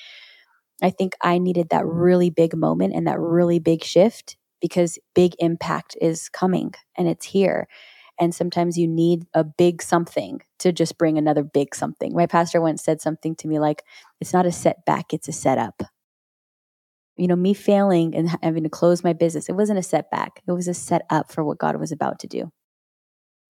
I 0.81 0.91
think 0.91 1.15
I 1.21 1.39
needed 1.39 1.69
that 1.71 1.85
really 1.85 2.31
big 2.31 2.57
moment 2.57 2.95
and 2.95 3.07
that 3.09 3.19
really 3.19 3.59
big 3.59 3.83
shift 3.83 4.37
because 4.61 4.99
big 5.15 5.35
impact 5.41 5.97
is 6.01 6.29
coming 6.29 6.73
and 6.97 7.09
it's 7.09 7.27
here. 7.27 7.67
And 8.19 8.35
sometimes 8.35 8.79
you 8.79 8.87
need 8.87 9.27
a 9.35 9.45
big 9.45 9.83
something 9.83 10.41
to 10.61 10.73
just 10.73 10.99
bring 10.99 11.19
another 11.19 11.43
big 11.43 11.75
something. 11.75 12.15
My 12.15 12.27
pastor 12.27 12.61
once 12.61 12.83
said 12.83 13.01
something 13.01 13.35
to 13.37 13.49
me 13.49 13.59
like, 13.59 13.83
it's 14.21 14.33
not 14.33 14.47
a 14.47 14.53
setback, 14.53 15.13
it's 15.13 15.29
a 15.29 15.33
setup. 15.33 15.83
You 17.17 17.29
know, 17.29 17.37
me 17.37 17.55
failing 17.55 18.15
and 18.15 18.37
having 18.43 18.65
to 18.65 18.69
close 18.69 19.05
my 19.05 19.13
business, 19.13 19.49
it 19.49 19.53
wasn't 19.55 19.79
a 19.79 19.83
setback, 19.83 20.43
it 20.47 20.53
was 20.53 20.69
a 20.69 20.75
setup 20.75 21.33
for 21.33 21.45
what 21.45 21.59
God 21.59 21.77
was 21.77 21.93
about 21.93 22.19
to 22.21 22.27
do. 22.27 22.51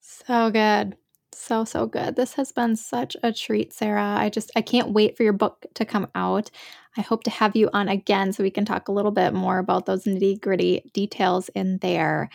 So 0.01 0.51
good. 0.51 0.97
So, 1.33 1.65
so 1.65 1.87
good. 1.87 2.15
This 2.15 2.35
has 2.35 2.53
been 2.53 2.77
such 2.77 3.17
a 3.23 3.33
treat, 3.33 3.73
Sarah. 3.73 4.15
I 4.17 4.29
just, 4.31 4.53
I 4.55 4.63
can't 4.63 4.93
wait 4.93 5.17
for 5.17 5.25
your 5.25 5.33
book 5.33 5.67
to 5.75 5.85
come 5.85 6.07
out. 6.15 6.51
I 6.97 7.01
hope 7.01 7.25
to 7.25 7.31
have 7.31 7.57
you 7.57 7.69
on 7.73 7.89
again 7.89 8.33
so 8.33 8.45
we 8.45 8.51
can 8.51 8.65
talk 8.65 8.87
a 8.87 8.93
little 8.93 9.11
bit 9.11 9.35
more 9.35 9.59
about 9.59 9.87
those 9.87 10.05
nitty 10.05 10.41
gritty 10.41 10.91
details 10.93 11.49
in 11.51 11.79
there. 11.79 12.31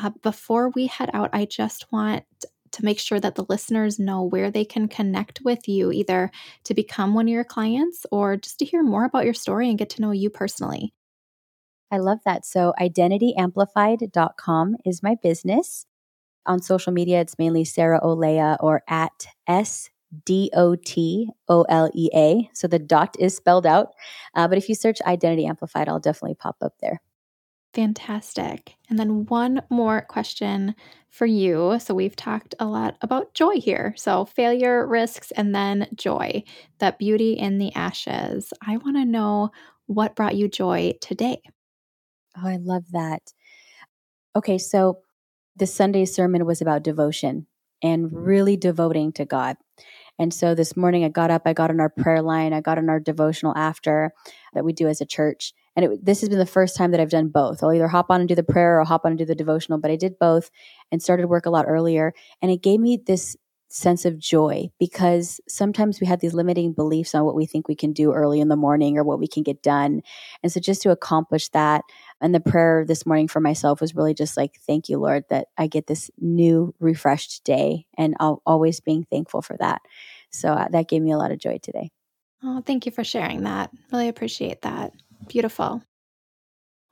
Uh, 0.00 0.10
before 0.22 0.70
we 0.70 0.86
head 0.86 1.10
out, 1.12 1.30
I 1.32 1.46
just 1.46 1.90
want 1.90 2.24
to 2.72 2.84
make 2.84 2.98
sure 2.98 3.18
that 3.20 3.36
the 3.36 3.46
listeners 3.48 3.98
know 3.98 4.22
where 4.22 4.50
they 4.50 4.64
can 4.64 4.88
connect 4.88 5.40
with 5.42 5.66
you, 5.66 5.90
either 5.92 6.30
to 6.64 6.74
become 6.74 7.14
one 7.14 7.26
of 7.26 7.32
your 7.32 7.44
clients 7.44 8.04
or 8.10 8.36
just 8.36 8.58
to 8.58 8.64
hear 8.64 8.82
more 8.82 9.04
about 9.04 9.24
your 9.24 9.34
story 9.34 9.68
and 9.68 9.78
get 9.78 9.90
to 9.90 10.02
know 10.02 10.10
you 10.10 10.28
personally. 10.28 10.92
I 11.90 11.98
love 11.98 12.18
that. 12.24 12.44
So, 12.44 12.74
identityamplified.com 12.80 14.76
is 14.84 15.02
my 15.02 15.16
business 15.22 15.86
on 16.46 16.62
social 16.62 16.92
media, 16.92 17.20
it's 17.20 17.38
mainly 17.38 17.64
Sarah 17.64 18.00
Olea 18.02 18.56
or 18.60 18.82
at 18.88 19.26
S 19.46 19.90
D 20.24 20.50
O 20.54 20.76
T 20.76 21.28
O 21.48 21.62
L 21.68 21.90
E 21.94 22.08
A. 22.14 22.48
So 22.54 22.68
the 22.68 22.78
dot 22.78 23.16
is 23.18 23.36
spelled 23.36 23.66
out. 23.66 23.88
Uh, 24.34 24.48
but 24.48 24.58
if 24.58 24.68
you 24.68 24.74
search 24.74 25.02
Identity 25.02 25.46
Amplified, 25.46 25.88
I'll 25.88 26.00
definitely 26.00 26.36
pop 26.36 26.56
up 26.62 26.74
there. 26.80 27.00
Fantastic. 27.76 28.74
And 28.88 28.98
then 28.98 29.26
one 29.26 29.60
more 29.68 30.00
question 30.00 30.74
for 31.10 31.26
you. 31.26 31.78
So 31.78 31.94
we've 31.94 32.16
talked 32.16 32.54
a 32.58 32.64
lot 32.64 32.96
about 33.02 33.34
joy 33.34 33.60
here. 33.60 33.92
So 33.98 34.24
failure, 34.24 34.86
risks, 34.86 35.30
and 35.32 35.54
then 35.54 35.86
joy, 35.94 36.42
that 36.78 36.98
beauty 36.98 37.34
in 37.34 37.58
the 37.58 37.74
ashes. 37.74 38.50
I 38.66 38.78
want 38.78 38.96
to 38.96 39.04
know 39.04 39.50
what 39.84 40.16
brought 40.16 40.36
you 40.36 40.48
joy 40.48 40.94
today. 41.02 41.42
Oh, 42.38 42.48
I 42.48 42.56
love 42.56 42.84
that. 42.92 43.34
Okay, 44.34 44.56
so 44.56 45.00
the 45.56 45.66
Sunday 45.66 46.06
sermon 46.06 46.46
was 46.46 46.62
about 46.62 46.82
devotion 46.82 47.46
and 47.82 48.10
really 48.10 48.56
devoting 48.56 49.12
to 49.12 49.26
God. 49.26 49.58
And 50.18 50.32
so 50.32 50.54
this 50.54 50.78
morning 50.78 51.04
I 51.04 51.10
got 51.10 51.30
up, 51.30 51.42
I 51.44 51.52
got 51.52 51.68
on 51.68 51.80
our 51.80 51.90
prayer 51.90 52.22
line, 52.22 52.54
I 52.54 52.62
got 52.62 52.78
on 52.78 52.88
our 52.88 53.00
devotional 53.00 53.54
after 53.54 54.12
that 54.54 54.64
we 54.64 54.72
do 54.72 54.88
as 54.88 55.02
a 55.02 55.06
church. 55.06 55.52
And 55.76 55.84
it, 55.84 56.04
this 56.04 56.20
has 56.20 56.28
been 56.28 56.38
the 56.38 56.46
first 56.46 56.76
time 56.76 56.90
that 56.90 57.00
I've 57.00 57.10
done 57.10 57.28
both. 57.28 57.62
I'll 57.62 57.72
either 57.72 57.88
hop 57.88 58.06
on 58.10 58.20
and 58.20 58.28
do 58.28 58.34
the 58.34 58.42
prayer 58.42 58.80
or 58.80 58.84
hop 58.84 59.04
on 59.04 59.12
and 59.12 59.18
do 59.18 59.24
the 59.24 59.34
devotional, 59.34 59.78
but 59.78 59.90
I 59.90 59.96
did 59.96 60.18
both 60.18 60.50
and 60.90 61.02
started 61.02 61.26
work 61.26 61.46
a 61.46 61.50
lot 61.50 61.66
earlier. 61.68 62.14
And 62.40 62.50
it 62.50 62.62
gave 62.62 62.80
me 62.80 62.98
this 63.04 63.36
sense 63.68 64.04
of 64.04 64.18
joy 64.18 64.68
because 64.78 65.40
sometimes 65.48 66.00
we 66.00 66.06
have 66.06 66.20
these 66.20 66.34
limiting 66.34 66.72
beliefs 66.72 67.14
on 67.14 67.24
what 67.24 67.34
we 67.34 67.46
think 67.46 67.66
we 67.66 67.74
can 67.74 67.92
do 67.92 68.12
early 68.12 68.40
in 68.40 68.48
the 68.48 68.56
morning 68.56 68.96
or 68.96 69.04
what 69.04 69.18
we 69.18 69.26
can 69.26 69.42
get 69.42 69.62
done. 69.62 70.02
And 70.42 70.52
so 70.52 70.60
just 70.60 70.82
to 70.82 70.90
accomplish 70.90 71.48
that, 71.50 71.82
and 72.20 72.34
the 72.34 72.40
prayer 72.40 72.84
this 72.86 73.04
morning 73.04 73.28
for 73.28 73.40
myself 73.40 73.80
was 73.80 73.94
really 73.94 74.14
just 74.14 74.36
like, 74.36 74.52
thank 74.66 74.88
you, 74.88 74.98
Lord, 74.98 75.24
that 75.30 75.48
I 75.58 75.66
get 75.66 75.86
this 75.86 76.10
new, 76.18 76.74
refreshed 76.78 77.44
day 77.44 77.86
and 77.98 78.14
I'll 78.20 78.40
always 78.46 78.80
being 78.80 79.04
thankful 79.10 79.42
for 79.42 79.56
that. 79.58 79.82
So 80.30 80.52
uh, 80.52 80.68
that 80.68 80.88
gave 80.88 81.02
me 81.02 81.12
a 81.12 81.18
lot 81.18 81.32
of 81.32 81.38
joy 81.38 81.58
today. 81.60 81.90
Oh, 82.42 82.62
thank 82.64 82.86
you 82.86 82.92
for 82.92 83.04
sharing 83.04 83.42
that. 83.44 83.70
Really 83.90 84.08
appreciate 84.08 84.62
that. 84.62 84.92
Beautiful. 85.24 85.82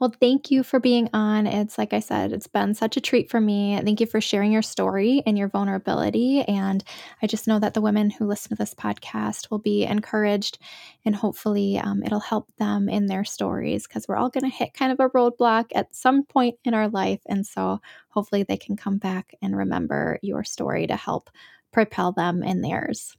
Well, 0.01 0.13
thank 0.21 0.51
you 0.51 0.63
for 0.65 0.81
being 0.81 1.09
on. 1.15 1.47
It's 1.47 1.79
like 1.79 1.93
I 1.93 2.01
said, 2.01 2.33
it's 2.33 2.49
been 2.49 2.75
such 2.75 2.97
a 2.97 3.01
treat 3.01 3.31
for 3.31 3.41
me. 3.41 3.81
Thank 3.83 4.01
you 4.01 4.07
for 4.07 4.21
sharing 4.21 4.51
your 4.53 4.61
story 4.61 5.23
and 5.25 5.39
your 5.39 5.49
vulnerability. 5.49 6.43
And 6.43 6.83
I 7.23 7.29
just 7.29 7.47
know 7.47 7.61
that 7.61 7.75
the 7.75 7.81
women 7.81 8.11
who 8.11 8.27
listen 8.27 8.51
to 8.51 8.55
this 8.57 8.75
podcast 8.75 9.51
will 9.51 9.61
be 9.61 9.85
encouraged 9.85 10.59
and 11.05 11.15
hopefully 11.15 11.79
um, 11.79 12.03
it'll 12.03 12.21
help 12.21 12.51
them 12.59 12.89
in 12.89 13.07
their 13.07 13.25
stories 13.25 13.87
because 13.87 14.07
we're 14.09 14.17
all 14.17 14.31
going 14.31 14.51
to 14.51 14.55
hit 14.55 14.75
kind 14.75 14.93
of 14.93 14.99
a 15.01 15.09
roadblock 15.11 15.67
at 15.75 15.95
some 15.95 16.25
point 16.25 16.57
in 16.65 16.75
our 16.75 16.89
life. 16.89 17.21
And 17.27 17.47
so 17.47 17.81
hopefully 18.11 18.43
they 18.43 18.57
can 18.57 18.77
come 18.77 18.99
back 18.99 19.33
and 19.41 19.57
remember 19.57 20.19
your 20.23 20.43
story 20.45 20.89
to 20.89 20.97
help 20.97 21.31
propel 21.73 22.13
them 22.13 22.43
in 22.43 22.63
theirs. 22.63 23.17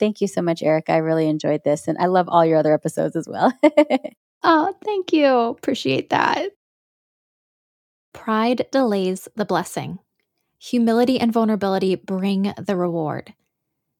Thank 0.00 0.20
you 0.20 0.28
so 0.28 0.42
much, 0.42 0.62
Erica. 0.62 0.92
I 0.92 0.98
really 0.98 1.28
enjoyed 1.28 1.64
this. 1.64 1.88
And 1.88 1.98
I 1.98 2.06
love 2.06 2.28
all 2.28 2.44
your 2.44 2.58
other 2.58 2.74
episodes 2.74 3.16
as 3.16 3.28
well. 3.28 3.52
Oh, 4.42 4.74
thank 4.84 5.12
you. 5.12 5.26
Appreciate 5.26 6.10
that. 6.10 6.52
Pride 8.12 8.66
delays 8.72 9.28
the 9.36 9.44
blessing. 9.44 9.98
Humility 10.60 11.20
and 11.20 11.32
vulnerability 11.32 11.94
bring 11.94 12.52
the 12.58 12.76
reward. 12.76 13.34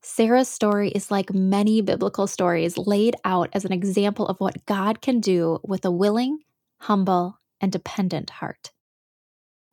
Sarah's 0.02 0.48
story 0.48 0.90
is 0.90 1.10
like 1.10 1.34
many 1.34 1.82
biblical 1.82 2.26
stories 2.26 2.78
laid 2.78 3.16
out 3.24 3.50
as 3.52 3.64
an 3.64 3.72
example 3.72 4.26
of 4.26 4.40
what 4.40 4.64
God 4.66 5.00
can 5.00 5.20
do 5.20 5.60
with 5.64 5.84
a 5.84 5.90
willing, 5.90 6.38
humble, 6.80 7.38
and 7.60 7.70
dependent 7.70 8.30
heart. 8.30 8.70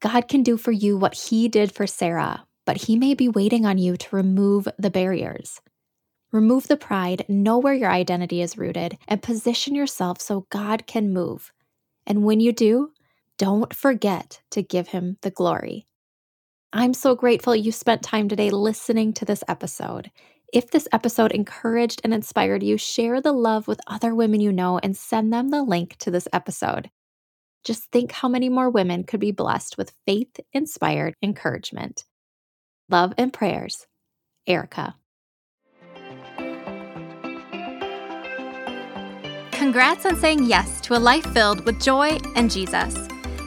God 0.01 0.27
can 0.27 0.43
do 0.43 0.57
for 0.57 0.71
you 0.71 0.97
what 0.97 1.15
he 1.15 1.47
did 1.47 1.71
for 1.71 1.87
Sarah, 1.87 2.45
but 2.65 2.77
he 2.83 2.95
may 2.97 3.13
be 3.13 3.29
waiting 3.29 3.65
on 3.65 3.77
you 3.77 3.97
to 3.97 4.15
remove 4.15 4.67
the 4.77 4.89
barriers. 4.89 5.61
Remove 6.35 6.67
the 6.67 6.75
pride, 6.75 7.23
know 7.29 7.57
where 7.57 7.73
your 7.73 7.89
identity 7.89 8.41
is 8.41 8.57
rooted, 8.57 8.97
and 9.07 9.23
position 9.23 9.73
yourself 9.73 10.19
so 10.19 10.47
God 10.49 10.85
can 10.85 11.13
move. 11.13 11.53
And 12.05 12.25
when 12.25 12.41
you 12.41 12.51
do, 12.51 12.91
don't 13.37 13.73
forget 13.73 14.41
to 14.51 14.61
give 14.61 14.89
him 14.89 15.15
the 15.21 15.31
glory. 15.31 15.87
I'm 16.73 16.93
so 16.93 17.15
grateful 17.15 17.55
you 17.55 17.71
spent 17.71 18.03
time 18.03 18.27
today 18.27 18.49
listening 18.49 19.13
to 19.13 19.23
this 19.23 19.45
episode. 19.47 20.11
If 20.51 20.71
this 20.71 20.89
episode 20.91 21.31
encouraged 21.31 22.01
and 22.03 22.13
inspired 22.13 22.63
you, 22.63 22.77
share 22.77 23.21
the 23.21 23.31
love 23.31 23.65
with 23.65 23.79
other 23.87 24.13
women 24.13 24.41
you 24.41 24.51
know 24.51 24.77
and 24.79 24.97
send 24.97 25.31
them 25.31 25.51
the 25.51 25.63
link 25.63 25.95
to 25.99 26.11
this 26.11 26.27
episode. 26.33 26.91
Just 27.63 27.85
think 27.93 28.11
how 28.11 28.27
many 28.27 28.49
more 28.49 28.69
women 28.69 29.05
could 29.05 29.21
be 29.21 29.31
blessed 29.31 29.77
with 29.77 29.93
faith 30.05 30.37
inspired 30.51 31.15
encouragement. 31.23 32.03
Love 32.89 33.13
and 33.17 33.31
prayers, 33.31 33.87
Erica. 34.45 34.95
Congrats 39.65 40.05
on 40.05 40.15
saying 40.15 40.43
yes 40.43 40.79
to 40.79 40.95
a 40.95 41.01
life 41.11 41.25
filled 41.33 41.65
with 41.65 41.81
joy 41.81 42.19
and 42.35 42.51
Jesus. 42.51 42.95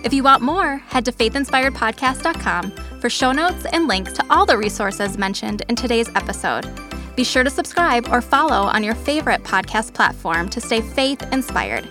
If 0.03 0.13
you 0.13 0.25
want 0.25 0.43
more, 0.43 0.79
head 0.79 1.05
to 1.05 1.13
faithinspiredpodcast.com 1.13 2.73
for 3.01 3.09
show 3.09 3.31
notes 3.31 3.65
and 3.67 3.87
links 3.87 4.15
to 4.15 4.25
all 4.29 4.45
the 4.45 4.59
resources 4.59 5.17
mentioned 5.17 5.63
in 5.69 5.77
today's 5.77 6.09
episode. 6.17 6.69
Be 7.15 7.23
sure 7.23 7.45
to 7.45 7.51
subscribe 7.51 8.09
or 8.09 8.21
follow 8.21 8.67
on 8.67 8.83
your 8.83 8.97
favorite 8.97 9.45
podcast 9.45 9.95
platform 9.95 10.49
to 10.49 10.61
stay 10.61 10.81
faith 10.81 11.23
inspired. 11.33 11.87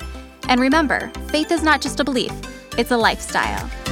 And 0.50 0.60
remember, 0.60 1.10
faith 1.30 1.50
is 1.50 1.64
not 1.64 1.80
just 1.80 2.02
a 2.02 2.04
belief, 2.04 2.34
it's 2.78 2.92
a 2.92 2.98
lifestyle. 2.98 3.87